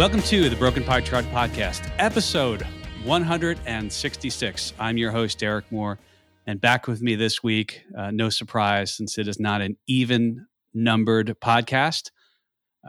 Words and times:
Welcome 0.00 0.22
to 0.22 0.48
the 0.48 0.56
Broken 0.56 0.82
Pie 0.82 1.02
Chart 1.02 1.26
Podcast, 1.26 1.86
episode 1.98 2.66
166. 3.04 4.72
I'm 4.78 4.96
your 4.96 5.10
host, 5.10 5.38
Derek 5.38 5.70
Moore, 5.70 5.98
and 6.46 6.58
back 6.58 6.86
with 6.86 7.02
me 7.02 7.16
this 7.16 7.42
week, 7.42 7.82
uh, 7.94 8.10
no 8.10 8.30
surprise, 8.30 8.94
since 8.94 9.18
it 9.18 9.28
is 9.28 9.38
not 9.38 9.60
an 9.60 9.76
even 9.86 10.46
numbered 10.72 11.36
podcast, 11.44 12.12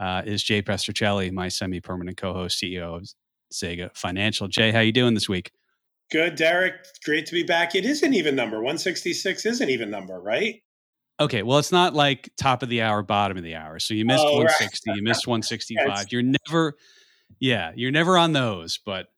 uh, 0.00 0.22
is 0.24 0.42
Jay 0.42 0.62
Pestrichelli, 0.62 1.30
my 1.30 1.48
semi-permanent 1.48 2.16
co-host, 2.16 2.58
CEO 2.58 2.96
of 2.96 3.10
Zega 3.52 3.94
Financial. 3.94 4.48
Jay, 4.48 4.70
how 4.70 4.80
you 4.80 4.90
doing 4.90 5.12
this 5.12 5.28
week? 5.28 5.52
Good, 6.10 6.36
Derek. 6.36 6.76
Great 7.04 7.26
to 7.26 7.34
be 7.34 7.42
back. 7.42 7.74
It 7.74 7.84
is 7.84 8.02
an 8.02 8.14
even 8.14 8.34
number. 8.34 8.56
166 8.56 9.44
is 9.44 9.60
an 9.60 9.68
even 9.68 9.90
number, 9.90 10.18
right? 10.18 10.62
Okay, 11.20 11.42
well, 11.42 11.58
it's 11.58 11.72
not 11.72 11.92
like 11.92 12.30
top 12.38 12.62
of 12.62 12.70
the 12.70 12.80
hour, 12.80 13.02
bottom 13.02 13.36
of 13.36 13.44
the 13.44 13.54
hour. 13.54 13.78
So 13.78 13.92
you 13.92 14.06
missed 14.06 14.24
oh, 14.24 14.38
160, 14.38 14.90
right. 14.90 14.96
you 14.96 15.02
missed 15.02 15.26
165. 15.26 16.06
You're 16.10 16.22
never 16.22 16.74
yeah, 17.40 17.72
you're 17.74 17.90
never 17.90 18.16
on 18.16 18.32
those, 18.32 18.78
but 18.84 19.08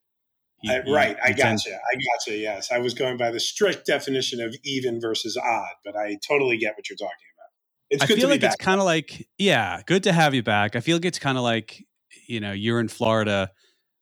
you, 0.63 0.73
I, 0.73 0.91
right. 0.91 1.17
You, 1.17 1.23
I 1.25 1.33
got 1.33 1.65
you. 1.65 1.73
I 1.73 1.95
got 1.95 2.27
you. 2.27 2.35
Yes, 2.35 2.73
I 2.73 2.79
was 2.79 2.95
going 2.95 3.17
by 3.17 3.31
the 3.31 3.41
strict 3.41 3.87
definition 3.87 4.41
of 4.41 4.55
even 4.65 5.01
versus 5.01 5.37
odd, 5.37 5.75
but 5.85 5.97
I 5.97 6.17
totally 6.27 6.57
get 6.57 6.75
what 6.77 6.89
you're 6.89 6.97
talking 6.97 7.11
about. 7.11 7.51
It's 7.91 8.03
I 8.03 8.07
feel 8.07 8.29
like 8.29 8.43
it's 8.43 8.57
kind 8.57 8.81
of 8.81 8.87
like 8.87 9.29
yeah, 9.39 9.83
good 9.87 10.05
to 10.05 10.13
have 10.13 10.35
you 10.35 10.43
back. 10.43 10.75
I 10.75 10.81
feel 10.81 10.97
like 10.97 11.05
it's 11.05 11.19
kind 11.19 11.37
of 11.37 11.45
like 11.45 11.85
you 12.27 12.41
know 12.41 12.53
you're 12.53 12.81
in 12.81 12.89
Florida. 12.89 13.51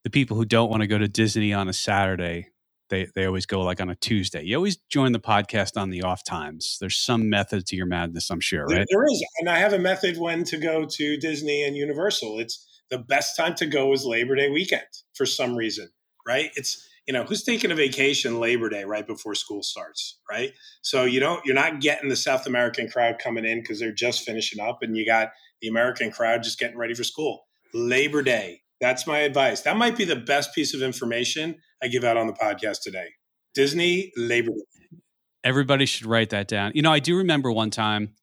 The 0.04 0.10
people 0.10 0.36
who 0.36 0.44
don't 0.44 0.70
want 0.70 0.82
to 0.82 0.86
go 0.86 0.98
to 0.98 1.08
Disney 1.08 1.52
on 1.52 1.68
a 1.68 1.72
Saturday, 1.72 2.48
they 2.90 3.08
they 3.14 3.24
always 3.26 3.46
go 3.46 3.62
like 3.62 3.80
on 3.80 3.90
a 3.90 3.96
Tuesday. 3.96 4.44
You 4.44 4.56
always 4.56 4.76
join 4.88 5.12
the 5.12 5.20
podcast 5.20 5.80
on 5.80 5.90
the 5.90 6.02
off 6.02 6.22
times. 6.22 6.76
There's 6.80 6.96
some 6.96 7.28
method 7.28 7.66
to 7.66 7.76
your 7.76 7.86
madness, 7.86 8.30
I'm 8.30 8.40
sure, 8.40 8.66
right? 8.66 8.86
There 8.88 9.04
is, 9.04 9.26
and 9.40 9.48
I 9.48 9.58
have 9.58 9.72
a 9.72 9.78
method 9.78 10.18
when 10.18 10.44
to 10.44 10.58
go 10.58 10.84
to 10.84 11.16
Disney 11.16 11.64
and 11.64 11.76
Universal. 11.76 12.38
It's 12.38 12.71
the 12.92 12.98
best 12.98 13.36
time 13.36 13.54
to 13.54 13.64
go 13.64 13.90
is 13.94 14.04
Labor 14.04 14.36
Day 14.36 14.50
weekend 14.50 14.82
for 15.14 15.24
some 15.24 15.56
reason, 15.56 15.88
right? 16.26 16.50
It's 16.56 16.86
you 17.06 17.14
know 17.14 17.24
who's 17.24 17.42
taking 17.42 17.72
a 17.72 17.74
vacation 17.74 18.38
Labor 18.38 18.68
Day 18.68 18.84
right 18.84 19.06
before 19.06 19.34
school 19.34 19.62
starts, 19.62 20.20
right? 20.30 20.52
So 20.82 21.04
you 21.04 21.18
don't 21.18 21.44
you're 21.46 21.54
not 21.54 21.80
getting 21.80 22.10
the 22.10 22.16
South 22.16 22.46
American 22.46 22.90
crowd 22.90 23.18
coming 23.18 23.46
in 23.46 23.62
because 23.62 23.80
they're 23.80 23.94
just 23.94 24.24
finishing 24.24 24.60
up, 24.60 24.80
and 24.82 24.94
you 24.94 25.06
got 25.06 25.30
the 25.62 25.68
American 25.68 26.10
crowd 26.12 26.42
just 26.42 26.58
getting 26.58 26.76
ready 26.76 26.94
for 26.94 27.02
school. 27.02 27.46
Labor 27.74 28.22
Day. 28.22 28.60
That's 28.82 29.06
my 29.06 29.20
advice. 29.20 29.62
That 29.62 29.76
might 29.76 29.96
be 29.96 30.04
the 30.04 30.16
best 30.16 30.54
piece 30.54 30.74
of 30.74 30.82
information 30.82 31.56
I 31.82 31.88
give 31.88 32.04
out 32.04 32.16
on 32.16 32.26
the 32.26 32.32
podcast 32.34 32.82
today. 32.82 33.06
Disney 33.54 34.12
Labor 34.16 34.50
Day. 34.50 34.98
Everybody 35.44 35.86
should 35.86 36.06
write 36.06 36.30
that 36.30 36.46
down. 36.46 36.72
You 36.74 36.82
know, 36.82 36.92
I 36.92 36.98
do 36.98 37.16
remember 37.16 37.50
one 37.50 37.70
time 37.70 38.14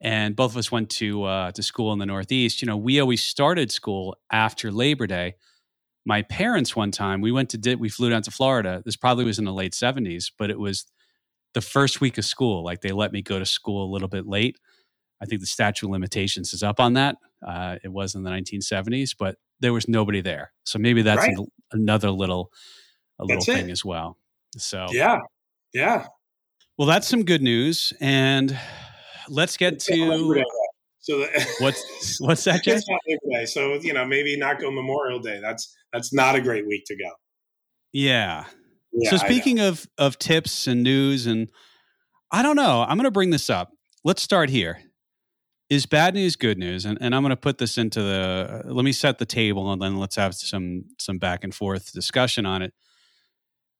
and 0.00 0.36
both 0.36 0.52
of 0.52 0.56
us 0.56 0.70
went 0.70 0.90
to 0.90 1.24
uh, 1.24 1.52
to 1.52 1.62
school 1.62 1.92
in 1.92 1.98
the 1.98 2.06
Northeast. 2.06 2.62
You 2.62 2.66
know, 2.66 2.76
we 2.76 3.00
always 3.00 3.22
started 3.22 3.72
school 3.72 4.16
after 4.30 4.70
Labor 4.70 5.06
Day. 5.06 5.34
My 6.06 6.22
parents, 6.22 6.74
one 6.74 6.90
time, 6.90 7.20
we 7.20 7.32
went 7.32 7.50
to 7.50 7.74
we 7.76 7.88
flew 7.88 8.10
down 8.10 8.22
to 8.22 8.30
Florida. 8.30 8.82
This 8.84 8.96
probably 8.96 9.24
was 9.24 9.38
in 9.38 9.44
the 9.44 9.52
late 9.52 9.74
seventies, 9.74 10.30
but 10.38 10.50
it 10.50 10.58
was 10.58 10.86
the 11.54 11.60
first 11.60 12.00
week 12.00 12.18
of 12.18 12.24
school. 12.24 12.64
Like 12.64 12.80
they 12.80 12.92
let 12.92 13.12
me 13.12 13.22
go 13.22 13.38
to 13.38 13.46
school 13.46 13.90
a 13.90 13.92
little 13.92 14.08
bit 14.08 14.26
late. 14.26 14.56
I 15.20 15.26
think 15.26 15.40
the 15.40 15.46
statute 15.46 15.86
of 15.86 15.90
limitations 15.90 16.52
is 16.54 16.62
up 16.62 16.78
on 16.78 16.94
that. 16.94 17.16
Uh, 17.44 17.76
it 17.82 17.88
was 17.88 18.14
in 18.14 18.22
the 18.22 18.30
1970s, 18.30 19.16
but 19.18 19.36
there 19.60 19.72
was 19.72 19.88
nobody 19.88 20.20
there. 20.20 20.52
So 20.64 20.78
maybe 20.78 21.02
that's 21.02 21.26
right. 21.26 21.36
a, 21.36 21.44
another 21.72 22.10
little 22.10 22.52
a 23.18 23.24
little 23.24 23.36
that's 23.38 23.46
thing 23.46 23.68
it. 23.68 23.72
as 23.72 23.84
well. 23.84 24.16
So 24.56 24.86
yeah, 24.90 25.18
yeah. 25.74 26.06
Well, 26.78 26.86
that's 26.86 27.08
some 27.08 27.24
good 27.24 27.42
news, 27.42 27.92
and 28.00 28.56
let's 29.28 29.56
get 29.56 29.78
to 29.80 30.44
so 31.08 31.26
what's 31.60 32.20
what's 32.20 32.44
that? 32.44 32.62
Jay? 32.62 32.78
Day, 33.30 33.46
so 33.46 33.74
you 33.74 33.92
know 33.92 34.04
maybe 34.04 34.36
not 34.36 34.60
go 34.60 34.70
Memorial 34.70 35.18
Day. 35.18 35.40
That's 35.40 35.74
that's 35.92 36.12
not 36.12 36.34
a 36.34 36.40
great 36.40 36.66
week 36.66 36.84
to 36.86 36.96
go. 36.96 37.10
Yeah. 37.92 38.44
yeah 38.92 39.10
so 39.10 39.16
speaking 39.16 39.58
of 39.58 39.86
of 39.96 40.18
tips 40.18 40.66
and 40.66 40.82
news 40.82 41.26
and 41.26 41.50
I 42.30 42.42
don't 42.42 42.56
know, 42.56 42.84
I'm 42.86 42.98
going 42.98 43.04
to 43.04 43.10
bring 43.10 43.30
this 43.30 43.48
up. 43.48 43.72
Let's 44.04 44.22
start 44.22 44.50
here. 44.50 44.82
Is 45.70 45.86
bad 45.86 46.14
news 46.14 46.36
good 46.36 46.58
news? 46.58 46.84
And, 46.84 46.98
and 47.00 47.14
I'm 47.14 47.22
going 47.22 47.30
to 47.30 47.36
put 47.36 47.58
this 47.58 47.78
into 47.78 48.02
the. 48.02 48.62
Uh, 48.66 48.72
let 48.72 48.84
me 48.84 48.92
set 48.92 49.18
the 49.18 49.26
table, 49.26 49.70
and 49.72 49.80
then 49.80 49.98
let's 49.98 50.16
have 50.16 50.34
some 50.34 50.84
some 50.98 51.18
back 51.18 51.44
and 51.44 51.54
forth 51.54 51.92
discussion 51.92 52.46
on 52.46 52.62
it. 52.62 52.74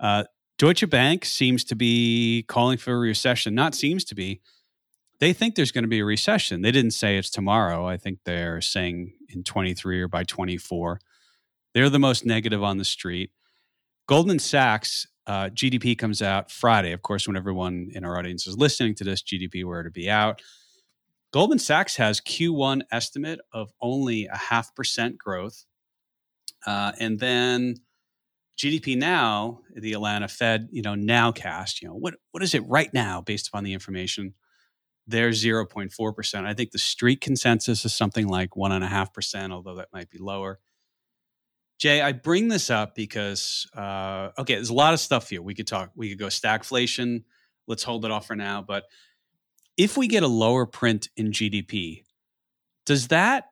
Uh, 0.00 0.24
Deutsche 0.58 0.88
Bank 0.88 1.24
seems 1.24 1.64
to 1.64 1.76
be 1.76 2.44
calling 2.48 2.78
for 2.78 2.92
a 2.92 2.98
recession. 2.98 3.54
Not 3.54 3.74
seems 3.74 4.04
to 4.06 4.14
be 4.14 4.40
they 5.20 5.32
think 5.32 5.54
there's 5.54 5.72
going 5.72 5.84
to 5.84 5.88
be 5.88 6.00
a 6.00 6.04
recession. 6.04 6.62
They 6.62 6.70
didn't 6.70 6.92
say 6.92 7.18
it's 7.18 7.30
tomorrow. 7.30 7.86
I 7.86 7.96
think 7.96 8.20
they're 8.24 8.60
saying 8.60 9.14
in 9.28 9.42
23 9.42 10.02
or 10.02 10.08
by 10.08 10.24
24. 10.24 11.00
They're 11.74 11.90
the 11.90 11.98
most 11.98 12.24
negative 12.24 12.62
on 12.62 12.78
the 12.78 12.84
street. 12.84 13.30
Goldman 14.06 14.38
Sachs 14.38 15.06
uh, 15.26 15.50
GDP 15.50 15.96
comes 15.96 16.22
out 16.22 16.50
Friday. 16.50 16.92
Of 16.92 17.02
course, 17.02 17.26
when 17.26 17.36
everyone 17.36 17.90
in 17.92 18.04
our 18.04 18.18
audience 18.18 18.46
is 18.46 18.56
listening 18.56 18.94
to 18.96 19.04
this, 19.04 19.22
GDP 19.22 19.64
were 19.64 19.82
to 19.82 19.90
be 19.90 20.08
out. 20.08 20.40
Goldman 21.32 21.58
Sachs 21.58 21.96
has 21.96 22.20
Q1 22.20 22.82
estimate 22.90 23.40
of 23.52 23.70
only 23.82 24.26
a 24.26 24.36
half 24.36 24.74
percent 24.74 25.18
growth. 25.18 25.66
Uh, 26.66 26.92
and 26.98 27.18
then 27.20 27.76
GDP 28.58 28.96
now, 28.96 29.60
the 29.76 29.92
Atlanta 29.92 30.28
Fed, 30.28 30.68
you 30.72 30.80
know, 30.80 30.94
nowcast, 30.94 31.82
you 31.82 31.88
know, 31.88 31.94
what 31.94 32.14
what 32.30 32.42
is 32.42 32.54
it 32.54 32.66
right 32.66 32.92
now 32.94 33.20
based 33.20 33.48
upon 33.48 33.64
the 33.64 33.74
information? 33.74 34.34
They're 35.08 35.30
0.4%. 35.30 36.44
I 36.44 36.54
think 36.54 36.70
the 36.70 36.78
street 36.78 37.22
consensus 37.22 37.84
is 37.84 37.94
something 37.94 38.28
like 38.28 38.50
1.5%, 38.50 39.52
although 39.52 39.76
that 39.76 39.88
might 39.92 40.10
be 40.10 40.18
lower. 40.18 40.60
Jay, 41.78 42.02
I 42.02 42.12
bring 42.12 42.48
this 42.48 42.70
up 42.70 42.94
because, 42.94 43.66
uh, 43.74 44.30
okay, 44.38 44.54
there's 44.54 44.68
a 44.68 44.74
lot 44.74 44.92
of 44.92 45.00
stuff 45.00 45.30
here. 45.30 45.40
We 45.40 45.54
could 45.54 45.66
talk, 45.66 45.90
we 45.94 46.10
could 46.10 46.18
go 46.18 46.26
stagflation. 46.26 47.24
Let's 47.66 47.82
hold 47.82 48.04
it 48.04 48.10
off 48.10 48.26
for 48.26 48.36
now. 48.36 48.62
But 48.62 48.84
if 49.76 49.96
we 49.96 50.08
get 50.08 50.22
a 50.22 50.28
lower 50.28 50.66
print 50.66 51.08
in 51.16 51.30
GDP, 51.30 52.02
does 52.84 53.08
that 53.08 53.44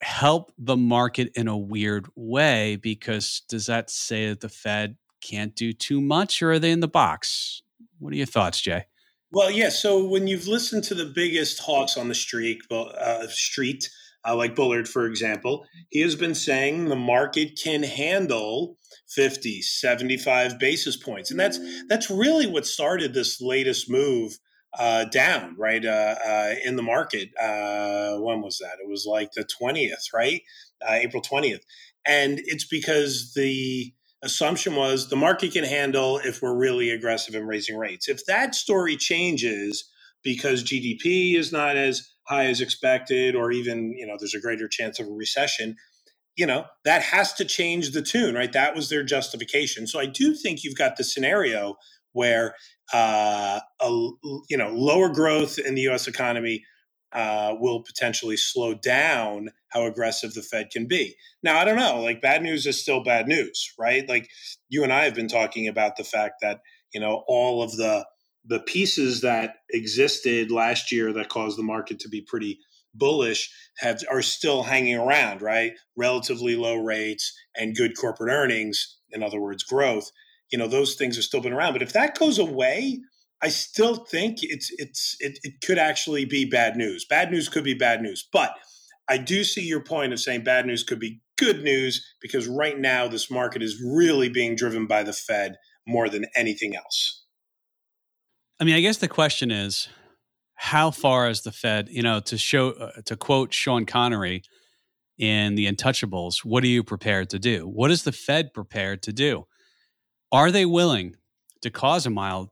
help 0.00 0.52
the 0.56 0.76
market 0.76 1.32
in 1.34 1.48
a 1.48 1.58
weird 1.58 2.06
way? 2.14 2.76
Because 2.76 3.42
does 3.48 3.66
that 3.66 3.90
say 3.90 4.28
that 4.28 4.40
the 4.40 4.48
Fed 4.48 4.96
can't 5.20 5.54
do 5.54 5.72
too 5.72 6.00
much 6.00 6.40
or 6.40 6.52
are 6.52 6.58
they 6.58 6.70
in 6.70 6.80
the 6.80 6.88
box? 6.88 7.62
What 7.98 8.12
are 8.12 8.16
your 8.16 8.26
thoughts, 8.26 8.60
Jay? 8.60 8.84
Well, 9.32 9.50
yeah. 9.50 9.70
So 9.70 10.04
when 10.04 10.26
you've 10.26 10.46
listened 10.46 10.84
to 10.84 10.94
the 10.94 11.06
biggest 11.06 11.58
hawks 11.58 11.96
on 11.96 12.08
the 12.08 12.14
street, 12.14 12.60
uh, 12.70 13.26
street, 13.28 13.88
uh, 14.26 14.36
like 14.36 14.54
Bullard, 14.54 14.88
for 14.88 15.06
example, 15.06 15.64
he 15.90 16.00
has 16.00 16.14
been 16.14 16.34
saying 16.34 16.84
the 16.84 16.96
market 16.96 17.58
can 17.62 17.82
handle 17.82 18.76
50, 19.08 19.62
75 19.62 20.58
basis 20.58 20.96
points. 20.96 21.30
And 21.30 21.40
that's 21.40 21.58
that's 21.88 22.10
really 22.10 22.46
what 22.46 22.66
started 22.66 23.14
this 23.14 23.40
latest 23.40 23.90
move 23.90 24.38
uh, 24.78 25.04
down, 25.06 25.56
right, 25.58 25.84
uh, 25.84 26.16
uh, 26.26 26.54
in 26.62 26.76
the 26.76 26.82
market. 26.82 27.30
Uh, 27.40 28.18
when 28.18 28.42
was 28.42 28.58
that? 28.58 28.78
It 28.82 28.88
was 28.88 29.06
like 29.06 29.32
the 29.32 29.44
20th, 29.44 30.12
right? 30.14 30.42
April 30.86 31.22
20th. 31.22 31.62
And 32.04 32.40
it's 32.44 32.66
because 32.66 33.32
the 33.34 33.94
assumption 34.24 34.76
was 34.76 35.08
the 35.10 35.16
market 35.16 35.52
can 35.54 35.64
handle 35.64 36.18
if 36.18 36.42
we're 36.42 36.56
really 36.56 36.90
aggressive 36.90 37.34
in 37.36 37.46
raising 37.46 37.78
rates. 37.78 38.08
If 38.08 38.26
that 38.26 38.54
story 38.56 38.96
changes 38.96 39.90
because 40.24 40.64
GDP 40.64 41.36
is 41.36 41.52
not 41.52 41.76
as 41.76 42.10
high 42.28 42.46
as 42.46 42.60
expected, 42.60 43.36
or 43.36 43.52
even 43.52 43.94
you 43.98 44.06
know 44.06 44.16
there's 44.20 44.34
a 44.34 44.40
greater 44.40 44.68
chance 44.68 45.00
of 45.00 45.08
a 45.08 45.12
recession, 45.12 45.76
you 46.36 46.46
know 46.46 46.66
that 46.84 47.02
has 47.02 47.32
to 47.34 47.44
change 47.44 47.92
the 47.92 48.02
tune, 48.02 48.34
right? 48.34 48.52
That 48.52 48.74
was 48.76 48.88
their 48.90 49.04
justification. 49.04 49.86
So 49.86 50.00
I 50.00 50.06
do 50.06 50.34
think 50.34 50.64
you've 50.64 50.76
got 50.78 50.96
the 50.96 51.04
scenario 51.04 51.76
where 52.12 52.54
uh, 52.92 53.60
a 53.80 53.88
you 54.50 54.56
know 54.58 54.70
lower 54.72 55.10
growth 55.10 55.58
in 55.58 55.74
the 55.74 55.82
U.S. 55.82 56.08
economy 56.08 56.64
uh, 57.12 57.54
will 57.58 57.82
potentially 57.82 58.36
slow 58.36 58.74
down 58.74 59.50
how 59.68 59.84
aggressive 59.84 60.34
the 60.34 60.42
Fed 60.42 60.70
can 60.70 60.86
be. 60.86 61.14
Now, 61.42 61.58
I 61.58 61.64
don't 61.64 61.76
know. 61.76 62.00
Like, 62.00 62.20
bad 62.22 62.42
news 62.42 62.66
is 62.66 62.80
still 62.80 63.02
bad 63.02 63.28
news, 63.28 63.72
right? 63.78 64.08
Like, 64.08 64.30
you 64.68 64.82
and 64.82 64.92
I 64.92 65.04
have 65.04 65.14
been 65.14 65.28
talking 65.28 65.68
about 65.68 65.96
the 65.96 66.04
fact 66.04 66.36
that 66.42 66.60
you 66.92 67.00
know 67.00 67.24
all 67.26 67.62
of 67.62 67.76
the 67.76 68.06
the 68.44 68.60
pieces 68.60 69.20
that 69.20 69.56
existed 69.70 70.50
last 70.50 70.90
year 70.90 71.12
that 71.12 71.28
caused 71.28 71.58
the 71.58 71.62
market 71.62 72.00
to 72.00 72.08
be 72.08 72.20
pretty 72.20 72.58
bullish 72.94 73.50
have 73.78 74.02
are 74.10 74.22
still 74.22 74.62
hanging 74.62 74.96
around, 74.96 75.42
right? 75.42 75.72
Relatively 75.96 76.56
low 76.56 76.76
rates 76.76 77.32
and 77.56 77.76
good 77.76 77.96
corporate 77.96 78.32
earnings, 78.32 78.98
in 79.10 79.22
other 79.22 79.40
words, 79.40 79.62
growth. 79.62 80.10
You 80.50 80.58
know, 80.58 80.66
those 80.66 80.96
things 80.96 81.16
have 81.16 81.24
still 81.24 81.40
been 81.40 81.52
around. 81.52 81.72
But 81.72 81.82
if 81.82 81.92
that 81.94 82.18
goes 82.18 82.38
away, 82.38 83.00
I 83.42 83.48
still 83.48 83.96
think 83.96 84.38
it's 84.42 84.70
it's 84.78 85.16
it, 85.20 85.38
it 85.42 85.54
could 85.64 85.78
actually 85.78 86.24
be 86.24 86.44
bad 86.44 86.76
news. 86.76 87.04
Bad 87.04 87.30
news 87.30 87.48
could 87.48 87.64
be 87.64 87.74
bad 87.74 88.00
news, 88.00 88.26
but 88.32 88.54
I 89.08 89.18
do 89.18 89.42
see 89.44 89.62
your 89.62 89.82
point 89.82 90.12
of 90.12 90.20
saying 90.20 90.44
bad 90.44 90.66
news 90.66 90.84
could 90.84 91.00
be 91.00 91.20
good 91.36 91.62
news 91.64 92.06
because 92.20 92.46
right 92.46 92.78
now 92.78 93.08
this 93.08 93.30
market 93.30 93.62
is 93.62 93.82
really 93.84 94.28
being 94.28 94.54
driven 94.54 94.86
by 94.86 95.02
the 95.02 95.12
Fed 95.12 95.56
more 95.86 96.08
than 96.08 96.26
anything 96.36 96.76
else. 96.76 97.24
I 98.60 98.64
mean, 98.64 98.76
I 98.76 98.80
guess 98.80 98.98
the 98.98 99.08
question 99.08 99.50
is 99.50 99.88
how 100.54 100.92
far 100.92 101.28
is 101.28 101.42
the 101.42 101.50
Fed, 101.50 101.88
you 101.90 102.02
know, 102.02 102.20
to 102.20 102.38
show 102.38 102.70
uh, 102.70 103.00
to 103.06 103.16
quote 103.16 103.52
Sean 103.52 103.86
Connery 103.86 104.44
in 105.18 105.54
the 105.56 105.66
untouchables, 105.66 106.44
what 106.44 106.64
are 106.64 106.68
you 106.68 106.82
prepared 106.82 107.30
to 107.30 107.38
do? 107.38 107.66
What 107.66 107.90
is 107.90 108.04
the 108.04 108.12
Fed 108.12 108.52
prepared 108.54 109.02
to 109.02 109.12
do? 109.12 109.46
Are 110.30 110.50
they 110.50 110.64
willing 110.64 111.16
to 111.62 111.70
cause 111.70 112.06
a 112.06 112.10
mild, 112.10 112.50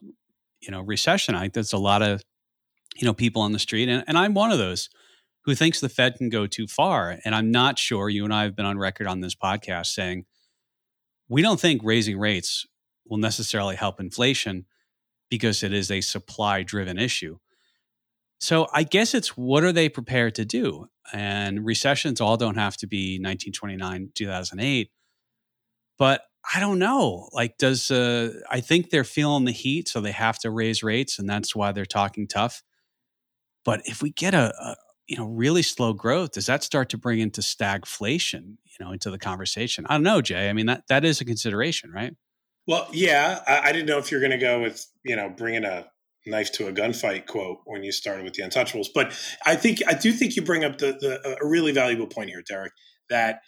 you 0.60 0.70
know, 0.70 0.80
recession? 0.80 1.34
I 1.34 1.42
think 1.42 1.54
there's 1.54 1.72
a 1.72 1.78
lot 1.78 2.02
of, 2.02 2.22
you 2.96 3.06
know, 3.06 3.14
people 3.14 3.42
on 3.42 3.52
the 3.52 3.58
street, 3.58 3.88
and, 3.88 4.04
and 4.06 4.18
I'm 4.18 4.34
one 4.34 4.52
of 4.52 4.58
those 4.58 4.88
who 5.44 5.54
thinks 5.54 5.80
the 5.80 5.88
Fed 5.88 6.16
can 6.16 6.28
go 6.28 6.46
too 6.46 6.66
far. 6.66 7.18
And 7.24 7.34
I'm 7.34 7.50
not 7.50 7.78
sure 7.78 8.08
you 8.08 8.24
and 8.24 8.34
I 8.34 8.42
have 8.42 8.56
been 8.56 8.66
on 8.66 8.78
record 8.78 9.06
on 9.06 9.20
this 9.20 9.34
podcast 9.34 9.86
saying 9.86 10.26
we 11.28 11.42
don't 11.42 11.60
think 11.60 11.80
raising 11.82 12.18
rates 12.18 12.66
will 13.08 13.18
necessarily 13.18 13.76
help 13.76 14.00
inflation 14.00 14.66
because 15.30 15.62
it 15.62 15.72
is 15.72 15.90
a 15.90 16.00
supply 16.00 16.62
driven 16.62 16.98
issue. 16.98 17.38
So 18.40 18.68
I 18.72 18.82
guess 18.82 19.14
it's 19.14 19.36
what 19.36 19.64
are 19.64 19.72
they 19.72 19.88
prepared 19.88 20.34
to 20.36 20.44
do? 20.44 20.88
And 21.12 21.64
recessions 21.64 22.20
all 22.20 22.36
don't 22.36 22.56
have 22.56 22.76
to 22.78 22.86
be 22.86 23.18
1929, 23.18 24.12
2008. 24.14 24.90
But 25.98 26.22
I 26.54 26.60
don't 26.60 26.78
know. 26.78 27.28
Like, 27.32 27.58
does 27.58 27.90
uh, 27.90 28.32
I 28.50 28.60
think 28.60 28.90
they're 28.90 29.04
feeling 29.04 29.44
the 29.44 29.52
heat, 29.52 29.88
so 29.88 30.00
they 30.00 30.12
have 30.12 30.38
to 30.40 30.50
raise 30.50 30.82
rates, 30.82 31.18
and 31.18 31.28
that's 31.28 31.54
why 31.54 31.72
they're 31.72 31.84
talking 31.84 32.26
tough. 32.26 32.62
But 33.64 33.82
if 33.84 34.02
we 34.02 34.10
get 34.10 34.34
a, 34.34 34.52
a 34.58 34.76
you 35.06 35.16
know 35.16 35.26
really 35.26 35.62
slow 35.62 35.92
growth, 35.92 36.32
does 36.32 36.46
that 36.46 36.64
start 36.64 36.88
to 36.90 36.98
bring 36.98 37.20
into 37.20 37.40
stagflation? 37.40 38.56
You 38.64 38.84
know, 38.84 38.92
into 38.92 39.10
the 39.10 39.18
conversation. 39.18 39.86
I 39.88 39.94
don't 39.94 40.02
know, 40.02 40.22
Jay. 40.22 40.48
I 40.48 40.52
mean 40.52 40.66
that 40.66 40.84
that 40.88 41.04
is 41.04 41.20
a 41.20 41.24
consideration, 41.24 41.90
right? 41.92 42.14
Well, 42.66 42.88
yeah. 42.92 43.40
I, 43.46 43.68
I 43.68 43.72
didn't 43.72 43.86
know 43.86 43.98
if 43.98 44.10
you're 44.10 44.20
going 44.20 44.30
to 44.32 44.38
go 44.38 44.60
with 44.60 44.86
you 45.04 45.16
know 45.16 45.28
bringing 45.28 45.64
a 45.64 45.86
knife 46.26 46.52
to 46.52 46.68
a 46.68 46.72
gunfight 46.72 47.26
quote 47.26 47.58
when 47.64 47.82
you 47.82 47.92
started 47.92 48.24
with 48.24 48.34
the 48.34 48.42
untouchables 48.42 48.88
but 48.94 49.10
i 49.46 49.56
think 49.56 49.78
i 49.88 49.94
do 49.94 50.12
think 50.12 50.36
you 50.36 50.42
bring 50.42 50.64
up 50.64 50.76
the, 50.76 50.92
the 51.00 51.38
a 51.42 51.48
really 51.48 51.72
valuable 51.72 52.06
point 52.06 52.28
here 52.28 52.42
derek 52.46 52.72
that 53.08 53.40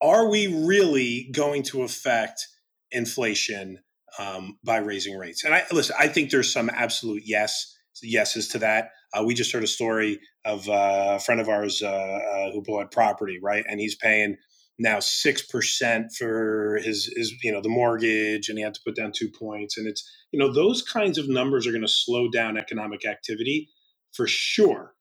are 0.00 0.28
we 0.28 0.46
really 0.66 1.28
going 1.32 1.62
to 1.64 1.82
affect 1.82 2.46
inflation 2.90 3.80
um, 4.18 4.58
by 4.64 4.78
raising 4.78 5.16
rates? 5.16 5.44
And 5.44 5.54
i 5.54 5.64
listen 5.72 5.96
i 5.98 6.08
think 6.08 6.30
there's 6.30 6.52
some 6.52 6.70
absolute 6.70 7.22
yes 7.24 7.74
yeses 8.02 8.48
to 8.48 8.58
that. 8.58 8.90
Uh, 9.12 9.24
we 9.24 9.34
just 9.34 9.52
heard 9.52 9.64
a 9.64 9.68
story 9.68 10.20
of 10.44 10.68
uh, 10.68 11.16
a 11.16 11.20
friend 11.20 11.40
of 11.40 11.48
ours 11.48 11.82
uh, 11.82 11.88
uh 11.88 12.52
who 12.52 12.62
bought 12.62 12.92
property 12.92 13.38
right? 13.42 13.64
And 13.68 13.80
he's 13.80 13.96
paying 13.96 14.36
now 14.78 15.00
six 15.00 15.42
percent 15.42 16.12
for 16.16 16.78
his 16.82 17.12
his 17.16 17.32
you 17.42 17.52
know 17.52 17.60
the 17.60 17.68
mortgage, 17.68 18.48
and 18.48 18.58
he 18.58 18.64
had 18.64 18.74
to 18.74 18.80
put 18.84 18.96
down 18.96 19.12
two 19.14 19.28
points, 19.28 19.76
and 19.76 19.86
it's 19.86 20.08
you 20.30 20.38
know 20.38 20.52
those 20.52 20.82
kinds 20.82 21.18
of 21.18 21.28
numbers 21.28 21.66
are 21.66 21.72
going 21.72 21.82
to 21.82 21.88
slow 21.88 22.28
down 22.30 22.58
economic 22.58 23.04
activity 23.06 23.68
for 24.12 24.26
sure. 24.26 24.94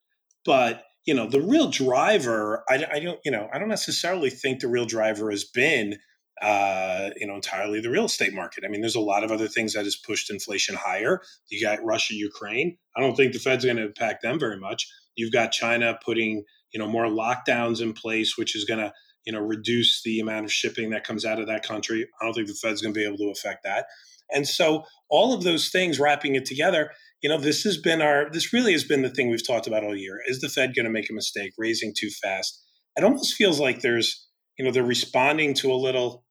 But 0.45 0.83
you 1.07 1.15
know 1.15 1.27
the 1.27 1.41
real 1.41 1.69
driver, 1.69 2.63
I, 2.69 2.85
I 2.91 2.99
don't 2.99 3.19
you 3.25 3.31
know 3.31 3.49
I 3.51 3.57
don't 3.57 3.69
necessarily 3.69 4.29
think 4.29 4.59
the 4.59 4.67
real 4.67 4.85
driver 4.85 5.31
has 5.31 5.43
been 5.43 5.97
uh, 6.41 7.09
you 7.15 7.25
know, 7.25 7.33
entirely 7.33 7.81
the 7.81 7.89
real 7.89 8.05
estate 8.05 8.33
market. 8.33 8.63
I 8.63 8.67
mean, 8.67 8.81
there's 8.81 8.95
a 8.95 8.99
lot 8.99 9.23
of 9.23 9.31
other 9.31 9.47
things 9.47 9.73
that 9.73 9.85
has 9.85 9.95
pushed 9.95 10.29
inflation 10.29 10.75
higher. 10.75 11.21
You 11.49 11.59
got 11.59 11.83
Russia, 11.83 12.13
Ukraine. 12.13 12.77
I 12.95 13.01
don't 13.01 13.15
think 13.15 13.33
the 13.33 13.39
Fed's 13.39 13.65
going 13.65 13.77
to 13.77 13.87
impact 13.87 14.21
them 14.21 14.39
very 14.39 14.59
much. 14.59 14.87
You've 15.15 15.31
got 15.31 15.51
China 15.51 15.97
putting, 16.05 16.43
you 16.71 16.79
know, 16.79 16.87
more 16.87 17.05
lockdowns 17.05 17.81
in 17.81 17.93
place, 17.93 18.37
which 18.37 18.55
is 18.55 18.65
going 18.65 18.79
to 18.79 18.93
you 19.25 19.33
know 19.33 19.41
reduce 19.41 20.03
the 20.03 20.19
amount 20.19 20.45
of 20.45 20.53
shipping 20.53 20.91
that 20.91 21.03
comes 21.03 21.25
out 21.25 21.39
of 21.39 21.47
that 21.47 21.63
country. 21.63 22.07
I 22.21 22.25
don't 22.25 22.33
think 22.33 22.47
the 22.47 22.53
Fed's 22.53 22.81
going 22.81 22.93
to 22.93 22.99
be 22.99 23.05
able 23.05 23.17
to 23.17 23.31
affect 23.31 23.63
that. 23.63 23.87
And 24.31 24.47
so 24.47 24.83
all 25.09 25.33
of 25.33 25.43
those 25.43 25.69
things 25.69 25.99
wrapping 25.99 26.35
it 26.35 26.45
together, 26.45 26.91
you 27.21 27.29
know, 27.29 27.39
this 27.39 27.63
has 27.63 27.77
been 27.77 28.01
our 28.01 28.29
this 28.31 28.53
really 28.53 28.73
has 28.73 28.83
been 28.83 29.01
the 29.01 29.09
thing 29.09 29.29
we've 29.29 29.45
talked 29.45 29.67
about 29.67 29.83
all 29.83 29.95
year. 29.95 30.19
Is 30.27 30.39
the 30.39 30.49
Fed 30.49 30.75
going 30.75 30.85
to 30.85 30.91
make 30.91 31.09
a 31.09 31.13
mistake 31.13 31.53
raising 31.57 31.93
too 31.97 32.09
fast? 32.09 32.63
It 32.95 33.03
almost 33.03 33.35
feels 33.35 33.59
like 33.59 33.81
there's, 33.81 34.27
you 34.57 34.65
know, 34.65 34.71
they're 34.71 34.83
responding 34.83 35.53
to 35.55 35.71
a 35.71 35.75
little 35.75 36.23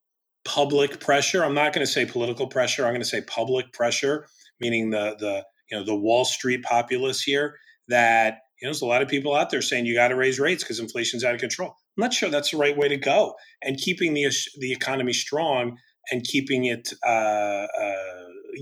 public 0.44 1.00
pressure. 1.00 1.44
I'm 1.44 1.55
not 1.55 1.73
going 1.73 1.85
to 1.85 1.93
say 1.93 2.06
political 2.06 2.47
pressure. 2.47 2.85
I'm 2.85 2.93
going 2.93 3.03
to 3.03 3.09
say 3.09 3.21
public 3.21 3.73
pressure, 3.73 4.27
meaning 4.61 4.91
the 4.91 5.17
the 5.19 5.44
you 5.71 5.79
know 5.79 5.85
the 5.85 5.94
Wall 5.94 6.25
Street 6.25 6.62
populace 6.62 7.23
here 7.23 7.56
that 7.89 8.39
you 8.61 8.67
know 8.67 8.71
there's 8.71 8.82
a 8.82 8.87
lot 8.87 9.03
of 9.03 9.09
people 9.09 9.35
out 9.35 9.50
there 9.50 9.62
saying 9.62 9.87
you 9.87 9.94
got 9.94 10.09
to 10.09 10.17
raise 10.17 10.39
rates 10.39 10.62
because 10.62 10.79
inflation's 10.79 11.25
out 11.25 11.35
of 11.35 11.41
control. 11.41 11.71
I'm 11.71 12.03
not 12.03 12.15
sure 12.15 12.29
that's 12.29 12.53
the 12.53 12.59
right 12.59 12.77
way 12.77 12.89
to 12.89 12.97
go. 12.97 13.35
And 13.62 13.77
keeping 13.77 14.15
the 14.15 14.31
the 14.59 14.73
economy 14.73 15.12
strong 15.12 15.79
and 16.12 16.23
keeping 16.23 16.67
it, 16.67 16.93
uh, 17.05 17.67
uh, 17.67 17.97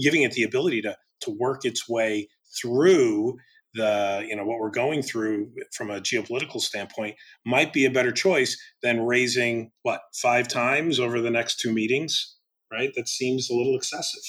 giving 0.03 0.23
it 0.23 0.33
the 0.33 0.45
ability 0.45 0.81
to 0.83 0.97
to 1.21 1.31
work 1.31 1.65
its 1.65 1.89
way 1.89 2.29
through 2.61 3.37
the 3.75 4.25
you 4.29 4.37
know 4.37 4.45
what 4.45 4.61
we're 4.61 4.71
going 4.71 5.03
through 5.03 5.51
from 5.73 5.91
a 5.91 6.01
geopolitical 6.01 6.61
standpoint 6.61 7.17
might 7.45 7.73
be 7.73 7.85
a 7.85 7.91
better 7.91 8.13
choice 8.13 8.57
than 8.83 9.05
raising 9.05 9.73
what 9.83 10.01
five 10.15 10.47
times 10.47 11.01
over 11.01 11.21
the 11.21 11.31
next 11.31 11.59
two 11.59 11.73
meetings 11.73 12.35
right? 12.75 12.93
That 12.95 13.09
seems 13.09 13.51
a 13.51 13.55
little 13.55 13.77
excessive. 13.77 14.23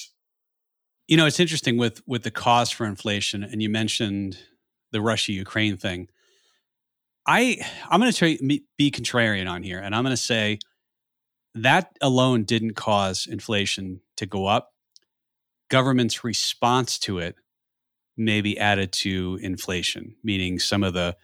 You 1.07 1.17
know 1.17 1.25
it's 1.25 1.39
interesting 1.39 1.77
with 1.77 2.01
with 2.07 2.23
the 2.23 2.31
cause 2.31 2.71
for 2.71 2.85
inflation 2.85 3.43
and 3.43 3.61
you 3.61 3.69
mentioned 3.69 4.39
the 4.91 5.01
russia 5.01 5.33
ukraine 5.33 5.77
thing. 5.77 6.09
I 7.27 7.57
I'm 7.89 7.99
going 7.99 8.11
to 8.11 8.59
be 8.77 8.91
contrarian 8.91 9.49
on 9.49 9.63
here, 9.63 9.79
and 9.79 9.95
I'm 9.95 10.03
going 10.03 10.15
to 10.15 10.21
say 10.21 10.59
that 11.55 11.95
alone 12.01 12.43
didn't 12.43 12.73
cause 12.73 13.27
inflation 13.29 14.01
to 14.17 14.25
go 14.25 14.45
up. 14.45 14.73
Government's 15.69 16.23
response 16.23 16.99
to 16.99 17.19
it 17.19 17.35
may 18.17 18.41
be 18.41 18.57
added 18.57 18.91
to 18.93 19.39
inflation, 19.41 20.15
meaning 20.23 20.59
some 20.59 20.83
of 20.83 20.93
the 20.93 21.15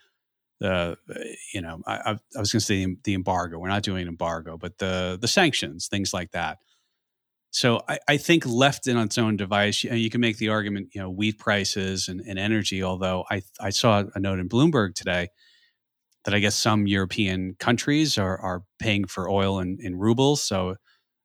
you 1.53 1.61
know 1.61 1.81
I, 1.87 2.17
I 2.35 2.39
was 2.39 2.51
going 2.51 2.59
to 2.59 2.65
say 2.65 2.95
the 3.03 3.13
embargo. 3.13 3.57
We're 3.57 3.69
not 3.69 3.83
doing 3.83 4.03
an 4.03 4.07
embargo, 4.07 4.57
but 4.57 4.77
the 4.77 5.17
the 5.19 5.27
sanctions, 5.27 5.87
things 5.87 6.13
like 6.13 6.31
that. 6.31 6.59
So 7.51 7.81
I, 7.87 7.99
I 8.07 8.17
think 8.17 8.45
left 8.45 8.87
in 8.87 8.97
its 8.97 9.17
own 9.17 9.35
device, 9.35 9.83
you, 9.83 9.93
you, 9.93 10.09
can 10.09 10.21
make 10.21 10.37
the 10.37 10.49
argument, 10.49 10.89
you 10.93 11.01
know, 11.01 11.09
wheat 11.09 11.37
prices 11.37 12.07
and, 12.07 12.21
and 12.21 12.39
energy. 12.39 12.81
Although 12.81 13.25
I 13.29 13.41
I 13.59 13.71
saw 13.71 14.03
a 14.15 14.19
note 14.19 14.39
in 14.39 14.47
Bloomberg 14.47 14.95
today 14.95 15.29
that 16.25 16.33
I 16.33 16.39
guess 16.39 16.55
some 16.55 16.87
European 16.87 17.55
countries 17.59 18.17
are, 18.17 18.37
are 18.37 18.63
paying 18.79 19.05
for 19.05 19.29
oil 19.29 19.59
in, 19.59 19.79
in 19.81 19.97
rubles. 19.97 20.41
So, 20.41 20.75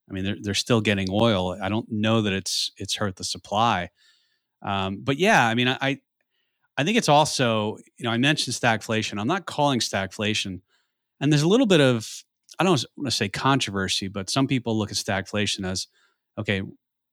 I 0.09 0.13
mean, 0.13 0.25
they're, 0.25 0.37
they're 0.41 0.55
still 0.55 0.81
getting 0.81 1.09
oil. 1.11 1.57
I 1.61 1.69
don't 1.69 1.91
know 1.91 2.23
that 2.23 2.33
it's 2.33 2.71
it's 2.77 2.97
hurt 2.97 3.17
the 3.17 3.25
supply. 3.25 3.91
Um, 4.63 5.01
but 5.03 5.19
yeah, 5.19 5.47
I 5.47 5.55
mean, 5.55 5.69
I 5.69 6.01
I 6.77 6.85
think 6.85 6.97
it's 6.99 7.09
also 7.09 7.79
you 7.99 8.05
know 8.05 8.11
I 8.11 8.19
mentioned 8.19 8.55
stagflation. 8.55 9.21
I'm 9.21 9.29
not 9.29 9.47
calling 9.47 9.81
stagflation, 9.81 10.61
and 11.21 11.33
there's 11.33 11.43
a 11.43 11.49
little 11.49 11.67
bit 11.67 11.81
of 11.81 12.25
I 12.59 12.65
don't 12.65 12.85
want 12.97 13.07
to 13.07 13.17
say 13.17 13.29
controversy, 13.29 14.09
but 14.09 14.31
some 14.31 14.47
people 14.47 14.79
look 14.79 14.91
at 14.91 14.97
stagflation 14.97 15.67
as 15.67 15.89
okay, 16.39 16.63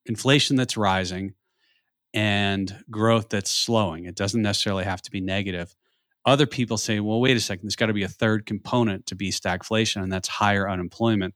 inflation 0.06 0.56
that's 0.56 0.78
rising 0.78 1.34
and 2.14 2.84
growth 2.92 3.30
that's 3.30 3.52
slowing. 3.52 4.06
It 4.06 4.16
doesn't 4.16 4.42
necessarily 4.42 4.84
have 4.84 5.02
to 5.04 5.12
be 5.12 5.22
negative. 5.22 5.76
Other 6.26 6.46
people 6.46 6.78
say, 6.78 7.00
well, 7.00 7.20
wait 7.20 7.36
a 7.36 7.40
second, 7.40 7.66
there's 7.66 7.76
got 7.76 7.88
to 7.88 7.94
be 7.94 8.04
a 8.04 8.08
third 8.08 8.46
component 8.46 9.08
to 9.08 9.16
be 9.16 9.30
stagflation, 9.32 10.04
and 10.04 10.12
that's 10.12 10.28
higher 10.28 10.70
unemployment. 10.70 11.34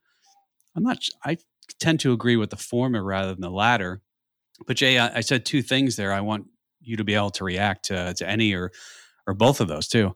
I'm 0.77 0.83
not, 0.83 0.99
I 1.25 1.37
tend 1.79 1.99
to 2.01 2.13
agree 2.13 2.37
with 2.37 2.51
the 2.51 2.55
former 2.55 3.03
rather 3.03 3.33
than 3.33 3.41
the 3.41 3.49
latter. 3.49 4.01
But 4.65 4.77
Jay, 4.77 4.97
I, 4.97 5.17
I 5.17 5.21
said 5.21 5.45
two 5.45 5.61
things 5.61 5.95
there. 5.95 6.13
I 6.13 6.21
want 6.21 6.45
you 6.79 6.95
to 6.97 7.03
be 7.03 7.15
able 7.15 7.31
to 7.31 7.43
react 7.43 7.85
to, 7.85 8.13
to 8.13 8.29
any 8.29 8.53
or, 8.53 8.71
or 9.27 9.33
both 9.33 9.59
of 9.59 9.67
those 9.67 9.87
too. 9.87 10.15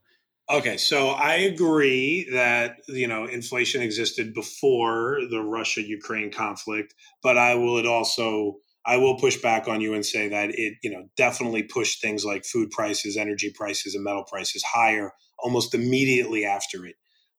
Okay, 0.49 0.77
so 0.77 1.09
I 1.09 1.35
agree 1.35 2.27
that 2.33 2.77
you 2.89 3.07
know 3.07 3.25
inflation 3.25 3.81
existed 3.81 4.33
before 4.33 5.19
the 5.29 5.41
Russia 5.41 5.81
Ukraine 5.81 6.29
conflict, 6.29 6.93
but 7.23 7.37
I 7.37 7.55
will 7.55 7.87
also 7.87 8.57
I 8.85 8.97
will 8.97 9.17
push 9.17 9.37
back 9.37 9.67
on 9.69 9.79
you 9.79 9.93
and 9.93 10.05
say 10.05 10.27
that 10.27 10.49
it, 10.49 10.73
you 10.83 10.91
know, 10.91 11.07
definitely 11.15 11.63
pushed 11.63 12.01
things 12.01 12.25
like 12.25 12.43
food 12.43 12.71
prices, 12.71 13.15
energy 13.15 13.53
prices, 13.55 13.95
and 13.95 14.03
metal 14.03 14.25
prices 14.25 14.63
higher 14.63 15.13
almost 15.39 15.73
immediately 15.73 16.43
after 16.43 16.85
it. 16.85 16.95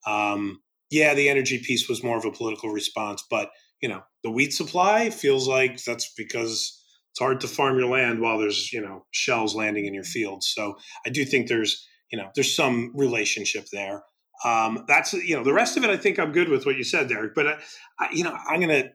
Um, 0.07 0.61
yeah, 0.93 1.15
the 1.15 1.31
energy 1.31 1.59
piece 1.59 1.89
was 1.89 2.05
more 2.05 2.19
of 2.19 2.25
a 2.27 2.31
political 2.31 2.69
response, 2.71 3.25
but 3.31 3.51
you 3.81 3.89
know, 3.89 4.03
the 4.23 4.31
wheat 4.31 4.53
supply 4.53 5.11
feels 5.11 5.49
like 5.49 5.83
that's 5.83 6.13
because 6.17 6.79
it's 7.11 7.19
hard 7.19 7.41
to 7.41 7.49
farm 7.49 7.79
your 7.79 7.89
land 7.89 8.21
while 8.21 8.39
there's 8.39 8.73
you 8.73 8.81
know 8.81 9.07
shells 9.11 9.55
landing 9.55 9.87
in 9.87 9.95
your 9.95 10.05
fields. 10.05 10.49
So 10.55 10.77
I 11.07 11.11
do 11.11 11.25
think 11.25 11.49
there's 11.49 11.87
you 12.13 12.19
know 12.19 12.29
there's 12.35 12.55
some 12.55 12.93
relationship 12.95 13.67
there. 13.73 14.03
Um, 14.45 14.85
that's 14.87 15.15
you 15.15 15.35
know 15.35 15.43
the 15.43 15.55
rest 15.55 15.77
of 15.77 15.85
it. 15.85 15.91
I 15.91 15.97
think 15.97 16.19
I'm 16.19 16.33
good 16.33 16.51
with 16.51 16.67
what 16.67 16.77
you 16.77 16.85
said, 16.85 17.09
Derek. 17.09 17.35
But 17.35 17.47
I, 17.47 17.59
I, 17.99 18.09
you 18.13 18.23
know 18.23 18.37
I'm 18.49 18.61
gonna 18.61 18.91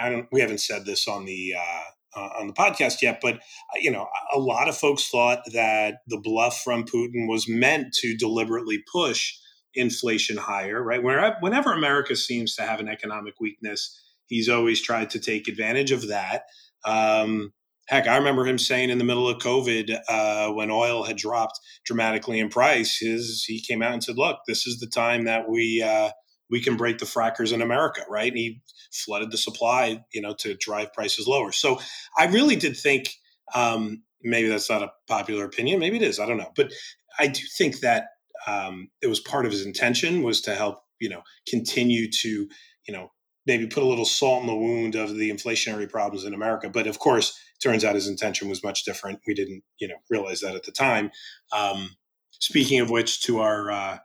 I 0.00 0.10
don't, 0.10 0.28
we 0.30 0.40
haven't 0.40 0.60
said 0.60 0.84
this 0.84 1.08
on 1.08 1.24
the 1.24 1.54
uh, 1.58 2.20
uh, 2.20 2.28
on 2.38 2.46
the 2.46 2.52
podcast 2.52 3.02
yet, 3.02 3.18
but 3.20 3.34
uh, 3.34 3.78
you 3.80 3.90
know, 3.90 4.06
a 4.34 4.38
lot 4.38 4.68
of 4.68 4.76
folks 4.76 5.08
thought 5.08 5.40
that 5.52 5.96
the 6.06 6.18
bluff 6.18 6.62
from 6.62 6.84
Putin 6.84 7.28
was 7.28 7.48
meant 7.48 7.92
to 7.94 8.16
deliberately 8.16 8.78
push 8.92 9.34
inflation 9.74 10.36
higher. 10.36 10.82
Right? 10.82 11.02
Whenever, 11.02 11.72
America 11.72 12.16
seems 12.16 12.54
to 12.56 12.62
have 12.62 12.80
an 12.80 12.88
economic 12.88 13.34
weakness, 13.40 14.00
he's 14.26 14.48
always 14.48 14.80
tried 14.80 15.10
to 15.10 15.20
take 15.20 15.48
advantage 15.48 15.92
of 15.92 16.08
that. 16.08 16.44
Um, 16.84 17.52
heck, 17.88 18.06
I 18.06 18.16
remember 18.16 18.46
him 18.46 18.58
saying 18.58 18.90
in 18.90 18.98
the 18.98 19.04
middle 19.04 19.28
of 19.28 19.38
COVID, 19.38 19.98
uh, 20.08 20.52
when 20.52 20.70
oil 20.70 21.04
had 21.04 21.16
dropped 21.16 21.58
dramatically 21.84 22.38
in 22.40 22.48
price, 22.48 22.98
his 22.98 23.44
he 23.44 23.60
came 23.60 23.82
out 23.82 23.92
and 23.92 24.02
said, 24.02 24.16
"Look, 24.16 24.38
this 24.46 24.66
is 24.66 24.80
the 24.80 24.86
time 24.86 25.24
that 25.24 25.48
we 25.48 25.82
uh, 25.82 26.10
we 26.50 26.60
can 26.60 26.76
break 26.76 26.98
the 26.98 27.06
frackers 27.06 27.52
in 27.52 27.62
America, 27.62 28.02
right?" 28.08 28.30
And 28.30 28.38
he 28.38 28.62
flooded 28.92 29.30
the 29.30 29.38
supply, 29.38 30.04
you 30.12 30.20
know, 30.20 30.34
to 30.40 30.54
drive 30.54 30.92
prices 30.92 31.26
lower. 31.26 31.52
So 31.52 31.80
I 32.18 32.26
really 32.26 32.56
did 32.56 32.76
think. 32.76 33.14
Um, 33.54 34.04
maybe 34.22 34.48
that's 34.48 34.70
not 34.70 34.82
a 34.82 34.92
popular 35.08 35.44
opinion. 35.44 35.80
Maybe 35.80 35.96
it 35.96 36.02
is. 36.02 36.20
I 36.20 36.26
don't 36.26 36.36
know, 36.36 36.52
but 36.56 36.72
I 37.18 37.26
do 37.26 37.42
think 37.58 37.80
that 37.80 38.08
um, 38.46 38.88
it 39.00 39.06
was 39.06 39.20
part 39.20 39.46
of 39.46 39.52
his 39.52 39.64
intention 39.64 40.22
was 40.22 40.40
to 40.42 40.54
help 40.54 40.82
you 41.00 41.08
know 41.08 41.22
continue 41.48 42.10
to 42.10 42.48
you 42.86 42.92
know 42.92 43.10
maybe 43.46 43.66
put 43.66 43.82
a 43.82 43.86
little 43.86 44.04
salt 44.04 44.42
in 44.42 44.46
the 44.46 44.54
wound 44.54 44.94
of 44.94 45.16
the 45.16 45.30
inflationary 45.30 45.88
problems 45.88 46.24
in 46.24 46.34
America. 46.34 46.68
But 46.68 46.86
of 46.86 46.98
course, 46.98 47.38
turns 47.62 47.84
out 47.84 47.94
his 47.94 48.08
intention 48.08 48.48
was 48.48 48.62
much 48.62 48.84
different. 48.84 49.20
We 49.26 49.34
didn't, 49.34 49.62
you 49.78 49.88
know, 49.88 49.96
realize 50.10 50.40
that 50.40 50.54
at 50.54 50.64
the 50.64 50.72
time. 50.72 51.10
Um, 51.52 51.96
speaking 52.30 52.80
of 52.80 52.90
which, 52.90 53.22
to 53.22 53.40
our, 53.40 53.70
uh, 53.70 53.98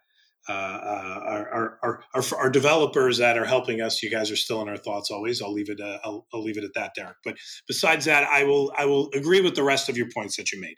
uh, 0.50 0.52
uh 0.52 1.20
our, 1.26 1.80
our, 1.84 2.04
our, 2.14 2.24
our, 2.38 2.50
developers 2.50 3.18
that 3.18 3.38
are 3.38 3.46
helping 3.46 3.82
us, 3.82 4.02
you 4.02 4.10
guys 4.10 4.32
are 4.32 4.38
still 4.38 4.62
in 4.62 4.70
our 4.70 4.78
thoughts 4.78 5.12
always. 5.12 5.42
I'll 5.42 5.52
leave 5.52 5.70
it. 5.70 5.82
Uh, 5.82 6.00
I'll, 6.04 6.26
I'll 6.34 6.44
leave 6.44 6.58
it 6.58 6.64
at 6.64 6.74
that, 6.76 6.96
Derek. 6.96 7.18
But 7.24 7.36
besides 7.68 8.06
that, 8.06 8.24
I 8.24 8.44
will. 8.44 8.72
I 8.78 8.86
will 8.86 9.10
agree 9.14 9.42
with 9.42 9.56
the 9.56 9.64
rest 9.64 9.90
of 9.90 9.98
your 9.98 10.08
points 10.14 10.38
that 10.38 10.52
you 10.52 10.62
made. 10.62 10.78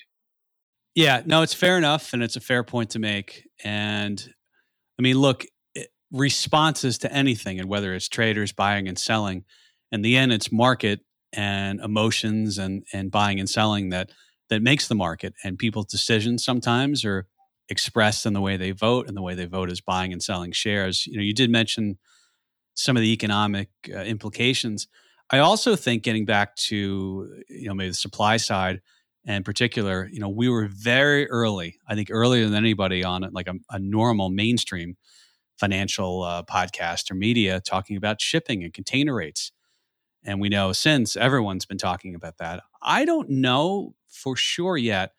Yeah, 0.95 1.21
no, 1.25 1.41
it's 1.41 1.53
fair 1.53 1.77
enough, 1.77 2.13
and 2.13 2.23
it's 2.23 2.35
a 2.35 2.39
fair 2.41 2.63
point 2.63 2.91
to 2.91 2.99
make. 2.99 3.47
And 3.63 4.21
I 4.99 5.01
mean, 5.01 5.17
look, 5.17 5.45
responses 6.11 6.99
to 6.99 7.13
anything, 7.13 7.59
and 7.59 7.69
whether 7.69 7.93
it's 7.95 8.09
traders 8.09 8.51
buying 8.53 8.87
and 8.87 8.99
selling, 8.99 9.45
in 9.91 10.01
the 10.01 10.17
end, 10.17 10.33
it's 10.33 10.51
market 10.51 11.01
and 11.33 11.79
emotions 11.81 12.57
and 12.59 12.83
and 12.93 13.11
buying 13.11 13.39
and 13.39 13.49
selling 13.49 13.89
that 13.89 14.11
that 14.49 14.61
makes 14.63 14.87
the 14.87 14.95
market. 14.95 15.33
And 15.43 15.57
people's 15.59 15.87
decisions 15.87 16.43
sometimes 16.45 17.05
are 17.05 17.27
expressed 17.69 18.25
in 18.25 18.33
the 18.33 18.41
way 18.41 18.57
they 18.57 18.71
vote, 18.71 19.07
and 19.07 19.17
the 19.17 19.21
way 19.21 19.35
they 19.35 19.45
vote 19.45 19.71
is 19.71 19.81
buying 19.81 20.13
and 20.13 20.23
selling 20.23 20.51
shares. 20.53 21.07
You 21.07 21.17
know, 21.17 21.23
you 21.23 21.33
did 21.33 21.51
mention 21.51 21.99
some 22.75 22.95
of 22.95 23.01
the 23.01 23.11
economic 23.13 23.69
uh, 23.93 23.99
implications. 23.99 24.87
I 25.31 25.39
also 25.39 25.75
think 25.75 26.03
getting 26.03 26.25
back 26.25 26.55
to 26.57 27.41
you 27.49 27.67
know 27.67 27.73
maybe 27.73 27.89
the 27.89 27.95
supply 27.95 28.37
side 28.37 28.81
in 29.35 29.43
particular, 29.43 30.09
you 30.11 30.19
know, 30.19 30.29
we 30.29 30.49
were 30.49 30.67
very 30.67 31.29
early. 31.29 31.79
I 31.87 31.95
think 31.95 32.09
earlier 32.11 32.45
than 32.45 32.55
anybody 32.55 33.03
on 33.03 33.27
like 33.31 33.47
a, 33.47 33.55
a 33.69 33.79
normal 33.79 34.29
mainstream 34.29 34.97
financial 35.59 36.23
uh, 36.23 36.43
podcast 36.43 37.11
or 37.11 37.15
media 37.15 37.59
talking 37.59 37.97
about 37.97 38.21
shipping 38.21 38.63
and 38.63 38.73
container 38.73 39.13
rates. 39.13 39.51
And 40.23 40.39
we 40.39 40.49
know 40.49 40.73
since 40.73 41.15
everyone's 41.15 41.65
been 41.65 41.77
talking 41.77 42.15
about 42.15 42.37
that. 42.37 42.63
I 42.81 43.05
don't 43.05 43.29
know 43.29 43.93
for 44.07 44.35
sure 44.35 44.77
yet. 44.77 45.11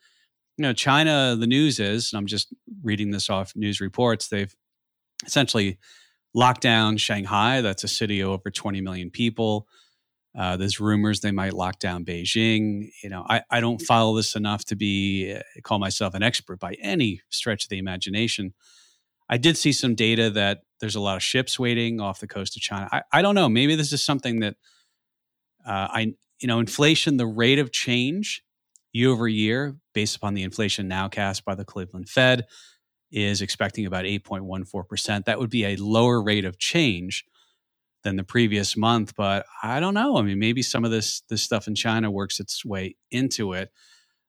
You 0.57 0.63
know, 0.63 0.73
China, 0.73 1.37
the 1.39 1.47
news 1.47 1.79
is, 1.79 2.13
and 2.13 2.19
I'm 2.19 2.27
just 2.27 2.53
reading 2.83 3.11
this 3.11 3.31
off 3.31 3.55
news 3.55 3.81
reports, 3.81 4.29
they've 4.29 4.55
essentially 5.25 5.79
locked 6.35 6.63
down 6.63 6.97
Shanghai. 6.97 7.61
That's 7.61 7.85
a 7.85 7.89
city 7.89 8.21
of 8.21 8.31
over 8.31 8.51
20 8.51 8.81
million 8.81 9.11
people. 9.11 9.67
Uh, 10.37 10.57
there's 10.57 10.79
rumors 10.79 11.21
they 11.21 11.33
might 11.33 11.53
lock 11.53 11.79
down 11.79 12.05
Beijing. 12.05 12.91
You 13.03 13.11
know, 13.11 13.27
I, 13.29 13.43
I 13.51 13.61
don't 13.61 13.81
follow 13.81 14.17
this 14.17 14.37
enough 14.37 14.65
to 14.67 14.77
be 14.77 15.35
uh, 15.35 15.41
call 15.63 15.79
myself 15.79 16.15
an 16.15 16.23
expert 16.23 16.61
by 16.61 16.75
any 16.81 17.21
stretch 17.31 17.65
of 17.65 17.69
the 17.69 17.79
imagination. 17.79 18.55
I 19.29 19.39
did 19.39 19.57
see 19.57 19.73
some 19.73 19.95
data 19.95 20.31
that 20.31 20.61
there's 20.81 20.95
a 20.95 21.01
lot 21.01 21.17
of 21.17 21.23
ships 21.23 21.59
waiting 21.59 22.01
off 22.01 22.21
the 22.21 22.27
coast 22.27 22.57
of 22.57 22.63
China. 22.63 22.89
I, 22.93 23.03
I 23.13 23.23
don't 23.23 23.35
know. 23.35 23.49
Maybe 23.49 23.75
this 23.75 23.93
is 23.93 24.05
something 24.05 24.41
that 24.41 24.57
uh, 25.67 25.89
I, 25.91 26.15
you 26.41 26.49
know, 26.49 26.61
inflation, 26.61 27.17
the 27.17 27.27
rate 27.27 27.59
of 27.59 27.73
change 27.73 28.43
year 28.93 29.11
over 29.11 29.29
year, 29.29 29.77
based 29.95 30.17
upon 30.17 30.35
the 30.35 30.43
inflation 30.43 30.89
nowcast 30.89 31.45
by 31.45 31.55
the 31.55 31.65
Cleveland 31.65 32.09
Fed, 32.09 32.47
is 33.13 33.43
expecting 33.43 33.87
about 33.87 34.05
8.14%. 34.05 35.25
That 35.25 35.39
would 35.39 35.51
be 35.51 35.65
a 35.65 35.77
lower 35.77 36.23
rate 36.23 36.45
of 36.45 36.59
change 36.59 37.25
than 38.03 38.17
the 38.17 38.25
previous 38.25 38.77
month. 38.77 39.15
But 39.17 39.47
I 39.63 39.81
don't 39.81 39.95
know. 39.95 40.17
I 40.17 40.23
mean, 40.23 40.39
maybe 40.39 40.63
some 40.63 40.85
of 40.85 40.91
this 40.91 41.23
this 41.29 41.43
stuff 41.43 41.67
in 41.67 41.75
China 41.75 42.11
works 42.11 42.41
its 42.41 42.65
way 42.65 42.97
into 43.11 43.53
it. 43.53 43.71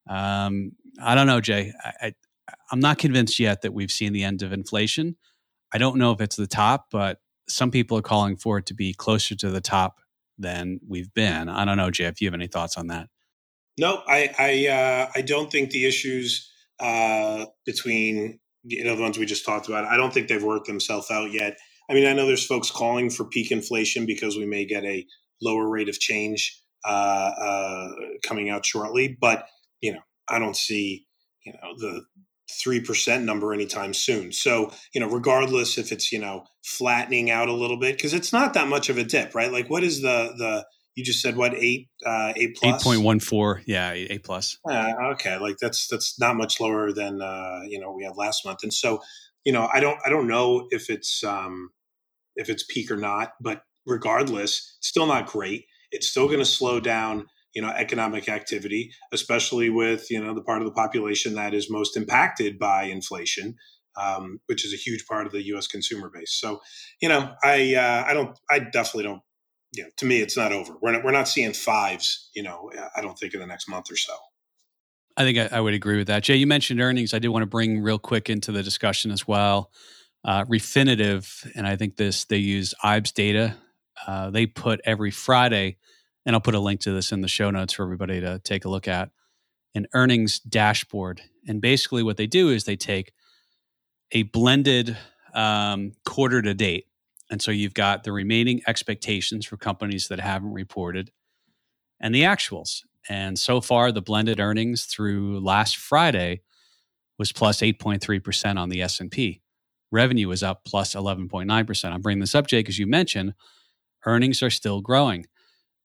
Um, 0.09 0.73
I 1.01 1.15
don't 1.15 1.27
know, 1.27 1.41
Jay. 1.41 1.71
I, 2.01 2.13
I'm 2.71 2.79
not 2.79 2.97
convinced 2.97 3.39
yet 3.39 3.61
that 3.61 3.73
we've 3.73 3.91
seen 3.91 4.13
the 4.13 4.23
end 4.23 4.41
of 4.41 4.53
inflation. 4.53 5.15
I 5.73 5.77
don't 5.77 5.97
know 5.97 6.11
if 6.11 6.21
it's 6.21 6.35
the 6.35 6.47
top, 6.47 6.87
but 6.91 7.19
some 7.47 7.71
people 7.71 7.97
are 7.97 8.03
calling 8.03 8.35
for 8.35 8.57
it 8.57 8.65
to 8.67 8.73
be 8.73 8.93
closer 8.93 9.35
to 9.35 9.49
the 9.49 9.61
top 9.61 10.01
than 10.37 10.79
we've 10.87 11.13
been. 11.13 11.49
I 11.49 11.65
don't 11.65 11.77
know, 11.77 11.91
Jay, 11.91 12.09
Do 12.09 12.15
you 12.25 12.27
have 12.27 12.33
any 12.33 12.47
thoughts 12.47 12.77
on 12.77 12.87
that? 12.87 13.07
No, 13.77 14.01
I 14.07 14.29
I, 14.37 14.67
uh, 14.67 15.11
I 15.15 15.21
don't 15.21 15.51
think 15.51 15.71
the 15.71 15.85
issues 15.85 16.51
uh, 16.79 17.45
between 17.65 18.39
you 18.63 18.83
know 18.83 18.95
the 18.95 19.01
ones 19.01 19.17
we 19.17 19.25
just 19.25 19.45
talked 19.45 19.67
about. 19.67 19.85
I 19.85 19.97
don't 19.97 20.13
think 20.13 20.27
they've 20.27 20.43
worked 20.43 20.67
themselves 20.67 21.09
out 21.09 21.31
yet. 21.31 21.57
I 21.91 21.93
mean, 21.93 22.07
I 22.07 22.13
know 22.13 22.25
there's 22.25 22.45
folks 22.45 22.71
calling 22.71 23.09
for 23.09 23.25
peak 23.25 23.51
inflation 23.51 24.05
because 24.05 24.37
we 24.37 24.45
may 24.45 24.63
get 24.63 24.85
a 24.85 25.05
lower 25.41 25.69
rate 25.69 25.89
of 25.89 25.99
change 25.99 26.57
uh, 26.85 26.87
uh 26.87 27.89
coming 28.23 28.49
out 28.49 28.65
shortly, 28.65 29.17
but 29.19 29.45
you 29.81 29.93
know, 29.93 29.99
I 30.29 30.39
don't 30.39 30.55
see 30.55 31.05
you 31.45 31.51
know 31.53 31.75
the 31.77 32.03
3% 32.65 33.23
number 33.23 33.53
anytime 33.53 33.93
soon. 33.93 34.31
So, 34.31 34.71
you 34.93 34.99
know, 34.99 35.09
regardless 35.09 35.77
if 35.77 35.91
it's, 35.91 36.11
you 36.11 36.19
know, 36.19 36.43
flattening 36.65 37.31
out 37.31 37.47
a 37.47 37.53
little 37.53 37.77
bit, 37.77 37.95
because 37.95 38.13
it's 38.13 38.33
not 38.33 38.53
that 38.55 38.67
much 38.67 38.89
of 38.89 38.97
a 38.97 39.05
dip, 39.05 39.33
right? 39.33 39.51
Like 39.51 39.69
what 39.69 39.83
is 39.83 40.01
the, 40.01 40.33
the, 40.37 40.65
you 40.95 41.05
just 41.05 41.21
said 41.21 41.37
what 41.37 41.53
eight 41.55 41.87
uh 42.05 42.33
eight 42.35 42.57
plus? 42.57 42.83
8.14 42.83 43.63
yeah 43.65 43.93
eight 43.93 44.25
plus. 44.25 44.57
Uh, 44.69 44.91
okay. 45.13 45.37
Like 45.37 45.55
that's 45.61 45.87
that's 45.87 46.19
not 46.19 46.35
much 46.35 46.59
lower 46.59 46.91
than 46.91 47.21
uh 47.21 47.61
you 47.65 47.79
know 47.79 47.93
we 47.93 48.03
had 48.03 48.17
last 48.17 48.45
month. 48.45 48.63
And 48.63 48.73
so 48.73 49.01
you 49.43 49.51
know 49.51 49.69
i 49.73 49.79
don't 49.79 49.99
i 50.05 50.09
don't 50.09 50.27
know 50.27 50.67
if 50.71 50.89
it's 50.89 51.23
um 51.23 51.69
if 52.35 52.49
it's 52.49 52.63
peak 52.63 52.89
or 52.91 52.97
not 52.97 53.33
but 53.41 53.63
regardless 53.85 54.77
still 54.81 55.07
not 55.07 55.27
great. 55.27 55.65
It's 55.91 56.07
still 56.07 56.27
going 56.27 56.39
to 56.39 56.45
slow 56.45 56.79
down 56.79 57.27
you 57.53 57.61
know 57.61 57.69
economic 57.69 58.29
activity 58.29 58.91
especially 59.11 59.69
with 59.69 60.09
you 60.09 60.23
know 60.23 60.33
the 60.33 60.41
part 60.41 60.61
of 60.61 60.65
the 60.65 60.73
population 60.73 61.35
that 61.35 61.53
is 61.53 61.69
most 61.69 61.97
impacted 61.97 62.57
by 62.57 62.83
inflation 62.83 63.55
um, 64.01 64.39
which 64.45 64.65
is 64.65 64.73
a 64.73 64.77
huge 64.77 65.05
part 65.05 65.25
of 65.25 65.33
the 65.33 65.41
us 65.41 65.67
consumer 65.67 66.09
base. 66.09 66.31
So 66.31 66.61
you 67.01 67.09
know 67.09 67.33
i 67.43 67.75
uh, 67.75 68.05
i 68.07 68.13
don't 68.13 68.37
i 68.49 68.59
definitely 68.59 69.03
don't 69.03 69.21
you 69.73 69.83
know 69.83 69.89
to 69.97 70.05
me 70.05 70.21
it's 70.21 70.37
not 70.37 70.53
over. 70.53 70.75
We're 70.81 70.93
not 70.93 71.03
we're 71.03 71.11
not 71.11 71.27
seeing 71.27 71.53
fives 71.53 72.29
you 72.33 72.43
know 72.43 72.71
i 72.95 73.01
don't 73.01 73.17
think 73.19 73.33
in 73.33 73.41
the 73.41 73.47
next 73.47 73.67
month 73.67 73.91
or 73.91 73.97
so. 73.97 74.13
I 75.17 75.23
think 75.23 75.37
i, 75.37 75.57
I 75.57 75.59
would 75.59 75.73
agree 75.73 75.97
with 75.97 76.07
that. 76.07 76.23
Jay 76.23 76.37
you 76.37 76.47
mentioned 76.47 76.79
earnings. 76.79 77.13
I 77.13 77.19
did 77.19 77.29
want 77.29 77.43
to 77.43 77.47
bring 77.47 77.81
real 77.81 77.99
quick 77.99 78.29
into 78.29 78.53
the 78.53 78.63
discussion 78.63 79.11
as 79.11 79.27
well 79.27 79.71
uh, 80.23 80.45
refinitiv 80.45 81.49
and 81.55 81.67
i 81.67 81.75
think 81.75 81.95
this 81.95 82.25
they 82.25 82.37
use 82.37 82.73
I/B/E/S 82.83 83.11
data 83.11 83.57
uh, 84.07 84.29
they 84.29 84.45
put 84.45 84.81
every 84.85 85.11
friday 85.11 85.77
and 86.25 86.35
I'll 86.35 86.41
put 86.41 86.55
a 86.55 86.59
link 86.59 86.81
to 86.81 86.91
this 86.91 87.11
in 87.11 87.21
the 87.21 87.27
show 87.27 87.49
notes 87.49 87.73
for 87.73 87.83
everybody 87.83 88.21
to 88.21 88.39
take 88.39 88.65
a 88.65 88.69
look 88.69 88.87
at 88.87 89.09
an 89.73 89.87
earnings 89.93 90.39
dashboard. 90.39 91.21
And 91.47 91.61
basically, 91.61 92.03
what 92.03 92.17
they 92.17 92.27
do 92.27 92.49
is 92.49 92.63
they 92.63 92.75
take 92.75 93.13
a 94.11 94.23
blended 94.23 94.97
um, 95.33 95.93
quarter 96.05 96.41
to 96.41 96.53
date. 96.53 96.87
And 97.29 97.41
so 97.41 97.51
you've 97.51 97.73
got 97.73 98.03
the 98.03 98.11
remaining 98.11 98.61
expectations 98.67 99.45
for 99.45 99.55
companies 99.57 100.09
that 100.09 100.19
haven't 100.19 100.53
reported 100.53 101.11
and 101.99 102.13
the 102.13 102.23
actuals. 102.23 102.81
And 103.09 103.39
so 103.39 103.61
far, 103.61 103.91
the 103.91 104.01
blended 104.01 104.39
earnings 104.39 104.83
through 104.85 105.39
last 105.39 105.77
Friday 105.77 106.41
was 107.17 107.31
plus 107.31 107.61
8.3% 107.61 108.59
on 108.59 108.69
the 108.69 108.81
S&P. 108.81 109.40
Revenue 109.91 110.31
is 110.31 110.43
up 110.43 110.63
plus 110.65 110.95
11.9%. 110.95 111.91
I'm 111.91 112.01
bringing 112.01 112.21
this 112.21 112.35
up, 112.35 112.47
Jake, 112.47 112.69
as 112.69 112.79
you 112.79 112.87
mentioned, 112.87 113.33
earnings 114.05 114.41
are 114.41 114.49
still 114.49 114.81
growing. 114.81 115.25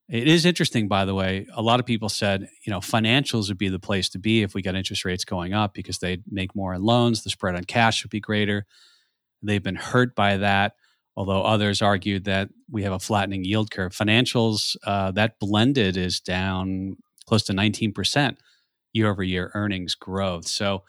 It 0.08 0.28
is 0.28 0.46
interesting, 0.46 0.86
by 0.86 1.04
the 1.04 1.14
way. 1.14 1.46
A 1.52 1.62
lot 1.62 1.80
of 1.80 1.86
people 1.86 2.08
said, 2.08 2.48
you 2.64 2.70
know, 2.70 2.78
financials 2.78 3.48
would 3.48 3.58
be 3.58 3.68
the 3.68 3.80
place 3.80 4.08
to 4.10 4.20
be 4.20 4.42
if 4.42 4.54
we 4.54 4.62
got 4.62 4.76
interest 4.76 5.04
rates 5.04 5.24
going 5.24 5.52
up 5.52 5.74
because 5.74 5.98
they'd 5.98 6.22
make 6.30 6.54
more 6.54 6.74
in 6.74 6.82
loans. 6.82 7.24
The 7.24 7.30
spread 7.30 7.56
on 7.56 7.64
cash 7.64 8.04
would 8.04 8.10
be 8.10 8.20
greater. 8.20 8.66
They've 9.42 9.62
been 9.62 9.74
hurt 9.74 10.14
by 10.14 10.36
that, 10.36 10.74
although 11.16 11.42
others 11.42 11.82
argued 11.82 12.24
that 12.24 12.50
we 12.70 12.84
have 12.84 12.92
a 12.92 13.00
flattening 13.00 13.44
yield 13.44 13.72
curve. 13.72 13.92
Financials, 13.92 14.76
uh, 14.84 15.10
that 15.12 15.40
blended 15.40 15.96
is 15.96 16.20
down 16.20 16.96
close 17.26 17.42
to 17.44 17.52
19% 17.52 18.36
year 18.92 19.10
over 19.10 19.24
year 19.24 19.50
earnings 19.54 19.96
growth. 19.96 20.46
So 20.46 20.84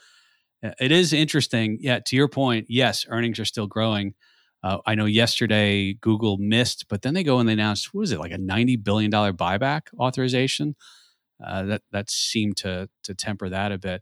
it 0.62 0.92
is 0.92 1.14
interesting. 1.14 1.78
Yeah, 1.80 2.00
to 2.00 2.16
your 2.16 2.28
point, 2.28 2.68
yes, 2.70 3.06
earnings 3.10 3.40
are 3.40 3.46
still 3.46 3.68
growing. 3.68 4.14
Uh, 4.64 4.80
I 4.86 4.96
know 4.96 5.06
yesterday 5.06 5.94
Google 5.94 6.38
missed, 6.38 6.86
but 6.90 7.04
then 7.04 7.14
they 7.14 7.24
go 7.24 7.40
and 7.40 7.48
they 7.48 7.54
announced 7.54 7.94
what 7.94 8.02
was 8.02 8.12
it 8.12 8.20
like 8.20 8.32
a 8.32 8.38
ninety 8.38 8.76
billion 8.76 9.12
dollar 9.12 9.34
buyback 9.34 9.82
authorization. 10.00 10.76
Uh, 11.46 11.64
that 11.64 11.82
that 11.92 12.10
seemed 12.10 12.58
to 12.58 12.90
to 13.04 13.14
temper 13.14 13.50
that 13.50 13.72
a 13.72 13.78
bit. 13.78 14.02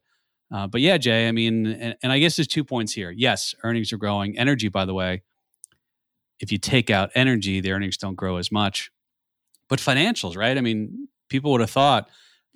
Uh, 0.54 0.68
but 0.68 0.80
yeah, 0.80 0.98
Jay, 0.98 1.28
I 1.28 1.32
mean, 1.32 1.66
and, 1.66 1.96
and 2.02 2.12
I 2.12 2.20
guess 2.20 2.38
there's 2.38 2.48
two 2.48 2.64
points 2.64 2.94
here. 2.94 3.12
Yes, 3.12 3.54
earnings 3.64 3.92
are 3.92 3.98
growing. 3.98 4.38
Energy, 4.38 4.70
by 4.70 4.86
the 4.86 4.94
way, 4.94 5.24
if 6.40 6.52
you 6.52 6.58
take 6.58 6.90
out 6.90 7.10
energy, 7.16 7.60
the 7.60 7.72
earnings 7.72 7.98
don't 7.98 8.16
grow 8.16 8.38
as 8.38 8.52
much. 8.52 8.92
But 9.68 9.80
financials, 9.80 10.38
right? 10.38 10.58
I 10.58 10.62
mean, 10.62 11.08
people 11.30 11.52
would 11.52 11.62
have 11.62 11.72
thought 11.72 12.10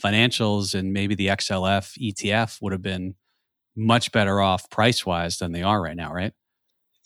financials 0.03 0.75
and 0.75 0.94
maybe 0.94 1.15
the 1.15 1.27
XLF 1.27 1.98
ETF 2.00 2.62
would 2.62 2.72
have 2.72 2.82
been 2.82 3.15
much 3.76 4.12
better 4.12 4.42
off 4.42 4.70
price 4.70 5.06
wise 5.06 5.38
than 5.38 5.52
they 5.52 5.64
are 5.64 5.82
right 5.82 5.96
now, 5.96 6.14
right? 6.14 6.34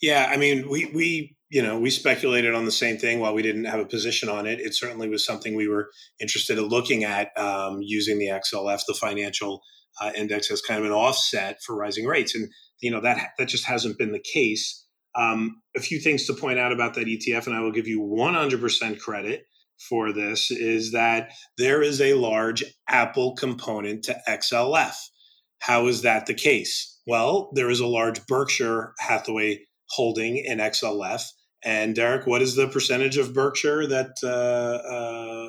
Yeah, 0.00 0.28
I 0.30 0.36
mean, 0.36 0.68
we 0.68 0.86
we 0.86 1.36
you 1.50 1.62
know 1.62 1.78
we 1.78 1.90
speculated 1.90 2.54
on 2.54 2.64
the 2.64 2.72
same 2.72 2.98
thing 2.98 3.20
while 3.20 3.34
we 3.34 3.42
didn't 3.42 3.64
have 3.64 3.80
a 3.80 3.86
position 3.86 4.28
on 4.28 4.46
it. 4.46 4.60
It 4.60 4.74
certainly 4.74 5.08
was 5.08 5.24
something 5.24 5.54
we 5.54 5.68
were 5.68 5.90
interested 6.20 6.58
in 6.58 6.64
looking 6.64 7.04
at 7.04 7.30
um, 7.38 7.78
using 7.80 8.18
the 8.18 8.26
XLF, 8.26 8.82
the 8.86 8.94
financial 8.94 9.62
uh, 10.00 10.10
index, 10.16 10.50
as 10.50 10.60
kind 10.60 10.80
of 10.80 10.86
an 10.86 10.92
offset 10.92 11.62
for 11.62 11.76
rising 11.76 12.06
rates, 12.06 12.34
and 12.34 12.48
you 12.80 12.90
know 12.90 13.00
that 13.00 13.30
that 13.38 13.48
just 13.48 13.64
hasn't 13.64 13.98
been 13.98 14.12
the 14.12 14.24
case. 14.32 14.82
Um, 15.16 15.62
a 15.76 15.80
few 15.80 16.00
things 16.00 16.26
to 16.26 16.34
point 16.34 16.58
out 16.58 16.72
about 16.72 16.94
that 16.94 17.06
ETF, 17.06 17.46
and 17.46 17.54
I 17.54 17.60
will 17.60 17.70
give 17.70 17.86
you 17.86 18.00
100% 18.00 18.98
credit 18.98 19.46
for 19.88 20.12
this, 20.12 20.50
is 20.50 20.90
that 20.90 21.30
there 21.56 21.82
is 21.82 22.00
a 22.00 22.14
large 22.14 22.64
Apple 22.88 23.36
component 23.36 24.02
to 24.04 24.20
XLF. 24.28 24.94
How 25.60 25.86
is 25.86 26.02
that 26.02 26.26
the 26.26 26.34
case? 26.34 27.00
Well, 27.06 27.50
there 27.54 27.70
is 27.70 27.80
a 27.80 27.86
large 27.86 28.26
Berkshire 28.26 28.94
Hathaway 28.98 29.60
holding 29.90 30.36
in 30.38 30.58
XLF. 30.58 31.22
And 31.66 31.94
Derek, 31.94 32.26
what 32.26 32.42
is 32.42 32.56
the 32.56 32.68
percentage 32.68 33.16
of 33.16 33.32
Berkshire 33.32 33.86
that 33.86 34.10
uh, 34.22 34.26
uh, 34.26 35.48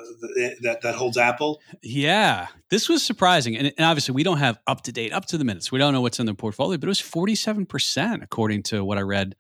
that 0.62 0.80
that 0.82 0.96
holds 0.96 1.18
Apple? 1.18 1.60
Yeah, 1.84 2.48
this 2.70 2.88
was 2.88 3.04
surprising, 3.04 3.58
and, 3.58 3.68
and 3.78 3.86
obviously 3.86 4.14
we 4.14 4.24
don't 4.24 4.38
have 4.38 4.58
up 4.66 4.84
to 4.84 4.94
date, 4.94 5.12
up 5.12 5.26
to 5.26 5.38
the 5.38 5.44
minutes. 5.44 5.74
We 5.74 5.80
don't 5.80 5.92
know 5.92 6.00
what's 6.00 6.18
in 6.18 6.26
their 6.26 6.34
portfolio, 6.34 6.78
but 6.78 6.88
it 6.88 6.88
was 6.88 7.02
forty 7.02 7.36
seven 7.36 7.66
percent 7.66 8.24
according 8.24 8.64
to 8.64 8.86
what 8.86 8.98
I 8.98 9.02
read 9.02 9.36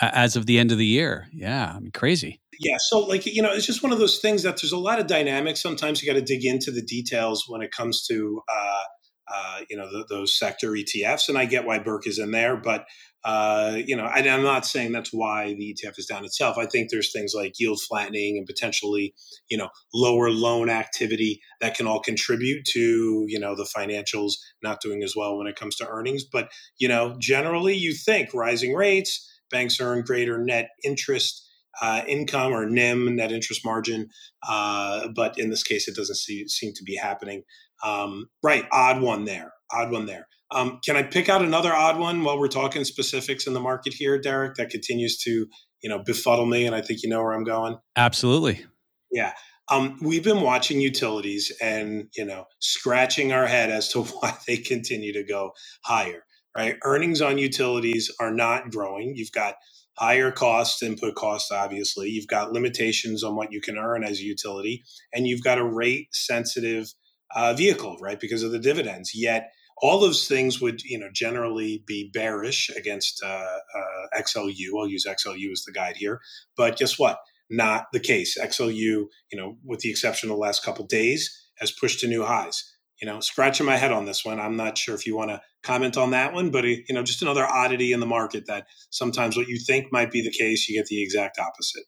as 0.00 0.34
of 0.34 0.46
the 0.46 0.58
end 0.58 0.72
of 0.72 0.78
the 0.78 0.86
year. 0.86 1.28
Yeah, 1.32 1.72
I 1.76 1.78
mean, 1.78 1.92
crazy. 1.92 2.40
Yeah, 2.58 2.78
so 2.80 2.98
like 2.98 3.24
you 3.24 3.40
know, 3.40 3.52
it's 3.52 3.66
just 3.66 3.84
one 3.84 3.92
of 3.92 4.00
those 4.00 4.18
things 4.18 4.42
that 4.42 4.60
there's 4.60 4.72
a 4.72 4.78
lot 4.78 4.98
of 4.98 5.06
dynamics. 5.06 5.62
Sometimes 5.62 6.02
you 6.02 6.12
got 6.12 6.18
to 6.18 6.24
dig 6.24 6.44
into 6.44 6.72
the 6.72 6.82
details 6.82 7.44
when 7.46 7.62
it 7.62 7.70
comes 7.70 8.04
to 8.08 8.42
uh, 8.48 8.82
uh, 9.28 9.60
you 9.68 9.76
know 9.76 9.90
the, 9.90 10.04
those 10.08 10.36
sector 10.36 10.70
ETFs, 10.70 11.28
and 11.28 11.38
I 11.38 11.44
get 11.44 11.64
why 11.64 11.78
Burke 11.78 12.06
is 12.06 12.18
in 12.18 12.30
there, 12.30 12.56
but 12.56 12.86
uh, 13.24 13.78
you 13.86 13.96
know, 13.96 14.04
I, 14.04 14.18
am 14.18 14.42
not 14.42 14.66
saying 14.66 14.90
that's 14.90 15.12
why 15.12 15.54
the 15.54 15.74
ETF 15.74 15.98
is 15.98 16.06
down 16.06 16.24
itself. 16.24 16.58
I 16.58 16.66
think 16.66 16.90
there's 16.90 17.12
things 17.12 17.34
like 17.36 17.58
yield 17.58 17.80
flattening 17.80 18.36
and 18.36 18.46
potentially, 18.46 19.14
you 19.48 19.56
know, 19.56 19.68
lower 19.94 20.30
loan 20.30 20.68
activity 20.68 21.40
that 21.60 21.76
can 21.76 21.86
all 21.86 22.00
contribute 22.00 22.64
to, 22.72 23.24
you 23.28 23.38
know, 23.38 23.54
the 23.54 23.68
financials 23.76 24.32
not 24.60 24.80
doing 24.80 25.04
as 25.04 25.14
well 25.16 25.38
when 25.38 25.46
it 25.46 25.54
comes 25.54 25.76
to 25.76 25.88
earnings. 25.88 26.24
But, 26.24 26.50
you 26.78 26.88
know, 26.88 27.14
generally 27.20 27.76
you 27.76 27.94
think 27.94 28.34
rising 28.34 28.74
rates, 28.74 29.30
banks 29.52 29.80
earn 29.80 30.02
greater 30.02 30.38
net 30.38 30.70
interest 30.82 31.48
uh, 31.80 32.02
income 32.06 32.52
or 32.52 32.68
NIM, 32.68 33.16
net 33.16 33.32
interest 33.32 33.64
margin. 33.64 34.10
Uh, 34.46 35.08
but 35.14 35.38
in 35.38 35.50
this 35.50 35.62
case, 35.62 35.88
it 35.88 35.96
doesn't 35.96 36.16
see, 36.16 36.46
seem 36.48 36.72
to 36.74 36.84
be 36.84 36.96
happening. 36.96 37.42
Um, 37.82 38.28
right, 38.42 38.66
odd 38.70 39.00
one 39.00 39.24
there, 39.24 39.52
odd 39.72 39.90
one 39.90 40.06
there. 40.06 40.28
Um, 40.52 40.80
can 40.84 40.96
I 40.96 41.02
pick 41.02 41.28
out 41.28 41.42
another 41.42 41.72
odd 41.72 41.98
one 41.98 42.22
while 42.24 42.38
we're 42.38 42.48
talking 42.48 42.84
specifics 42.84 43.46
in 43.46 43.54
the 43.54 43.60
market 43.60 43.94
here, 43.94 44.20
Derek? 44.20 44.56
That 44.56 44.70
continues 44.70 45.16
to 45.18 45.46
you 45.82 45.88
know 45.88 45.98
befuddle 45.98 46.46
me, 46.46 46.66
and 46.66 46.74
I 46.74 46.82
think 46.82 47.02
you 47.02 47.08
know 47.08 47.22
where 47.22 47.32
I'm 47.32 47.44
going. 47.44 47.78
Absolutely. 47.96 48.64
Yeah. 49.10 49.32
Um, 49.70 49.98
we've 50.02 50.24
been 50.24 50.42
watching 50.42 50.80
utilities 50.80 51.52
and 51.62 52.08
you 52.16 52.24
know 52.24 52.46
scratching 52.60 53.32
our 53.32 53.46
head 53.46 53.70
as 53.70 53.88
to 53.90 54.02
why 54.02 54.36
they 54.46 54.58
continue 54.58 55.12
to 55.12 55.24
go 55.24 55.52
higher. 55.84 56.24
Right, 56.54 56.76
earnings 56.84 57.22
on 57.22 57.38
utilities 57.38 58.10
are 58.20 58.30
not 58.30 58.70
growing. 58.70 59.16
You've 59.16 59.32
got 59.32 59.54
higher 59.98 60.30
costs, 60.30 60.82
input 60.82 61.14
costs, 61.14 61.50
obviously. 61.50 62.08
You've 62.08 62.26
got 62.26 62.52
limitations 62.52 63.22
on 63.22 63.36
what 63.36 63.52
you 63.52 63.60
can 63.60 63.76
earn 63.76 64.04
as 64.04 64.18
a 64.18 64.24
utility, 64.24 64.84
and 65.12 65.26
you've 65.26 65.42
got 65.42 65.58
a 65.58 65.64
rate 65.64 66.08
sensitive 66.12 66.92
uh, 67.34 67.54
vehicle, 67.54 67.96
right, 68.00 68.18
because 68.20 68.42
of 68.42 68.52
the 68.52 68.58
dividends. 68.58 69.12
Yet 69.14 69.50
all 69.80 69.98
those 69.98 70.28
things 70.28 70.60
would 70.60 70.82
you 70.82 70.98
know 70.98 71.08
generally 71.12 71.82
be 71.86 72.10
bearish 72.12 72.70
against 72.76 73.22
uh, 73.22 73.26
uh, 73.26 74.20
XLU. 74.20 74.78
I'll 74.78 74.88
use 74.88 75.06
XLU 75.06 75.50
as 75.52 75.64
the 75.64 75.72
guide 75.72 75.96
here, 75.96 76.20
but 76.56 76.76
guess 76.78 76.98
what? 76.98 77.18
Not 77.50 77.86
the 77.92 78.00
case. 78.00 78.38
XLU, 78.38 78.72
you 78.72 79.08
know, 79.34 79.56
with 79.64 79.80
the 79.80 79.90
exception 79.90 80.30
of 80.30 80.36
the 80.36 80.40
last 80.40 80.64
couple 80.64 80.86
days, 80.86 81.30
has 81.58 81.70
pushed 81.70 82.00
to 82.00 82.08
new 82.08 82.24
highs. 82.24 82.64
You 83.02 83.08
know, 83.08 83.20
scratching 83.20 83.66
my 83.66 83.76
head 83.76 83.92
on 83.92 84.06
this 84.06 84.24
one. 84.24 84.40
I'm 84.40 84.56
not 84.56 84.78
sure 84.78 84.94
if 84.94 85.06
you 85.06 85.14
want 85.16 85.30
to 85.30 85.42
comment 85.62 85.98
on 85.98 86.12
that 86.12 86.32
one, 86.32 86.50
but 86.50 86.64
you 86.64 86.84
know, 86.90 87.02
just 87.02 87.20
another 87.20 87.44
oddity 87.44 87.92
in 87.92 88.00
the 88.00 88.06
market 88.06 88.46
that 88.46 88.66
sometimes 88.90 89.36
what 89.36 89.48
you 89.48 89.58
think 89.58 89.92
might 89.92 90.10
be 90.10 90.22
the 90.22 90.30
case, 90.30 90.68
you 90.68 90.78
get 90.78 90.86
the 90.86 91.02
exact 91.02 91.38
opposite. 91.38 91.84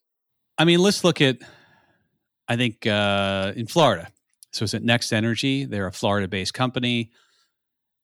I 0.59 0.64
mean, 0.64 0.81
let's 0.81 1.05
look 1.05 1.20
at. 1.20 1.38
I 2.46 2.57
think 2.57 2.87
uh, 2.87 3.55
in 3.57 3.66
Florida. 3.66 4.09
So 4.53 4.64
is 4.64 4.74
it 4.74 4.83
Next 4.83 5.12
Energy? 5.12 5.64
They're 5.64 5.87
a 5.87 5.92
Florida-based 5.92 6.53
company 6.53 7.11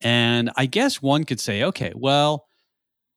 and 0.01 0.51
I 0.57 0.67
guess 0.67 1.03
one 1.03 1.25
could 1.25 1.41
say, 1.41 1.63
okay, 1.63 1.93
well, 1.95 2.47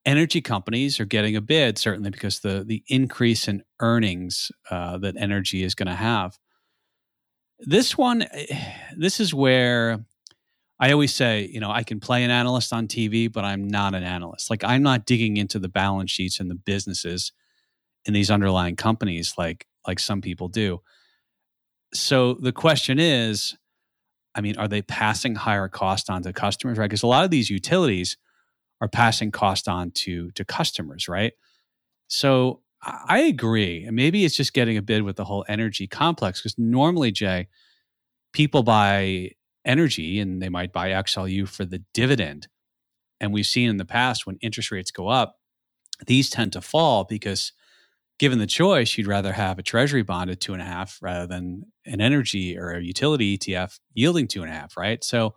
energy 0.05 0.41
companies 0.41 0.99
are 0.99 1.05
getting 1.05 1.35
a 1.35 1.41
bid 1.41 1.77
certainly 1.77 2.09
because 2.09 2.41
the 2.41 2.63
the 2.65 2.83
increase 2.87 3.47
in 3.47 3.63
earnings 3.79 4.51
uh, 4.69 4.97
that 4.97 5.15
energy 5.17 5.63
is 5.63 5.75
going 5.75 5.87
to 5.87 5.95
have. 5.95 6.37
This 7.59 7.97
one, 7.97 8.23
eh, 8.23 8.73
this 8.97 9.19
is 9.19 9.33
where 9.33 10.05
I 10.79 10.91
always 10.91 11.13
say, 11.13 11.49
you 11.51 11.59
know, 11.59 11.71
I 11.71 11.83
can 11.83 11.99
play 11.99 12.23
an 12.23 12.31
analyst 12.31 12.73
on 12.73 12.87
TV, 12.87 13.31
but 13.31 13.45
I'm 13.45 13.67
not 13.67 13.95
an 13.95 14.03
analyst. 14.03 14.49
Like 14.49 14.63
I'm 14.63 14.83
not 14.83 15.05
digging 15.05 15.37
into 15.37 15.59
the 15.59 15.69
balance 15.69 16.11
sheets 16.11 16.39
and 16.39 16.49
the 16.49 16.55
businesses 16.55 17.31
in 18.05 18.13
these 18.13 18.31
underlying 18.31 18.75
companies 18.75 19.35
like 19.37 19.67
like 19.87 19.99
some 19.99 20.21
people 20.21 20.47
do. 20.47 20.81
So 21.93 22.33
the 22.33 22.51
question 22.51 22.99
is, 22.99 23.55
I 24.35 24.41
mean, 24.41 24.57
are 24.57 24.67
they 24.67 24.81
passing 24.81 25.35
higher 25.35 25.67
cost 25.67 26.09
on 26.09 26.23
to 26.23 26.33
customers, 26.33 26.77
right? 26.77 26.89
Because 26.89 27.03
a 27.03 27.07
lot 27.07 27.23
of 27.23 27.31
these 27.31 27.49
utilities 27.49 28.17
are 28.81 28.87
passing 28.87 29.31
cost 29.31 29.67
on 29.67 29.91
to 29.91 30.31
to 30.31 30.43
customers, 30.43 31.07
right? 31.07 31.33
So 32.07 32.62
I 32.85 33.19
agree. 33.19 33.87
Maybe 33.89 34.25
it's 34.25 34.35
just 34.35 34.53
getting 34.53 34.77
a 34.77 34.81
bid 34.81 35.03
with 35.03 35.15
the 35.15 35.23
whole 35.23 35.45
energy 35.47 35.87
complex 35.87 36.41
because 36.41 36.57
normally, 36.57 37.11
Jay, 37.11 37.47
people 38.33 38.63
buy 38.63 39.31
energy 39.65 40.19
and 40.19 40.41
they 40.41 40.49
might 40.49 40.73
buy 40.73 40.89
XLU 40.89 41.47
for 41.47 41.65
the 41.65 41.83
dividend. 41.93 42.47
And 43.21 43.31
we've 43.31 43.45
seen 43.45 43.69
in 43.69 43.77
the 43.77 43.85
past 43.85 44.25
when 44.25 44.37
interest 44.41 44.71
rates 44.71 44.91
go 44.91 45.07
up, 45.07 45.37
these 46.07 46.29
tend 46.29 46.51
to 46.53 46.61
fall 46.61 47.05
because 47.05 47.53
given 48.19 48.39
the 48.39 48.47
choice, 48.47 48.97
you'd 48.97 49.07
rather 49.07 49.31
have 49.31 49.59
a 49.59 49.63
treasury 49.63 50.03
bond 50.03 50.29
at 50.29 50.41
two 50.41 50.53
and 50.53 50.61
a 50.61 50.65
half 50.65 50.99
rather 51.01 51.25
than 51.25 51.63
an 51.85 52.01
energy 52.01 52.57
or 52.57 52.71
a 52.71 52.83
utility 52.83 53.37
ETF 53.37 53.79
yielding 53.93 54.27
two 54.27 54.43
and 54.43 54.51
a 54.51 54.53
half, 54.53 54.75
right? 54.75 55.03
So 55.03 55.35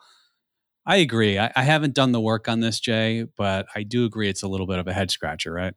I 0.84 0.96
agree. 0.96 1.38
I, 1.38 1.52
I, 1.54 1.62
haven't 1.62 1.94
done 1.94 2.12
the 2.12 2.20
work 2.20 2.48
on 2.48 2.60
this, 2.60 2.78
Jay, 2.78 3.26
but 3.36 3.66
I 3.74 3.82
do 3.82 4.04
agree 4.04 4.28
it's 4.28 4.44
a 4.44 4.48
little 4.48 4.66
bit 4.66 4.78
of 4.78 4.86
a 4.86 4.92
head 4.92 5.10
scratcher, 5.10 5.52
right? 5.52 5.74